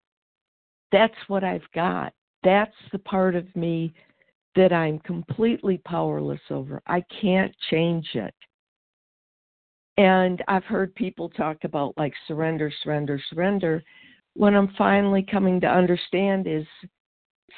That's 0.91 1.16
what 1.28 1.43
I've 1.43 1.70
got. 1.74 2.14
That's 2.43 2.76
the 2.91 2.99
part 2.99 3.36
of 3.36 3.56
me 3.56 3.93
that 4.56 4.74
I'm 4.74 4.99
completely 4.99 5.80
powerless 5.86 6.41
over. 6.49 6.82
I 6.88 7.04
can't 7.22 7.56
change 7.70 8.10
it. 8.14 8.34
And 9.97 10.43
I've 10.47 10.64
heard 10.66 10.93
people 10.95 11.30
talk 11.30 11.58
about 11.64 11.97
like 11.97 12.14
surrender, 12.28 12.72
surrender, 12.84 13.22
surrender. 13.30 13.84
What 14.34 14.54
I'm 14.54 14.74
finally 14.78 15.26
coming 15.30 15.62
to 15.62 15.68
understand 15.68 16.47
is 16.47 16.66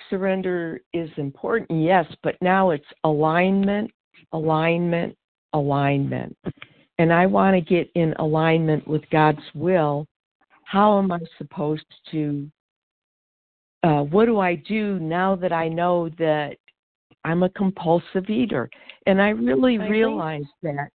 surrender 0.09 0.81
is 0.93 1.09
important, 1.17 1.69
yes, 1.83 2.05
but 2.23 2.35
now 2.41 2.71
it's 2.71 2.85
alignment, 3.03 3.91
alignment, 4.31 5.17
alignment. 5.53 6.35
And 6.99 7.11
I 7.11 7.25
want 7.25 7.55
to 7.55 7.61
get 7.61 7.89
in 7.95 8.13
alignment 8.19 8.87
with 8.87 9.01
God's 9.09 9.41
will. 9.53 10.05
How 10.65 10.99
am 10.99 11.11
I 11.11 11.19
supposed 11.37 11.85
to? 12.11 12.49
Uh, 13.83 14.03
what 14.03 14.25
do 14.25 14.39
I 14.39 14.55
do 14.55 14.99
now 14.99 15.35
that 15.35 15.51
I 15.51 15.67
know 15.67 16.09
that 16.17 16.55
I'm 17.25 17.43
a 17.43 17.49
compulsive 17.49 18.29
eater? 18.29 18.69
And 19.05 19.21
I 19.21 19.29
really 19.29 19.77
I 19.79 19.87
realized 19.87 20.47
that. 20.61 20.89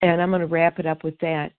And 0.00 0.22
I'm 0.22 0.30
going 0.30 0.40
to 0.40 0.46
wrap 0.46 0.78
it 0.78 0.86
up 0.86 1.02
with 1.02 1.18
that. 1.18 1.52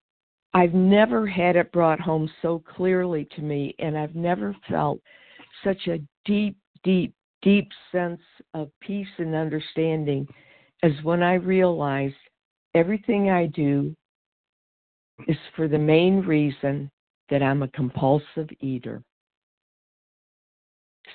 I've 0.54 0.74
never 0.74 1.28
had 1.28 1.56
it 1.56 1.72
brought 1.72 2.00
home 2.00 2.30
so 2.42 2.64
clearly 2.76 3.28
to 3.36 3.42
me, 3.42 3.76
and 3.80 3.98
I've 3.98 4.16
never 4.16 4.56
felt 4.68 5.00
such 5.64 5.88
a 5.88 6.00
deep, 6.26 6.58
deep, 6.84 7.14
deep 7.42 7.70
sense 7.92 8.22
of 8.54 8.70
peace 8.82 9.08
and 9.18 9.36
understanding 9.36 10.28
as 10.84 10.92
when 11.04 11.24
I 11.24 11.36
realized 11.36 12.16
everything 12.74 13.30
I 13.30 13.48
do 13.48 13.96
is 15.28 15.38
for 15.56 15.68
the 15.68 15.78
main 15.78 16.22
reason 16.22 16.90
that 17.30 17.44
I'm 17.44 17.64
a 17.64 17.68
compulsive 17.70 18.50
eater. 18.62 19.04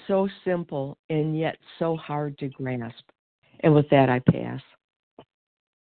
So 0.07 0.29
simple 0.45 0.99
and 1.09 1.39
yet 1.39 1.57
so 1.79 1.97
hard 1.97 2.37
to 2.39 2.49
grasp. 2.49 3.05
And 3.61 3.75
with 3.75 3.89
that, 3.91 4.11
I 4.11 4.21
pass. 4.31 4.61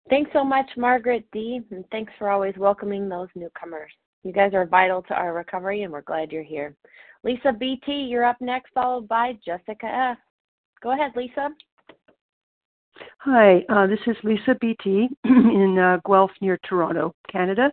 Thanks 0.08 0.30
so 0.32 0.44
much, 0.44 0.66
Margaret 0.76 1.26
D. 1.32 1.60
And 1.70 1.84
thanks 1.90 2.12
for 2.18 2.30
always 2.30 2.54
welcoming 2.56 3.08
those 3.08 3.28
newcomers. 3.34 3.90
You 4.26 4.32
guys 4.32 4.54
are 4.54 4.66
vital 4.66 5.02
to 5.02 5.14
our 5.14 5.32
recovery, 5.32 5.84
and 5.84 5.92
we're 5.92 6.02
glad 6.02 6.32
you're 6.32 6.42
here. 6.42 6.74
Lisa 7.22 7.52
BT, 7.52 7.92
you're 7.92 8.24
up 8.24 8.40
next, 8.40 8.72
followed 8.74 9.06
by 9.06 9.38
Jessica 9.44 9.86
F. 9.86 10.18
Go 10.82 10.90
ahead, 10.90 11.12
Lisa. 11.14 11.50
Hi, 13.18 13.64
uh, 13.68 13.86
this 13.86 14.00
is 14.08 14.16
Lisa 14.24 14.56
BT 14.60 15.08
in 15.24 15.78
uh, 15.78 15.98
Guelph 16.04 16.32
near 16.40 16.58
Toronto, 16.68 17.14
Canada. 17.30 17.70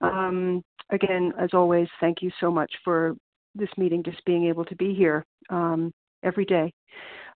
Um, 0.00 0.64
again, 0.90 1.32
as 1.38 1.50
always, 1.52 1.86
thank 2.00 2.20
you 2.20 2.32
so 2.40 2.50
much 2.50 2.72
for 2.82 3.14
this 3.54 3.70
meeting, 3.76 4.02
just 4.02 4.24
being 4.24 4.46
able 4.46 4.64
to 4.64 4.74
be 4.74 4.92
here 4.94 5.24
um, 5.50 5.92
every 6.24 6.44
day. 6.44 6.72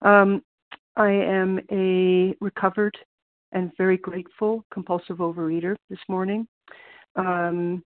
Um, 0.03 0.43
I 0.97 1.11
am 1.11 1.61
a 1.71 2.35
recovered 2.41 2.99
and 3.53 3.71
very 3.79 3.97
grateful 3.97 4.65
compulsive 4.73 5.19
overeater 5.19 5.77
this 5.89 6.01
morning. 6.09 6.49
Um, 7.15 7.85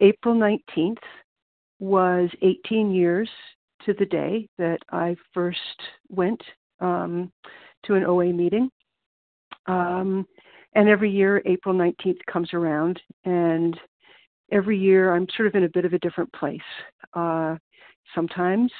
April 0.00 0.34
19th 0.34 0.98
was 1.78 2.30
18 2.42 2.90
years 2.92 3.28
to 3.84 3.94
the 3.94 4.06
day 4.06 4.48
that 4.58 4.78
I 4.90 5.16
first 5.32 5.58
went 6.08 6.42
um, 6.80 7.32
to 7.84 7.94
an 7.94 8.04
OA 8.04 8.32
meeting. 8.32 8.70
Um, 9.66 10.26
and 10.74 10.88
every 10.88 11.10
year, 11.10 11.42
April 11.46 11.74
19th 11.74 12.18
comes 12.30 12.52
around, 12.52 13.00
and 13.24 13.78
every 14.52 14.78
year 14.78 15.14
I'm 15.14 15.26
sort 15.36 15.48
of 15.48 15.54
in 15.54 15.64
a 15.64 15.70
bit 15.70 15.84
of 15.84 15.92
a 15.92 15.98
different 15.98 16.32
place. 16.32 16.60
Uh, 17.14 17.56
sometimes 18.14 18.70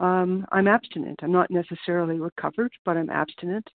um, 0.00 0.46
I'm 0.52 0.68
abstinent. 0.68 1.20
I'm 1.22 1.32
not 1.32 1.50
necessarily 1.50 2.18
recovered, 2.18 2.72
but 2.84 2.96
I'm 2.96 3.10
abstinent. 3.10 3.68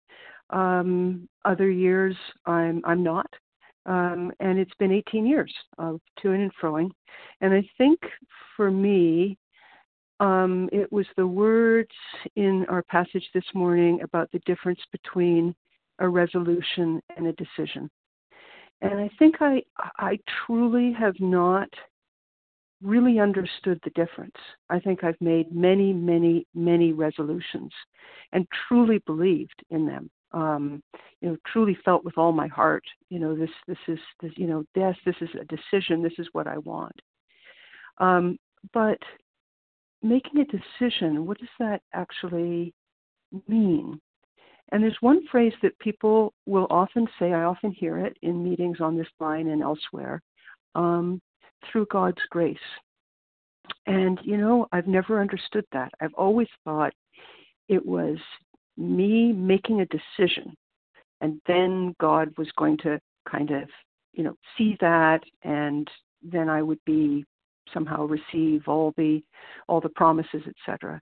Um, 0.51 1.29
other 1.45 1.71
years 1.71 2.17
I'm 2.47 2.83
I'm 2.85 3.03
not, 3.03 3.27
um, 3.89 4.31
and 4.39 4.59
it's 4.59 4.75
been 4.79 4.93
18 4.93 5.27
years 5.27 5.53
of 5.79 6.01
to 6.23 6.33
and 6.33 6.53
froing. 6.63 6.91
And 7.41 7.55
I 7.55 7.69
think 7.79 7.99
for 8.57 8.71
me, 8.71 9.39
um, 10.21 10.69
it 10.73 10.93
was 10.93 11.07
the 11.17 11.27
words 11.27 11.91
in 12.37 12.67
our 12.69 12.83
passage 12.83 13.25
this 13.33 13.45
morning 13.55 14.01
about 14.03 14.31
the 14.31 14.41
difference 14.41 14.81
between 14.93 15.55
a 16.01 16.09
resolution 16.09 17.01
and 17.17 17.27
a 17.27 17.33
decision. 17.33 17.91
And 18.81 19.01
I 19.01 19.11
think 19.19 19.37
I 19.41 19.63
I 19.97 20.19
truly 20.47 20.93
have 20.93 21.15
not 21.19 21.69
really 22.83 23.19
understood 23.19 23.81
the 23.83 23.91
difference. 23.91 24.37
I 24.71 24.79
think 24.79 25.03
I've 25.03 25.21
made 25.21 25.53
many, 25.53 25.93
many, 25.93 26.47
many 26.55 26.93
resolutions 26.93 27.73
and 28.33 28.47
truly 28.69 28.99
believed 29.05 29.65
in 29.71 29.85
them. 29.87 30.11
Um, 30.33 30.83
you 31.21 31.31
know, 31.31 31.37
truly 31.47 31.77
felt 31.85 32.05
with 32.05 32.19
all 32.19 32.33
my 32.33 32.49
heart, 32.49 32.85
you 33.09 33.19
know, 33.19 33.35
this 33.35 33.51
this 33.67 33.79
is 33.89 33.99
this, 34.21 34.33
you 34.37 34.47
know, 34.47 34.65
this 34.75 34.97
this 35.07 35.17
is 35.21 35.31
a 35.41 35.45
decision, 35.47 36.03
this 36.03 36.19
is 36.19 36.29
what 36.33 36.47
I 36.47 36.59
want. 36.59 36.95
Um, 37.99 38.39
but 38.73 38.99
making 40.03 40.41
a 40.41 40.45
decision, 40.45 41.27
what 41.27 41.39
does 41.39 41.49
that 41.59 41.81
actually 41.95 42.75
mean? 43.49 44.01
And 44.71 44.83
there's 44.83 44.97
one 45.01 45.27
phrase 45.31 45.55
that 45.63 45.79
people 45.79 46.35
will 46.47 46.67
often 46.69 47.07
say, 47.19 47.33
I 47.33 47.45
often 47.45 47.73
hear 47.73 47.99
it 47.99 48.17
in 48.23 48.45
meetings 48.45 48.81
on 48.81 48.97
this 48.97 49.09
line 49.19 49.49
and 49.49 49.63
elsewhere, 49.63 50.21
um, 50.75 51.21
through 51.71 51.87
God's 51.91 52.21
grace. 52.31 52.59
And, 53.87 54.19
you 54.23 54.37
know, 54.37 54.67
I've 54.73 54.87
never 54.87 55.21
understood 55.21 55.65
that. 55.73 55.91
I've 56.01 56.15
always 56.15 56.49
thought 56.65 56.93
it 57.69 57.85
was 57.85 58.19
me 58.79 59.33
making 59.33 59.81
a 59.81 59.87
decision, 59.87 60.55
and 61.21 61.41
then 61.47 61.95
God 62.01 62.33
was 62.39 62.49
going 62.57 62.79
to 62.79 62.99
kind 63.29 63.51
of, 63.51 63.69
you 64.13 64.25
know, 64.25 64.35
see 64.57 64.77
that, 64.81 65.21
and 65.43 65.89
then 66.23 66.49
I 66.49 66.63
would 66.63 66.81
be 66.87 67.25
somehow 67.75 68.07
receive 68.07 68.67
all 68.67 68.95
the 68.97 69.23
all 69.69 69.81
the 69.81 69.91
promises, 69.91 70.43
etc. 70.47 71.01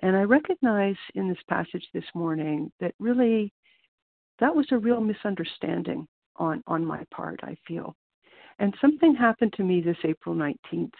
And 0.00 0.16
I 0.16 0.22
recognize 0.22 0.96
in 1.14 1.28
this 1.28 1.42
passage 1.48 1.86
this 1.92 2.04
morning 2.14 2.72
that 2.80 2.94
really 2.98 3.52
that 4.40 4.54
was 4.54 4.66
a 4.70 4.78
real 4.78 5.00
misunderstanding 5.00 6.06
on, 6.36 6.62
on 6.66 6.84
my 6.84 7.04
part, 7.12 7.40
I 7.42 7.56
feel. 7.66 7.94
And 8.58 8.74
something 8.80 9.14
happened 9.14 9.52
to 9.54 9.64
me 9.64 9.80
this 9.80 9.96
April 10.04 10.34
19th 10.34 10.92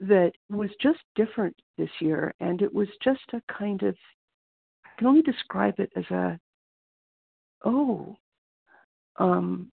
that 0.00 0.32
was 0.48 0.70
just 0.80 1.00
different 1.14 1.54
this 1.78 1.90
year. 2.00 2.32
And 2.40 2.62
it 2.62 2.72
was 2.72 2.88
just 3.02 3.20
a 3.32 3.42
kind 3.52 3.82
of, 3.82 3.94
can 5.00 5.06
only 5.06 5.22
describe 5.22 5.80
it 5.80 5.90
as 5.96 6.04
a, 6.10 6.38
oh, 7.64 8.14
um, 9.16 9.72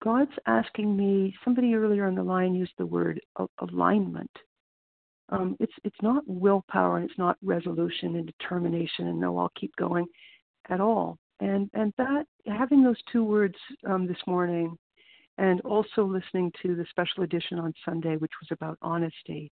God's 0.00 0.30
asking 0.46 0.96
me, 0.96 1.34
somebody 1.44 1.74
earlier 1.74 2.06
on 2.06 2.14
the 2.14 2.22
line 2.22 2.54
used 2.54 2.74
the 2.78 2.86
word 2.86 3.20
alignment. 3.58 4.30
Um, 5.30 5.56
it's 5.58 5.72
it's 5.82 6.00
not 6.02 6.22
willpower 6.28 6.98
and 6.98 7.10
it's 7.10 7.18
not 7.18 7.36
resolution 7.42 8.14
and 8.14 8.26
determination 8.26 9.08
and 9.08 9.18
no, 9.18 9.36
I'll 9.36 9.52
keep 9.58 9.74
going 9.74 10.06
at 10.70 10.80
all. 10.80 11.18
And 11.40 11.68
and 11.74 11.92
that 11.98 12.26
having 12.46 12.84
those 12.84 13.02
two 13.10 13.24
words 13.24 13.56
um, 13.88 14.06
this 14.06 14.22
morning, 14.28 14.78
and 15.36 15.60
also 15.62 16.04
listening 16.04 16.52
to 16.62 16.76
the 16.76 16.86
special 16.90 17.24
edition 17.24 17.58
on 17.58 17.74
Sunday, 17.84 18.14
which 18.18 18.32
was 18.40 18.52
about 18.52 18.78
honesty, 18.82 19.50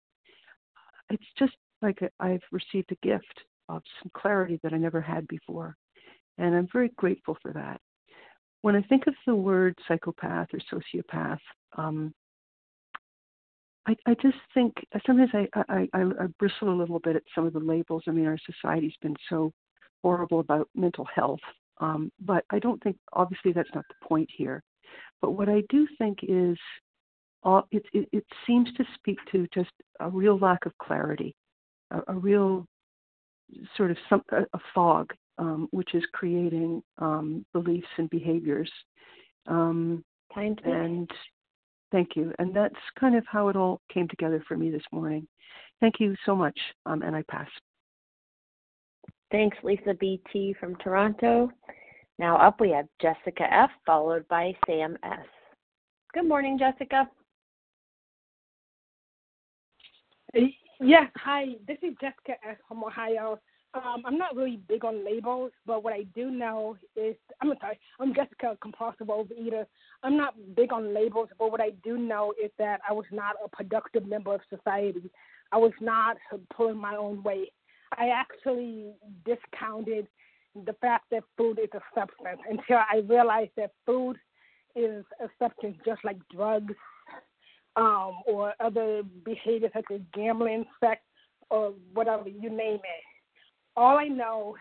it's 1.11 1.27
just 1.37 1.55
like 1.83 1.99
I've 2.21 2.43
received 2.53 2.93
a 2.93 3.07
gift 3.07 3.43
of 3.69 3.83
some 4.03 4.11
clarity 4.15 4.59
that 4.63 4.73
I 4.73 4.79
never 4.79 5.01
had 5.01 5.27
before, 5.29 5.77
and 6.39 6.55
I'm 6.55 6.69
very 6.73 6.91
grateful 6.97 7.37
for 7.43 7.53
that. 7.53 7.81
When 8.63 8.77
I 8.77 8.83
think 8.83 9.07
of 9.07 9.15
the 9.27 9.35
word 9.35 9.79
psychopath 9.87 10.49
or 10.53 10.61
sociopath, 10.73 11.39
um, 11.77 12.13
I, 13.87 13.97
I 14.07 14.15
just 14.15 14.39
think 14.53 14.75
sometimes 15.07 15.31
I, 15.33 15.49
I, 15.69 15.89
I, 15.93 16.03
I 16.03 16.27
bristle 16.39 16.71
a 16.71 16.75
little 16.75 16.99
bit 16.99 17.17
at 17.17 17.23
some 17.35 17.47
of 17.47 17.53
the 17.53 17.61
labels. 17.61 18.03
I 18.09 18.11
mean, 18.11 18.27
our 18.27 18.39
society's 18.45 18.97
been 19.01 19.15
so 19.29 19.53
horrible 20.03 20.41
about 20.41 20.69
mental 20.75 21.07
health, 21.15 21.41
um, 21.79 22.11
but 22.21 22.45
I 22.51 22.59
don't 22.59 22.83
think 22.83 22.97
obviously 23.13 23.53
that's 23.53 23.75
not 23.75 23.85
the 23.89 24.07
point 24.07 24.29
here. 24.37 24.63
But 25.23 25.33
what 25.33 25.49
I 25.49 25.63
do 25.69 25.87
think 25.99 26.19
is, 26.23 26.59
uh, 27.45 27.63
it, 27.71 27.85
it, 27.93 28.09
it 28.13 28.25
seems 28.47 28.69
to 28.77 28.85
speak 28.95 29.19
to 29.31 29.47
just 29.55 29.71
a 30.01 30.11
real 30.11 30.39
lack 30.39 30.67
of 30.67 30.73
clarity, 30.79 31.35
a, 31.93 32.01
a 32.09 32.15
real 32.15 32.67
sort 33.77 33.91
of 33.91 33.97
some, 34.09 34.23
a, 34.33 34.43
a 34.43 34.59
fog, 34.75 35.13
um, 35.39 35.69
which 35.71 35.95
is 35.95 36.03
creating 36.13 36.83
um, 36.99 37.45
beliefs 37.53 37.87
and 37.99 38.11
behaviors. 38.11 38.71
Um, 39.47 40.05
and 40.65 41.11
Thank 41.93 42.17
you. 42.17 42.33
And 42.39 42.55
that's 42.55 42.75
kind 42.99 43.17
of 43.17 43.25
how 43.27 43.49
it 43.49 43.57
all 43.57 43.81
came 43.93 44.09
together 44.09 44.43
for 44.47 44.57
me 44.57 44.71
this 44.71 44.83
morning. 44.93 45.27
Thank 45.81 46.01
you 46.01 46.15
so 46.25 46.35
much, 46.35 46.59
um, 46.85 47.03
and 47.03 47.15
I 47.15 47.23
pass. 47.31 47.49
Thanks, 49.31 49.57
Lisa 49.63 49.95
BT 49.95 50.55
from 50.59 50.77
Toronto. 50.77 51.51
Now 52.19 52.37
up 52.39 52.61
we 52.61 52.71
have 52.71 52.87
Jessica 53.01 53.53
F, 53.53 53.71
followed 53.85 54.27
by 54.29 54.55
Sam 54.67 54.97
S. 55.03 55.27
Good 56.15 56.27
morning, 56.27 56.59
Jessica. 56.59 57.09
Yes, 60.81 61.11
hi. 61.17 61.55
This 61.67 61.79
is 61.83 61.95
Jessica 62.01 62.33
S 62.47 62.57
from 62.69 62.85
Ohio. 62.85 63.39
Um, 63.73 64.03
I'm 64.05 64.19
not 64.19 64.37
really 64.37 64.59
big 64.69 64.85
on 64.85 65.05
labels, 65.05 65.51
but 65.67 65.83
what 65.83 65.93
I 65.95 66.03
do 66.15 66.31
know 66.31 66.77
is 66.97 67.15
I'm 67.41 67.53
sorry, 67.61 67.79
I'm 67.99 68.15
Jessica, 68.15 68.57
compulsive 68.61 69.07
overeater. 69.07 69.65
I'm 70.03 70.17
not 70.17 70.35
big 70.55 70.73
on 70.73 70.95
labels, 70.95 71.29
but 71.39 71.51
what 71.51 71.61
I 71.63 71.71
do 71.83 71.97
know 71.97 72.35
is 72.43 72.51
that 72.59 72.81
I 72.89 72.93
was 72.93 73.07
not 73.11 73.37
a 73.43 73.49
productive 73.49 74.07
member 74.07 74.35
of 74.35 74.41
society. 74.51 75.11
I 75.51 75.57
was 75.57 75.73
not 75.81 76.19
pulling 76.55 76.79
my 76.79 76.95
own 76.97 77.23
weight. 77.23 77.53
I 77.97 78.09
actually 78.09 78.93
discounted 79.25 80.09
the 80.67 80.75
fact 80.75 81.07
that 81.11 81.23
food 81.39 81.59
is 81.59 81.71
a 81.75 81.81
substance 81.95 82.41
until 82.49 82.79
I 82.79 82.99
realized 83.07 83.53
that 83.57 83.73
food 83.87 84.17
is 84.75 85.05
a 85.23 85.29
substance 85.39 85.77
just 85.87 86.05
like 86.05 86.19
drugs 86.31 86.75
um, 87.77 88.19
or 88.27 88.55
other 88.61 89.03
behaviors 89.25 89.73
such 89.75 89.85
as 89.93 90.01
gambling, 90.15 90.65
sex, 90.81 91.01
or 91.51 91.75
whatever, 91.93 92.29
you 92.29 92.49
name 92.51 92.77
it. 92.77 93.05
All 93.77 93.99
I 93.99 94.07
know 94.07 94.57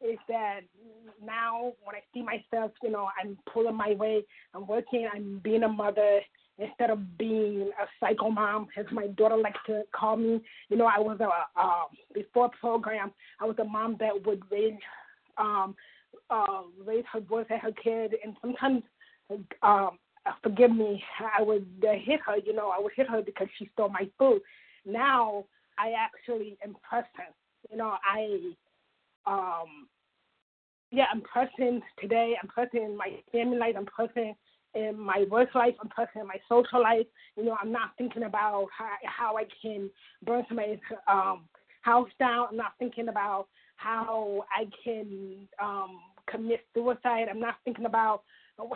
is 0.00 0.18
that 0.28 0.60
now 1.24 1.72
when 1.84 1.96
I 1.96 2.00
see 2.14 2.22
myself, 2.22 2.72
you 2.82 2.90
know, 2.90 3.08
I'm 3.20 3.36
pulling 3.52 3.74
my 3.74 3.94
weight, 3.98 4.26
I'm 4.54 4.66
working, 4.66 5.08
I'm 5.12 5.40
being 5.42 5.64
a 5.64 5.68
mother 5.68 6.20
instead 6.58 6.90
of 6.90 7.18
being 7.18 7.70
a 7.80 7.86
psycho 8.00 8.30
mom, 8.30 8.68
as 8.76 8.86
my 8.90 9.06
daughter 9.08 9.36
likes 9.36 9.60
to 9.66 9.82
call 9.94 10.16
me. 10.16 10.40
You 10.68 10.76
know, 10.76 10.86
I 10.86 10.98
was 10.98 11.18
a 11.20 11.60
uh, 11.60 11.84
before 12.14 12.50
program, 12.60 13.12
I 13.40 13.44
was 13.44 13.56
a 13.58 13.64
mom 13.64 13.96
that 14.00 14.26
would 14.26 14.42
raise 14.50 14.74
um, 15.36 15.76
uh, 16.30 16.62
raise 16.84 17.04
her 17.12 17.20
voice 17.20 17.46
at 17.50 17.60
her 17.60 17.72
kid, 17.72 18.14
and 18.24 18.36
sometimes, 18.40 18.82
um, 19.62 19.98
forgive 20.42 20.74
me, 20.74 21.02
I 21.38 21.42
would 21.42 21.66
uh, 21.82 21.92
hit 22.04 22.20
her. 22.26 22.36
You 22.44 22.54
know, 22.54 22.70
I 22.70 22.80
would 22.80 22.92
hit 22.96 23.08
her 23.08 23.22
because 23.22 23.48
she 23.58 23.68
stole 23.72 23.88
my 23.88 24.08
food. 24.18 24.40
Now 24.86 25.44
I 25.78 25.92
actually 25.98 26.58
am 26.64 26.76
her. 26.90 27.04
You 27.70 27.76
know, 27.76 27.96
I 28.04 28.54
um, 29.26 29.88
yeah, 30.90 31.04
I'm 31.12 31.20
present 31.20 31.82
today. 32.00 32.34
I'm 32.42 32.48
present 32.48 32.82
in 32.82 32.96
my 32.96 33.10
family 33.30 33.58
life. 33.58 33.74
I'm 33.76 33.86
present 33.86 34.36
in 34.74 34.98
my 34.98 35.26
work 35.30 35.54
life. 35.54 35.74
I'm 35.82 35.88
present 35.88 36.22
in 36.22 36.26
my 36.26 36.38
social 36.48 36.82
life. 36.82 37.06
You 37.36 37.44
know, 37.44 37.56
I'm 37.60 37.72
not 37.72 37.90
thinking 37.98 38.22
about 38.22 38.68
how, 38.76 38.90
how 39.04 39.36
I 39.36 39.44
can 39.60 39.90
burn 40.24 40.44
somebody's 40.48 40.78
um, 41.06 41.44
house 41.82 42.08
down. 42.18 42.48
I'm 42.50 42.56
not 42.56 42.72
thinking 42.78 43.08
about 43.08 43.48
how 43.76 44.44
I 44.50 44.64
can 44.82 45.46
um, 45.62 46.00
commit 46.30 46.60
suicide. 46.74 47.26
I'm 47.30 47.40
not 47.40 47.56
thinking 47.64 47.86
about 47.86 48.22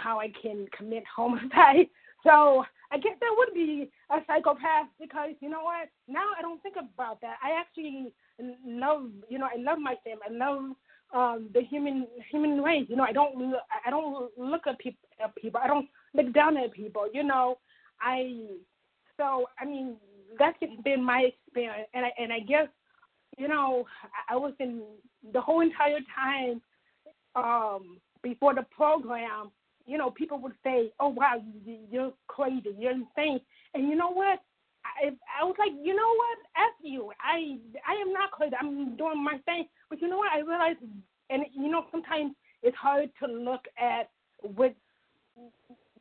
how 0.01 0.20
I 0.20 0.33
can 0.41 0.66
commit 0.76 1.05
homicide. 1.14 1.87
So 2.24 2.64
I 2.93 2.99
guess 2.99 3.14
that 3.20 3.35
would 3.37 3.53
be 3.53 3.91
a 4.11 4.18
psychopath 4.28 4.87
because 5.01 5.30
you 5.41 5.49
know 5.51 5.64
what? 5.64 5.89
Now 6.07 6.26
I 6.39 6.43
don't 6.43 6.62
think 6.62 6.76
about 6.76 7.20
that. 7.22 7.35
I 7.43 7.59
actually 7.59 8.12
love, 8.64 9.11
you 9.28 9.39
know, 9.41 9.49
I 9.53 9.61
love 9.61 9.78
my 9.80 9.97
family. 10.05 10.22
I 10.28 10.33
love 10.33 10.76
um 11.12 11.49
the 11.53 11.62
human 11.62 12.07
human 12.30 12.62
race. 12.62 12.87
You 12.89 12.95
know, 12.97 13.03
I 13.03 13.12
don't 13.12 13.55
I 13.85 13.91
don't 13.91 14.30
look 14.39 14.68
at 14.68 14.78
people 14.78 15.09
at 15.20 15.35
people. 15.35 15.61
I 15.62 15.66
don't 15.66 15.89
look 16.14 16.33
down 16.33 16.57
at 16.57 16.72
people. 16.72 17.07
You 17.12 17.24
know, 17.24 17.59
I 18.01 18.47
so 19.16 19.47
I 19.59 19.64
mean 19.64 19.97
that's 20.39 20.59
been 20.85 21.03
my 21.03 21.22
experience, 21.33 21.89
and 21.95 22.07
I 22.07 22.12
and 22.18 22.33
I 22.33 22.41
guess 22.41 22.68
you 23.37 23.49
know 23.49 23.85
I 24.28 24.37
was 24.37 24.53
in 24.61 24.83
the 25.33 25.41
whole 25.41 25.61
entire 25.61 26.01
time 26.14 26.61
um 27.35 27.99
before 28.22 28.55
the 28.55 28.66
program. 28.70 29.51
You 29.87 29.99
know, 29.99 30.11
people 30.11 30.39
would 30.41 30.55
say, 30.64 30.93
"Oh 31.01 31.09
wow, 31.09 31.43
you're 31.91 32.12
crazy, 32.28 32.74
you're 32.78 32.93
insane," 32.93 33.41
and 33.74 33.89
you 33.89 33.97
know 33.97 34.11
what? 34.11 34.41
I, 34.85 35.11
I 35.41 35.45
was 35.45 35.55
like, 35.59 35.72
you 35.83 35.95
know 35.95 36.14
what? 36.16 36.39
F 36.57 36.74
you. 36.83 37.12
I 37.20 37.59
I 37.87 38.01
am 38.01 38.12
not 38.12 38.30
crazy. 38.33 38.55
I'm 38.61 38.97
doing 38.97 39.22
my 39.22 39.39
thing. 39.45 39.66
But 39.89 40.01
you 40.01 40.09
know 40.09 40.18
what? 40.18 40.33
I 40.33 40.41
realized, 40.41 40.78
and 41.30 41.45
you 41.55 41.70
know, 41.70 41.85
sometimes 41.91 42.35
it's 42.62 42.76
hard 42.76 43.11
to 43.22 43.26
look 43.30 43.64
at 43.78 44.11
what 44.43 44.74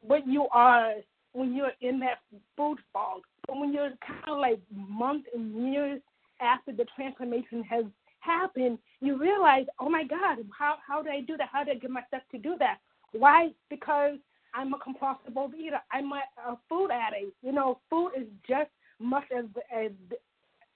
what 0.02 0.28
you 0.28 0.48
are 0.52 0.94
when 1.34 1.54
you're 1.56 1.72
in 1.82 2.00
that 2.00 2.20
food 2.58 2.80
fog. 2.92 3.22
But 3.48 3.60
when 3.60 3.74
you're 3.74 3.92
kind 4.06 4.24
of 4.28 4.38
like 4.40 4.60
months 4.74 5.28
and 5.34 5.72
years 5.72 6.02
after 6.40 6.72
the 6.72 6.86
transformation 6.96 7.64
has 7.64 7.86
happened, 8.20 8.78
you 9.00 9.18
realize, 9.18 9.66
oh 9.80 9.90
my 9.90 10.04
God, 10.04 10.38
how 10.58 10.76
how 10.86 11.02
did 11.02 11.12
I 11.14 11.22
do 11.22 11.38
that? 11.38 11.50
How 11.52 11.64
did 11.64 11.78
I 11.78 11.80
get 11.80 11.92
myself 11.92 12.24
to 12.32 12.38
do 12.38 12.56
that? 12.60 12.78
Why? 13.14 13.50
Because 13.70 14.18
I'm 14.54 14.74
a 14.74 14.80
compulsive 14.80 15.34
eater. 15.58 15.80
I'm 15.92 16.12
a, 16.12 16.22
a 16.48 16.58
food 16.68 16.90
addict. 16.92 17.34
You 17.42 17.52
know, 17.52 17.80
food 17.90 18.12
is 18.18 18.28
just 18.48 18.70
much 19.00 19.26
as 19.38 19.46
as 19.76 19.92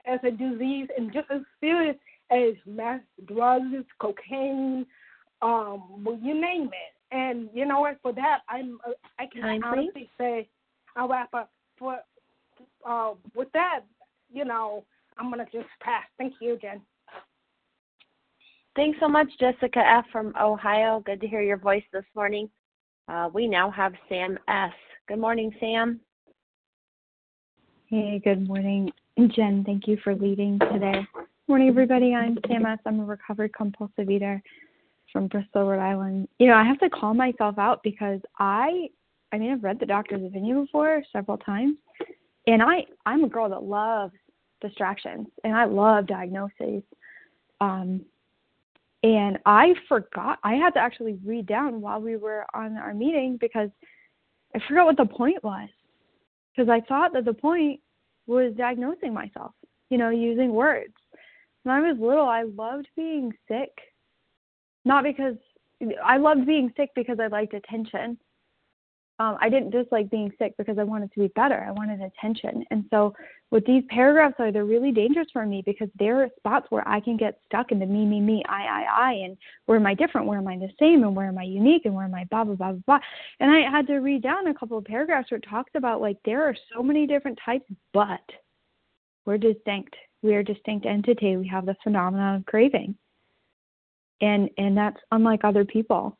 as 0.05 0.19
a 0.23 0.31
disease 0.31 0.87
and 0.97 1.11
just 1.11 1.29
as 1.31 1.41
serious 1.59 1.95
as 2.31 2.53
mass 2.65 3.01
drugs, 3.27 3.85
cocaine, 3.99 4.85
um, 5.41 6.03
well, 6.03 6.17
you 6.21 6.39
name 6.39 6.67
it. 6.67 7.15
And 7.15 7.49
you 7.53 7.65
know 7.65 7.81
what? 7.81 7.99
For 8.01 8.13
that, 8.13 8.39
I'm 8.49 8.79
uh, 8.87 8.91
I 9.19 9.27
can 9.31 9.41
Time, 9.41 9.63
honestly 9.63 9.91
please. 9.93 10.09
say 10.17 10.49
I'll 10.95 11.07
wrap 11.07 11.33
up. 11.33 11.51
For 11.77 11.97
uh, 12.87 13.13
with 13.35 13.51
that, 13.53 13.81
you 14.31 14.45
know, 14.45 14.83
I'm 15.17 15.29
gonna 15.29 15.45
just 15.45 15.67
pass. 15.81 16.03
Thank 16.17 16.33
you 16.41 16.53
again. 16.53 16.81
Thanks 18.75 18.99
so 18.99 19.07
much, 19.07 19.27
Jessica 19.39 19.79
F. 19.79 20.05
from 20.11 20.33
Ohio. 20.39 21.01
Good 21.05 21.21
to 21.21 21.27
hear 21.27 21.41
your 21.41 21.57
voice 21.57 21.83
this 21.93 22.03
morning. 22.13 22.49
Uh, 23.07 23.29
we 23.33 23.47
now 23.47 23.71
have 23.71 23.93
Sam 24.09 24.37
S. 24.49 24.73
Good 25.07 25.19
morning, 25.19 25.49
Sam. 25.61 26.01
Hey, 27.87 28.19
good 28.21 28.45
morning, 28.45 28.91
Jen. 29.27 29.63
Thank 29.65 29.87
you 29.87 29.97
for 30.03 30.13
leading 30.13 30.59
today. 30.59 31.07
Morning, 31.47 31.69
everybody. 31.69 32.13
I'm 32.13 32.37
Sam 32.47 32.65
S. 32.65 32.79
I'm 32.85 32.99
a 32.99 33.05
recovered 33.05 33.53
compulsive 33.53 34.09
eater 34.09 34.43
from 35.13 35.27
Bristol, 35.27 35.69
Rhode 35.69 35.79
Island. 35.79 36.27
You 36.39 36.47
know, 36.47 36.55
I 36.55 36.65
have 36.65 36.79
to 36.79 36.89
call 36.89 37.13
myself 37.13 37.57
out 37.57 37.79
because 37.81 38.19
I, 38.39 38.89
I 39.31 39.37
mean, 39.37 39.53
I've 39.53 39.63
read 39.63 39.79
the 39.79 39.85
doctor's 39.85 40.25
opinion 40.25 40.65
before 40.65 41.01
several 41.13 41.37
times, 41.37 41.77
and 42.47 42.61
I, 42.61 42.83
I'm 43.05 43.23
a 43.23 43.29
girl 43.29 43.47
that 43.47 43.63
loves 43.63 44.15
distractions 44.59 45.27
and 45.45 45.55
I 45.55 45.63
love 45.63 46.07
diagnoses. 46.07 46.83
Um, 47.61 48.03
and 49.05 49.37
I 49.45 49.75
forgot. 49.87 50.39
I 50.43 50.55
had 50.55 50.71
to 50.71 50.79
actually 50.79 51.19
read 51.23 51.45
down 51.45 51.79
while 51.79 52.01
we 52.01 52.17
were 52.17 52.43
on 52.55 52.75
our 52.75 52.93
meeting 52.95 53.37
because 53.39 53.69
I 54.55 54.59
forgot 54.67 54.87
what 54.87 54.97
the 54.97 55.05
point 55.05 55.43
was 55.43 55.69
because 56.51 56.69
I 56.69 56.81
thought 56.87 57.13
that 57.13 57.23
the 57.23 57.33
point 57.33 57.81
was 58.25 58.51
diagnosing 58.57 59.13
myself, 59.13 59.51
you 59.91 59.99
know, 59.99 60.09
using 60.09 60.53
words. 60.53 60.95
When 61.61 61.75
I 61.75 61.81
was 61.81 61.97
little, 61.99 62.25
I 62.25 62.43
loved 62.43 62.87
being 62.95 63.31
sick. 63.47 63.69
Not 64.85 65.03
because 65.03 65.35
I 66.03 66.17
loved 66.17 66.47
being 66.47 66.73
sick 66.75 66.89
because 66.95 67.19
I 67.19 67.27
liked 67.27 67.53
attention. 67.53 68.17
Um, 69.17 69.37
I 69.39 69.49
didn't 69.49 69.69
dislike 69.69 70.09
being 70.09 70.29
sick 70.37 70.55
because 70.57 70.77
I 70.77 70.83
wanted 70.83 71.11
to 71.13 71.19
be 71.19 71.27
better. 71.29 71.63
I 71.65 71.71
wanted 71.71 72.01
attention. 72.01 72.65
And 72.69 72.83
so, 72.89 73.15
what 73.49 73.63
these 73.65 73.83
paragraphs 73.87 74.35
are, 74.39 74.51
they're 74.51 74.65
really 74.65 74.91
dangerous 74.91 75.27
for 75.31 75.45
me 75.45 75.63
because 75.65 75.87
there 75.97 76.21
are 76.21 76.29
spots 76.37 76.67
where 76.69 76.85
I 76.85 76.99
can 76.99 77.15
get 77.15 77.39
stuck 77.45 77.71
in 77.71 77.79
the 77.79 77.85
me, 77.85 78.05
me, 78.05 78.19
me, 78.19 78.43
I, 78.49 78.63
I, 78.63 79.09
I, 79.09 79.11
and 79.13 79.37
where 79.67 79.77
am 79.77 79.85
I 79.85 79.93
different? 79.93 80.27
Where 80.27 80.39
am 80.39 80.47
I 80.47 80.57
the 80.57 80.69
same? 80.77 81.03
And 81.03 81.15
where 81.15 81.27
am 81.27 81.37
I 81.37 81.43
unique? 81.43 81.85
And 81.85 81.95
where 81.95 82.03
am 82.03 82.13
I 82.13 82.25
blah, 82.25 82.43
blah, 82.43 82.55
blah, 82.55 82.71
blah, 82.73 82.81
blah. 82.85 82.99
And 83.39 83.49
I 83.49 83.61
had 83.69 83.87
to 83.87 83.97
read 83.97 84.21
down 84.21 84.47
a 84.47 84.53
couple 84.53 84.77
of 84.77 84.83
paragraphs 84.83 85.31
where 85.31 85.37
it 85.37 85.45
talks 85.49 85.71
about 85.75 86.01
like 86.01 86.17
there 86.25 86.43
are 86.43 86.55
so 86.73 86.83
many 86.83 87.07
different 87.07 87.39
types, 87.45 87.71
but 87.93 88.19
we're 89.25 89.37
distinct. 89.37 89.95
We 90.23 90.35
are 90.35 90.43
distinct 90.43 90.85
entity. 90.85 91.37
We 91.37 91.47
have 91.47 91.65
the 91.65 91.75
phenomenon 91.83 92.35
of 92.35 92.45
craving. 92.45 92.95
And 94.21 94.49
and 94.57 94.75
that's 94.75 94.99
unlike 95.11 95.43
other 95.43 95.63
people. 95.63 96.17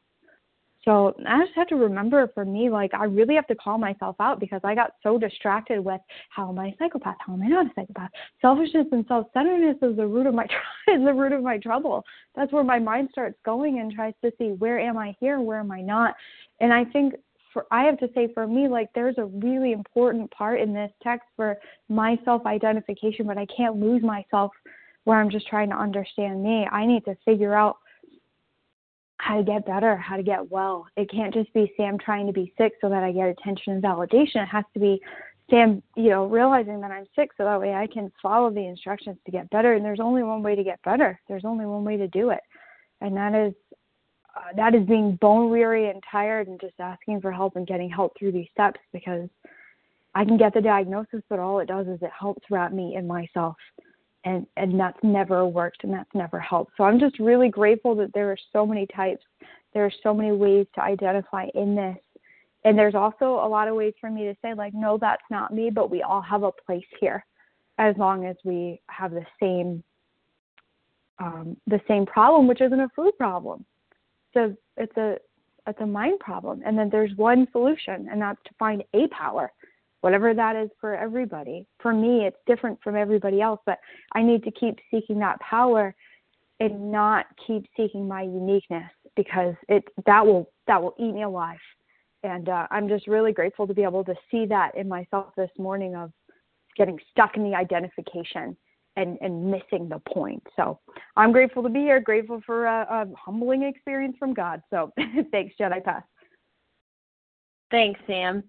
So 0.86 1.16
I 1.28 1.44
just 1.44 1.56
have 1.56 1.68
to 1.68 1.76
remember 1.76 2.30
for 2.34 2.46
me, 2.46 2.70
like 2.70 2.94
I 2.94 3.06
really 3.06 3.34
have 3.34 3.48
to 3.48 3.56
call 3.56 3.80
myself 3.80 4.16
out 4.20 4.40
because 4.40 4.62
I 4.64 4.76
got 4.76 4.92
so 5.02 5.18
distracted 5.18 5.80
with 5.84 6.00
how 6.30 6.50
am 6.50 6.60
I 6.60 6.68
a 6.68 6.76
psychopath? 6.78 7.16
How 7.26 7.34
am 7.34 7.42
I 7.42 7.48
not 7.48 7.66
a 7.66 7.70
psychopath? 7.76 8.12
Selfishness 8.40 8.86
and 8.92 9.04
self-centeredness 9.08 9.78
is 9.82 9.98
the 9.98 10.06
root 10.06 10.28
of 10.28 10.36
my 10.36 10.44
is 10.88 11.04
the 11.04 11.14
root 11.14 11.32
of 11.32 11.42
my 11.42 11.58
trouble. 11.58 12.04
That's 12.36 12.52
where 12.52 12.64
my 12.64 12.78
mind 12.78 13.10
starts 13.12 13.38
going 13.44 13.80
and 13.80 13.92
tries 13.92 14.14
to 14.24 14.32
see 14.38 14.50
where 14.50 14.80
am 14.80 14.98
I 14.98 15.16
here, 15.20 15.40
where 15.40 15.60
am 15.60 15.72
I 15.72 15.82
not. 15.82 16.14
And 16.60 16.72
I 16.72 16.86
think 16.86 17.16
for 17.52 17.66
I 17.72 17.84
have 17.86 17.98
to 18.00 18.10
say 18.14 18.30
for 18.36 18.46
me, 18.46 18.68
like 18.68 18.90
there's 18.94 19.18
a 19.18 19.26
really 19.26 19.72
important 19.72 20.30
part 20.30 20.60
in 20.60 20.72
this 20.72 20.92
text 21.02 21.26
for 21.36 21.58
my 21.90 22.16
self-identification, 22.24 23.26
but 23.26 23.40
I 23.40 23.48
can't 23.48 23.78
lose 23.78 24.04
myself 24.04 24.52
where 25.06 25.20
I'm 25.20 25.32
just 25.32 25.48
trying 25.48 25.70
to 25.70 25.76
understand 25.76 26.44
me. 26.44 26.68
I 26.72 26.86
need 26.86 27.06
to 27.06 27.16
figure 27.26 27.56
out 27.56 27.78
how 29.26 29.38
to 29.38 29.44
get 29.44 29.66
better, 29.66 29.98
how 29.98 30.18
to 30.18 30.22
get 30.22 30.52
well. 30.52 30.86
It 30.96 31.10
can't 31.10 31.34
just 31.34 31.52
be 31.52 31.74
Sam 31.76 31.98
trying 31.98 32.28
to 32.28 32.34
be 32.34 32.54
sick 32.60 32.74
so 32.80 32.90
that 32.90 33.02
I 33.02 33.12
get 33.12 33.28
attention 33.28 33.74
and 33.74 33.82
validation. 33.82 34.44
It 34.44 34.50
has 34.52 34.66
to 34.76 34.80
be 34.80 35.02
Sam, 35.50 35.82
you 35.96 36.12
know, 36.12 36.28
realizing 36.28 36.80
that 36.82 36.92
I'm 36.92 37.08
sick 37.16 37.32
so 37.36 37.44
that 37.44 37.60
way 37.60 37.74
I 37.74 37.88
can 37.88 38.12
follow 38.22 38.52
the 38.52 38.68
instructions 38.68 39.18
to 39.26 39.32
get 39.32 39.50
better. 39.50 39.74
And 39.74 39.84
there's 39.84 40.00
only 40.00 40.22
one 40.22 40.44
way 40.44 40.54
to 40.54 40.64
get 40.64 40.80
better. 40.84 41.20
There's 41.28 41.44
only 41.44 41.66
one 41.66 41.84
way 41.84 41.98
to 41.98 42.08
do 42.08 42.30
it. 42.30 42.42
And 43.02 43.18
that 43.18 43.34
is 43.34 43.54
uh, 44.36 44.54
that 44.58 44.76
is 44.76 44.86
being 44.86 45.16
bone 45.16 45.50
weary 45.50 45.90
and 45.90 46.04
tired 46.12 46.48
and 46.48 46.62
just 46.62 46.80
asking 46.80 47.22
for 47.22 47.32
help 47.32 47.56
and 47.56 47.66
getting 47.66 47.90
help 47.90 48.14
through 48.20 48.34
these 48.34 48.50
steps 48.52 48.80
because 48.94 49.28
I 50.14 50.24
can 50.24 50.38
get 50.38 50.54
the 50.54 50.62
diagnosis, 50.62 51.24
but 51.30 51.40
all 51.40 51.60
it 51.60 51.68
does 51.68 51.88
is 51.88 52.00
it 52.04 52.12
helps 52.18 52.44
wrap 52.52 52.72
me 52.72 52.96
in 52.96 53.08
myself. 53.08 53.56
And 54.26 54.46
and 54.58 54.80
that's 54.80 54.98
never 55.04 55.46
worked 55.46 55.84
and 55.84 55.94
that's 55.94 56.14
never 56.14 56.40
helped. 56.40 56.74
So 56.78 56.84
I'm 56.84 57.00
just 57.00 57.20
really 57.20 57.50
grateful 57.50 57.96
that 57.96 58.12
there 58.14 58.32
are 58.32 58.38
so 58.52 58.66
many 58.66 58.88
types. 58.88 59.24
There 59.74 59.86
are 59.86 59.92
so 60.04 60.14
many 60.14 60.32
ways 60.32 60.66
to 60.76 60.82
identify 60.82 61.46
in 61.54 61.76
this 61.76 61.98
and 62.66 62.78
there's 62.78 62.96
also 62.96 63.26
a 63.26 63.48
lot 63.48 63.68
of 63.68 63.76
ways 63.76 63.94
for 64.02 64.10
me 64.10 64.24
to 64.24 64.36
say 64.42 64.54
like 64.54 64.74
no 64.74 64.98
that's 65.00 65.24
not 65.32 65.54
me 65.54 65.70
but 65.70 65.90
we 65.90 66.02
all 66.02 66.22
have 66.22 66.44
a 66.44 66.52
place 66.52 66.86
here 67.00 67.24
as 67.78 67.96
long 67.98 68.26
as 68.26 68.36
we 68.44 68.82
have 68.88 69.12
the 69.12 69.26
same 69.40 69.82
um, 71.20 71.56
the 71.68 71.80
same 71.88 72.06
problem 72.06 72.48
which 72.48 72.60
isn't 72.60 72.80
a 72.80 72.90
food 72.94 73.14
problem 73.18 73.64
so 74.34 74.54
it's 74.76 74.98
a 74.98 75.16
it's 75.68 75.80
a 75.80 75.86
mind 75.86 76.20
problem 76.20 76.62
and 76.66 76.78
then 76.78 76.90
there's 76.90 77.16
one 77.16 77.48
solution 77.52 78.10
and 78.12 78.22
that's 78.22 78.42
to 78.44 78.52
find 78.60 78.84
a 78.94 79.08
power 79.08 79.52
whatever 80.06 80.34
that 80.34 80.56
is 80.56 80.70
for 80.80 80.96
everybody 80.96 81.66
for 81.82 81.94
me 81.94 82.26
it's 82.26 82.38
different 82.46 82.78
from 82.84 82.96
everybody 82.96 83.42
else 83.42 83.60
but 83.66 83.80
i 84.14 84.22
need 84.22 84.44
to 84.44 84.52
keep 84.52 84.78
seeking 84.92 85.20
that 85.20 85.40
power 85.40 85.96
and 86.60 86.92
not 86.92 87.26
keep 87.46 87.66
seeking 87.76 88.08
my 88.08 88.22
uniqueness 88.22 88.92
because 89.16 89.56
it 89.68 89.84
that 90.06 90.26
will 90.26 90.50
that 90.68 90.82
will 90.82 90.94
eat 91.00 91.12
me 91.12 91.24
alive 91.24 91.58
and 92.26 92.50
uh, 92.50 92.66
I'm 92.72 92.90
just 92.90 93.06
really 93.08 93.32
grateful 93.32 93.68
to 93.68 93.74
be 93.74 93.84
able 93.84 94.04
to 94.04 94.16
see 94.32 94.48
that 94.48 94.76
in 94.76 94.88
myself 94.90 95.28
this 95.38 95.52
morning 95.60 95.96
of 95.96 96.12
getting 96.76 96.98
stuck 97.12 97.38
in 97.38 97.44
the 97.44 97.56
identification 97.56 98.58
and, 98.96 99.20
and 99.22 99.52
missing 99.52 99.88
the 99.88 100.02
point. 100.12 100.42
So 100.56 100.80
I'm 101.16 101.32
grateful 101.32 101.62
to 101.62 101.70
be 101.70 101.82
here, 101.82 102.00
grateful 102.00 102.42
for 102.44 102.66
a, 102.66 102.82
a 102.90 103.06
humbling 103.16 103.64
experience 103.64 104.16
from 104.18 104.34
God. 104.34 104.62
So 104.72 104.92
thanks, 105.32 105.54
Jen. 105.58 105.72
I 105.72 105.80
pass. 105.80 106.04
Thanks, 107.70 108.00
Sam. 108.08 108.44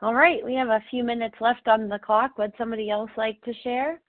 All 0.00 0.14
right, 0.14 0.44
we 0.44 0.54
have 0.54 0.68
a 0.68 0.82
few 0.90 1.02
minutes 1.02 1.34
left 1.40 1.66
on 1.66 1.88
the 1.88 1.98
clock. 1.98 2.38
Would 2.38 2.52
somebody 2.56 2.88
else 2.88 3.10
like 3.16 3.40
to 3.42 3.52
share? 3.64 4.00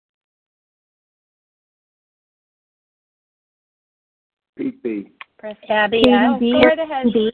Pete 4.55 4.83
B. 4.83 5.11
Press 5.39 5.55
Abby. 5.67 6.03
Oh, 6.07 6.37
go 6.39 6.59
right 6.59 6.77
ahead. 6.77 7.07
B. 7.11 7.31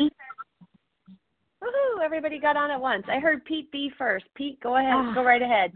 Woohoo! 1.62 2.03
Everybody 2.03 2.39
got 2.39 2.56
on 2.56 2.72
at 2.72 2.80
once. 2.80 3.03
I 3.10 3.20
heard 3.20 3.43
Pete 3.45 3.70
B 3.72 3.91
first. 3.97 4.26
Pete, 4.36 4.60
go 4.62 4.78
ahead. 4.78 4.93
Oh. 4.95 5.14
Go 5.16 5.24
right 5.24 5.41
ahead. 5.41 5.74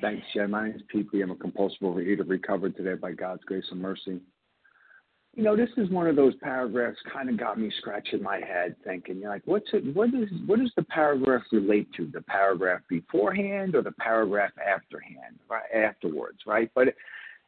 Thanks, 0.00 0.26
Jen. 0.34 0.50
My 0.50 0.66
name 0.66 0.76
is 0.76 0.82
Pete 0.88 1.10
B. 1.10 1.22
I'm 1.22 1.30
a 1.30 1.36
compulsive 1.36 1.78
overeater, 1.80 2.28
recovered 2.28 2.76
today 2.76 2.94
by 2.94 3.12
God's 3.12 3.44
grace 3.44 3.64
and 3.70 3.80
mercy. 3.80 4.20
You 5.36 5.42
know, 5.42 5.56
this 5.56 5.70
is 5.76 5.90
one 5.90 6.06
of 6.06 6.14
those 6.14 6.34
paragraphs 6.36 6.98
kind 7.12 7.28
of 7.28 7.36
got 7.36 7.58
me 7.58 7.70
scratching 7.78 8.22
my 8.22 8.36
head, 8.36 8.76
thinking, 8.84 9.18
you're 9.18 9.30
like, 9.30 9.42
what's 9.46 9.66
it? 9.72 9.94
What 9.94 10.10
is 10.10 10.28
what 10.46 10.60
does 10.60 10.72
the 10.76 10.84
paragraph 10.84 11.42
relate 11.50 11.88
to? 11.96 12.06
The 12.06 12.22
paragraph 12.22 12.82
beforehand 12.88 13.74
or 13.74 13.82
the 13.82 13.92
paragraph 13.92 14.52
afterhand, 14.58 15.38
right? 15.50 15.64
Afterwards, 15.74 16.38
right? 16.46 16.70
But 16.74 16.94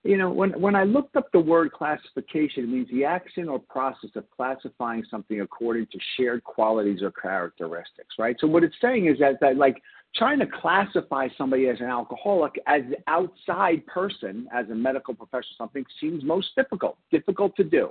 you 0.03 0.16
know, 0.16 0.30
when 0.30 0.51
when 0.61 0.74
I 0.74 0.84
looked 0.84 1.16
up 1.16 1.30
the 1.32 1.41
word 1.41 1.72
classification, 1.72 2.64
it 2.64 2.68
means 2.68 2.89
the 2.91 3.05
action 3.05 3.49
or 3.49 3.59
process 3.59 4.11
of 4.16 4.24
classifying 4.30 5.05
something 5.11 5.41
according 5.41 5.87
to 5.87 5.99
shared 6.16 6.43
qualities 6.45 7.03
or 7.03 7.11
characteristics, 7.11 8.14
right? 8.18 8.37
So 8.41 8.47
what 8.47 8.64
it's 8.64 8.76
saying 8.80 9.07
is 9.07 9.18
that 9.18 9.41
that 9.41 9.57
like 9.57 9.82
trying 10.17 10.39
to 10.39 10.47
classify 10.47 11.29
somebody 11.37 11.69
as 11.69 11.81
an 11.81 11.87
alcoholic 11.87 12.61
as 12.67 12.83
an 12.83 12.97
outside 13.07 13.87
person, 13.87 14.49
as 14.53 14.69
a 14.71 14.75
medical 14.75 15.14
professional, 15.14 15.55
something 15.59 15.85
seems 16.01 16.25
most 16.25 16.49
difficult, 16.57 16.97
difficult 17.11 17.55
to 17.57 17.64
do. 17.64 17.91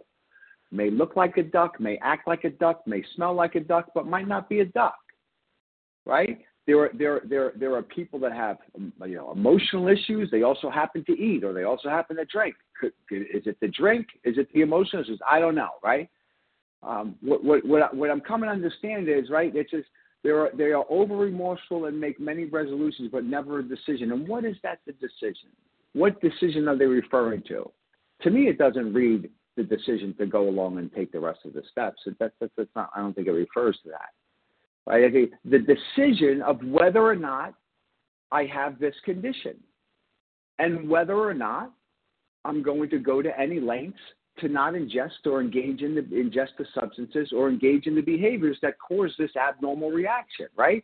May 0.72 0.90
look 0.90 1.16
like 1.16 1.38
a 1.38 1.44
duck, 1.44 1.80
may 1.80 1.98
act 2.02 2.28
like 2.28 2.44
a 2.44 2.50
duck, 2.50 2.86
may 2.88 3.04
smell 3.16 3.34
like 3.34 3.56
a 3.56 3.60
duck, 3.60 3.92
but 3.94 4.08
might 4.08 4.28
not 4.28 4.50
be 4.50 4.62
a 4.62 4.66
duck, 4.66 4.98
right? 6.06 6.40
there 6.68 6.80
are 6.80 6.92
there 6.98 7.22
there 7.26 7.52
there 7.56 7.76
are 7.76 7.84
people 7.84 8.20
that 8.20 8.34
have 8.34 8.58
you 8.78 9.16
know 9.16 9.32
emotional 9.32 9.88
issues. 9.88 10.30
They 10.32 10.42
also 10.42 10.70
happen 10.70 11.04
to 11.06 11.12
eat, 11.14 11.44
or 11.44 11.54
they 11.54 11.64
also 11.64 11.90
happen 11.90 12.18
to 12.18 12.26
drink. 12.26 12.56
Is 13.12 13.44
it 13.46 13.58
the 13.62 13.68
drink? 13.68 14.08
Is 14.24 14.38
it 14.38 14.52
the 14.54 14.62
emotions? 14.62 15.08
I 15.30 15.40
don't 15.40 15.56
know, 15.56 15.72
right? 15.84 16.10
Um, 16.82 17.16
what 17.22 17.44
what 17.44 17.66
what, 17.66 17.96
what 17.96 18.10
I'm 18.10 18.22
coming 18.22 18.48
to 18.50 18.54
understand 18.54 19.08
is 19.08 19.30
right. 19.30 19.56
It's 19.56 19.72
just 19.72 19.88
they 20.26 20.32
are 20.32 20.50
they 20.58 20.72
are 20.72 20.84
over 20.90 21.16
remorseful 21.16 21.86
and 21.86 22.02
make 22.02 22.20
many 22.20 22.46
resolutions, 22.46 23.10
but 23.12 23.26
never 23.26 23.60
a 23.60 23.64
decision. 23.64 24.12
And 24.12 24.28
what 24.28 24.44
is 24.44 24.56
that? 24.64 24.80
The 24.88 24.94
decision. 24.94 25.50
What 25.94 26.20
decision 26.20 26.68
are 26.68 26.76
they 26.76 26.86
referring 26.86 27.44
to? 27.50 27.72
To 28.24 28.32
me, 28.32 28.48
it 28.48 28.58
doesn't 28.58 28.92
read 28.92 29.30
the 29.56 29.62
decision 29.62 30.16
to 30.18 30.26
go 30.26 30.50
along 30.50 30.80
and 30.80 30.92
take 30.92 31.12
the 31.12 31.20
rest 31.20 31.42
of 31.46 31.54
the 31.54 31.62
steps. 31.72 32.02
That, 32.20 32.32
that, 32.40 32.50
that's 32.58 32.70
not. 32.76 32.90
I 32.96 33.02
don't 33.02 33.14
think 33.14 33.28
it 33.28 33.34
refers 33.34 33.78
to 33.84 33.92
that. 33.92 34.10
Right? 34.88 35.30
The 35.46 35.60
decision 35.60 36.42
of 36.42 36.60
whether 36.64 37.04
or 37.04 37.16
not 37.16 37.54
I 38.32 38.46
have 38.46 38.80
this 38.80 38.96
condition 39.06 39.58
and 40.58 40.90
whether 40.90 41.16
or 41.16 41.36
not 41.36 41.72
I'm 42.46 42.64
going 42.64 42.90
to 42.90 42.98
go 42.98 43.22
to 43.22 43.40
any 43.40 43.60
lengths 43.60 44.00
to 44.40 44.48
not 44.50 44.74
ingest 44.74 45.26
or 45.26 45.42
engage 45.42 45.82
in 45.82 45.96
the 45.96 46.02
ingest 46.02 46.58
the 46.58 46.66
substances 46.74 47.32
or 47.36 47.50
engage 47.50 47.88
in 47.88 47.96
the 47.96 48.02
behaviors 48.02 48.58
that 48.62 48.76
cause 48.80 49.14
this 49.18 49.36
abnormal 49.36 49.92
reaction, 49.92 50.48
right? 50.56 50.84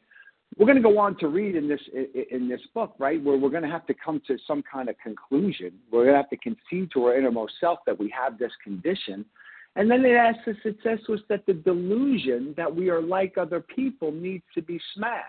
We're 0.57 0.65
going 0.65 0.77
to 0.77 0.83
go 0.83 0.97
on 0.99 1.17
to 1.19 1.27
read 1.27 1.55
in 1.55 1.67
this 1.69 1.81
in 2.29 2.49
this 2.49 2.61
book, 2.73 2.93
right, 2.99 3.21
where 3.23 3.37
we're 3.37 3.49
going 3.49 3.63
to 3.63 3.69
have 3.69 3.87
to 3.87 3.93
come 3.93 4.21
to 4.27 4.37
some 4.45 4.63
kind 4.69 4.89
of 4.89 4.95
conclusion. 4.99 5.71
We're 5.91 6.05
going 6.05 6.13
to 6.13 6.21
have 6.21 6.29
to 6.29 6.37
concede 6.37 6.91
to 6.93 7.05
our 7.05 7.17
innermost 7.17 7.53
self 7.59 7.79
that 7.85 7.97
we 7.97 8.13
have 8.17 8.37
this 8.37 8.51
condition, 8.63 9.25
and 9.75 9.89
then 9.89 10.03
it 10.05 10.15
asks 10.15 10.47
us, 10.47 10.55
it 10.65 10.77
says 10.83 10.99
to 11.07 11.13
us 11.13 11.21
that 11.29 11.45
the 11.45 11.53
delusion 11.53 12.53
that 12.57 12.73
we 12.73 12.89
are 12.89 13.01
like 13.01 13.37
other 13.37 13.61
people 13.61 14.11
needs 14.11 14.43
to 14.55 14.61
be 14.61 14.79
smashed. 14.93 15.25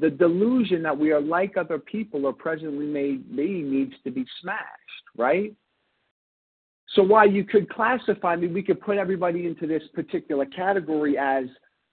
The 0.00 0.10
delusion 0.10 0.82
that 0.84 0.96
we 0.96 1.10
are 1.10 1.20
like 1.20 1.56
other 1.56 1.78
people 1.78 2.24
or 2.24 2.32
presently 2.32 2.86
may 2.86 3.14
be 3.16 3.62
needs 3.62 3.94
to 4.04 4.10
be 4.10 4.24
smashed, 4.40 4.64
right? 5.16 5.54
So 6.94 7.02
while 7.02 7.30
you 7.30 7.44
could 7.44 7.68
classify 7.68 8.36
me, 8.36 8.48
we 8.48 8.62
could 8.62 8.80
put 8.80 8.96
everybody 8.96 9.46
into 9.46 9.66
this 9.66 9.82
particular 9.94 10.46
category 10.46 11.18
as 11.18 11.44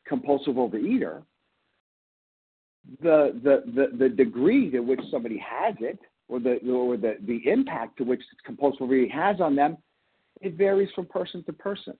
compulsive 0.07 0.55
overeater. 0.55 1.23
The, 3.01 3.39
the, 3.43 3.63
the, 3.73 3.97
the 3.97 4.09
degree 4.09 4.69
to 4.71 4.79
which 4.79 5.01
somebody 5.11 5.37
has 5.37 5.75
it, 5.79 5.99
or 6.27 6.39
the, 6.39 6.59
or 6.69 6.97
the, 6.97 7.17
the 7.25 7.41
impact 7.49 7.97
to 7.97 8.03
which 8.03 8.21
compulsive 8.45 8.83
overeating 8.83 9.09
has 9.09 9.41
on 9.41 9.55
them, 9.55 9.77
it 10.41 10.55
varies 10.55 10.89
from 10.95 11.05
person 11.07 11.43
to 11.43 11.53
person, 11.53 11.97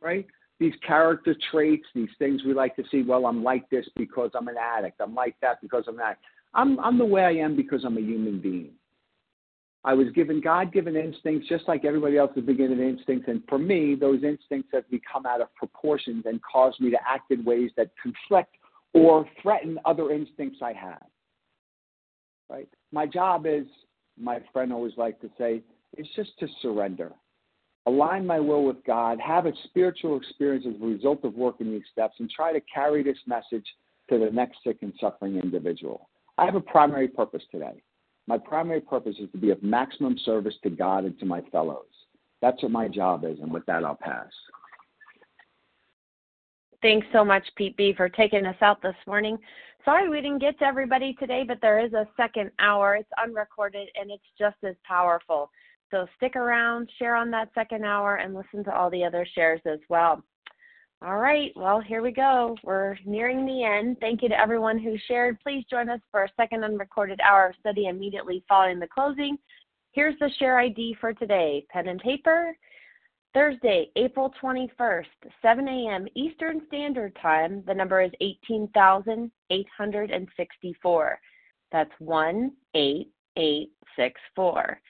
right? 0.00 0.26
These 0.60 0.74
character 0.86 1.34
traits, 1.50 1.86
these 1.94 2.10
things 2.18 2.42
we 2.44 2.54
like 2.54 2.76
to 2.76 2.84
see, 2.90 3.02
well, 3.02 3.26
I'm 3.26 3.42
like 3.42 3.68
this 3.70 3.86
because 3.96 4.30
I'm 4.34 4.48
an 4.48 4.56
addict. 4.60 5.00
I'm 5.00 5.14
like 5.14 5.34
that 5.42 5.60
because 5.60 5.84
I'm 5.88 5.96
that. 5.96 6.18
I'm, 6.54 6.78
I'm 6.80 6.98
the 6.98 7.04
way 7.04 7.24
I 7.24 7.32
am 7.32 7.56
because 7.56 7.84
I'm 7.84 7.96
a 7.96 8.00
human 8.00 8.40
being. 8.40 8.72
I 9.84 9.94
was 9.94 10.08
given 10.14 10.40
God 10.40 10.72
given 10.72 10.94
instincts 10.94 11.48
just 11.48 11.66
like 11.66 11.84
everybody 11.84 12.16
else 12.16 12.30
is 12.36 12.44
given 12.44 12.80
instincts. 12.80 13.28
And 13.28 13.42
for 13.48 13.58
me, 13.58 13.96
those 13.96 14.22
instincts 14.22 14.70
have 14.72 14.88
become 14.90 15.26
out 15.26 15.40
of 15.40 15.52
proportions 15.56 16.24
and 16.26 16.40
caused 16.42 16.80
me 16.80 16.90
to 16.90 16.98
act 17.06 17.32
in 17.32 17.44
ways 17.44 17.70
that 17.76 17.90
conflict 18.00 18.56
or 18.94 19.26
threaten 19.40 19.78
other 19.84 20.10
instincts 20.10 20.60
I 20.62 20.72
have. 20.72 21.02
Right? 22.48 22.68
My 22.92 23.06
job 23.06 23.44
is, 23.46 23.66
my 24.20 24.40
friend 24.52 24.72
always 24.72 24.92
liked 24.96 25.20
to 25.22 25.30
say, 25.36 25.62
is 25.96 26.06
just 26.14 26.38
to 26.38 26.46
surrender. 26.60 27.12
Align 27.86 28.24
my 28.24 28.38
will 28.38 28.64
with 28.64 28.84
God, 28.84 29.18
have 29.18 29.46
a 29.46 29.52
spiritual 29.64 30.16
experience 30.16 30.64
as 30.68 30.80
a 30.80 30.84
result 30.84 31.24
of 31.24 31.34
working 31.34 31.72
these 31.72 31.82
steps, 31.90 32.14
and 32.20 32.30
try 32.30 32.52
to 32.52 32.60
carry 32.72 33.02
this 33.02 33.18
message 33.26 33.66
to 34.08 34.18
the 34.18 34.30
next 34.30 34.58
sick 34.64 34.78
and 34.82 34.92
suffering 35.00 35.38
individual. 35.38 36.08
I 36.38 36.44
have 36.44 36.54
a 36.54 36.60
primary 36.60 37.08
purpose 37.08 37.42
today. 37.50 37.82
My 38.26 38.38
primary 38.38 38.80
purpose 38.80 39.16
is 39.18 39.30
to 39.32 39.38
be 39.38 39.50
of 39.50 39.62
maximum 39.62 40.16
service 40.24 40.54
to 40.62 40.70
God 40.70 41.04
and 41.04 41.18
to 41.18 41.26
my 41.26 41.40
fellows. 41.52 41.86
That's 42.40 42.62
what 42.62 42.72
my 42.72 42.88
job 42.88 43.24
is, 43.24 43.38
and 43.40 43.52
with 43.52 43.66
that, 43.66 43.84
I'll 43.84 43.94
pass. 43.94 44.30
Thanks 46.82 47.06
so 47.12 47.24
much, 47.24 47.44
Pete 47.56 47.76
B, 47.76 47.94
for 47.96 48.08
taking 48.08 48.44
us 48.44 48.56
out 48.60 48.82
this 48.82 48.96
morning. 49.06 49.38
Sorry 49.84 50.08
we 50.08 50.20
didn't 50.20 50.40
get 50.40 50.58
to 50.58 50.64
everybody 50.64 51.14
today, 51.14 51.44
but 51.46 51.58
there 51.60 51.84
is 51.84 51.92
a 51.92 52.08
second 52.16 52.50
hour. 52.58 52.96
It's 52.96 53.08
unrecorded 53.22 53.88
and 53.94 54.10
it's 54.10 54.22
just 54.38 54.56
as 54.64 54.74
powerful. 54.84 55.50
So 55.90 56.06
stick 56.16 56.36
around, 56.36 56.90
share 56.98 57.14
on 57.14 57.30
that 57.32 57.50
second 57.54 57.84
hour, 57.84 58.16
and 58.16 58.34
listen 58.34 58.64
to 58.64 58.74
all 58.74 58.90
the 58.90 59.04
other 59.04 59.26
shares 59.34 59.60
as 59.66 59.78
well. 59.88 60.22
All 61.04 61.18
right, 61.18 61.50
well, 61.56 61.80
here 61.80 62.00
we 62.00 62.12
go. 62.12 62.56
We're 62.62 62.96
nearing 63.04 63.44
the 63.44 63.64
end. 63.64 63.96
Thank 63.98 64.22
you 64.22 64.28
to 64.28 64.38
everyone 64.38 64.78
who 64.78 64.96
shared. 65.08 65.40
Please 65.40 65.64
join 65.68 65.88
us 65.88 65.98
for 66.12 66.22
a 66.22 66.30
second 66.36 66.62
unrecorded 66.62 67.18
hour 67.20 67.48
of 67.48 67.56
study 67.58 67.88
immediately 67.88 68.44
following 68.48 68.78
the 68.78 68.86
closing. 68.86 69.36
Here's 69.90 70.16
the 70.20 70.30
share 70.38 70.60
ID 70.60 70.94
for 71.00 71.12
today 71.12 71.66
pen 71.70 71.88
and 71.88 71.98
paper. 71.98 72.56
Thursday, 73.34 73.90
April 73.96 74.32
21st, 74.40 75.06
7 75.40 75.66
a.m. 75.66 76.06
Eastern 76.14 76.60
Standard 76.68 77.18
Time. 77.20 77.64
The 77.66 77.74
number 77.74 78.00
is 78.00 78.12
18,864. 78.20 81.20
That's 81.72 81.90
18864. 81.98 84.80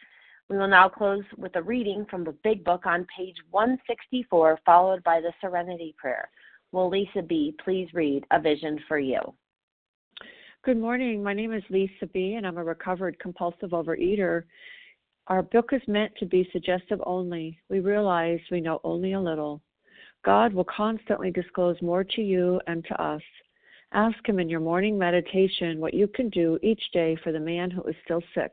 We 0.52 0.58
will 0.58 0.68
now 0.68 0.86
close 0.86 1.24
with 1.38 1.56
a 1.56 1.62
reading 1.62 2.04
from 2.10 2.24
the 2.24 2.36
Big 2.44 2.62
Book 2.62 2.84
on 2.84 3.06
page 3.16 3.36
164, 3.52 4.58
followed 4.66 5.02
by 5.02 5.18
the 5.18 5.32
Serenity 5.40 5.94
Prayer. 5.96 6.28
Will 6.72 6.90
Lisa 6.90 7.22
B. 7.22 7.56
please 7.64 7.88
read 7.94 8.26
A 8.30 8.38
Vision 8.38 8.78
for 8.86 8.98
You? 8.98 9.20
Good 10.62 10.76
morning. 10.76 11.22
My 11.22 11.32
name 11.32 11.54
is 11.54 11.62
Lisa 11.70 12.06
B., 12.12 12.34
and 12.34 12.46
I'm 12.46 12.58
a 12.58 12.64
recovered 12.64 13.18
compulsive 13.18 13.70
overeater. 13.70 14.42
Our 15.28 15.40
book 15.40 15.70
is 15.72 15.80
meant 15.86 16.12
to 16.18 16.26
be 16.26 16.46
suggestive 16.52 17.00
only. 17.06 17.58
We 17.70 17.80
realize 17.80 18.38
we 18.50 18.60
know 18.60 18.78
only 18.84 19.14
a 19.14 19.20
little. 19.20 19.62
God 20.22 20.52
will 20.52 20.64
constantly 20.64 21.30
disclose 21.30 21.80
more 21.80 22.04
to 22.04 22.20
you 22.20 22.60
and 22.66 22.84
to 22.84 23.02
us. 23.02 23.22
Ask 23.92 24.18
Him 24.28 24.38
in 24.38 24.50
your 24.50 24.60
morning 24.60 24.98
meditation 24.98 25.80
what 25.80 25.94
you 25.94 26.08
can 26.08 26.28
do 26.28 26.58
each 26.62 26.82
day 26.92 27.16
for 27.24 27.32
the 27.32 27.40
man 27.40 27.70
who 27.70 27.82
is 27.84 27.96
still 28.04 28.22
sick. 28.34 28.52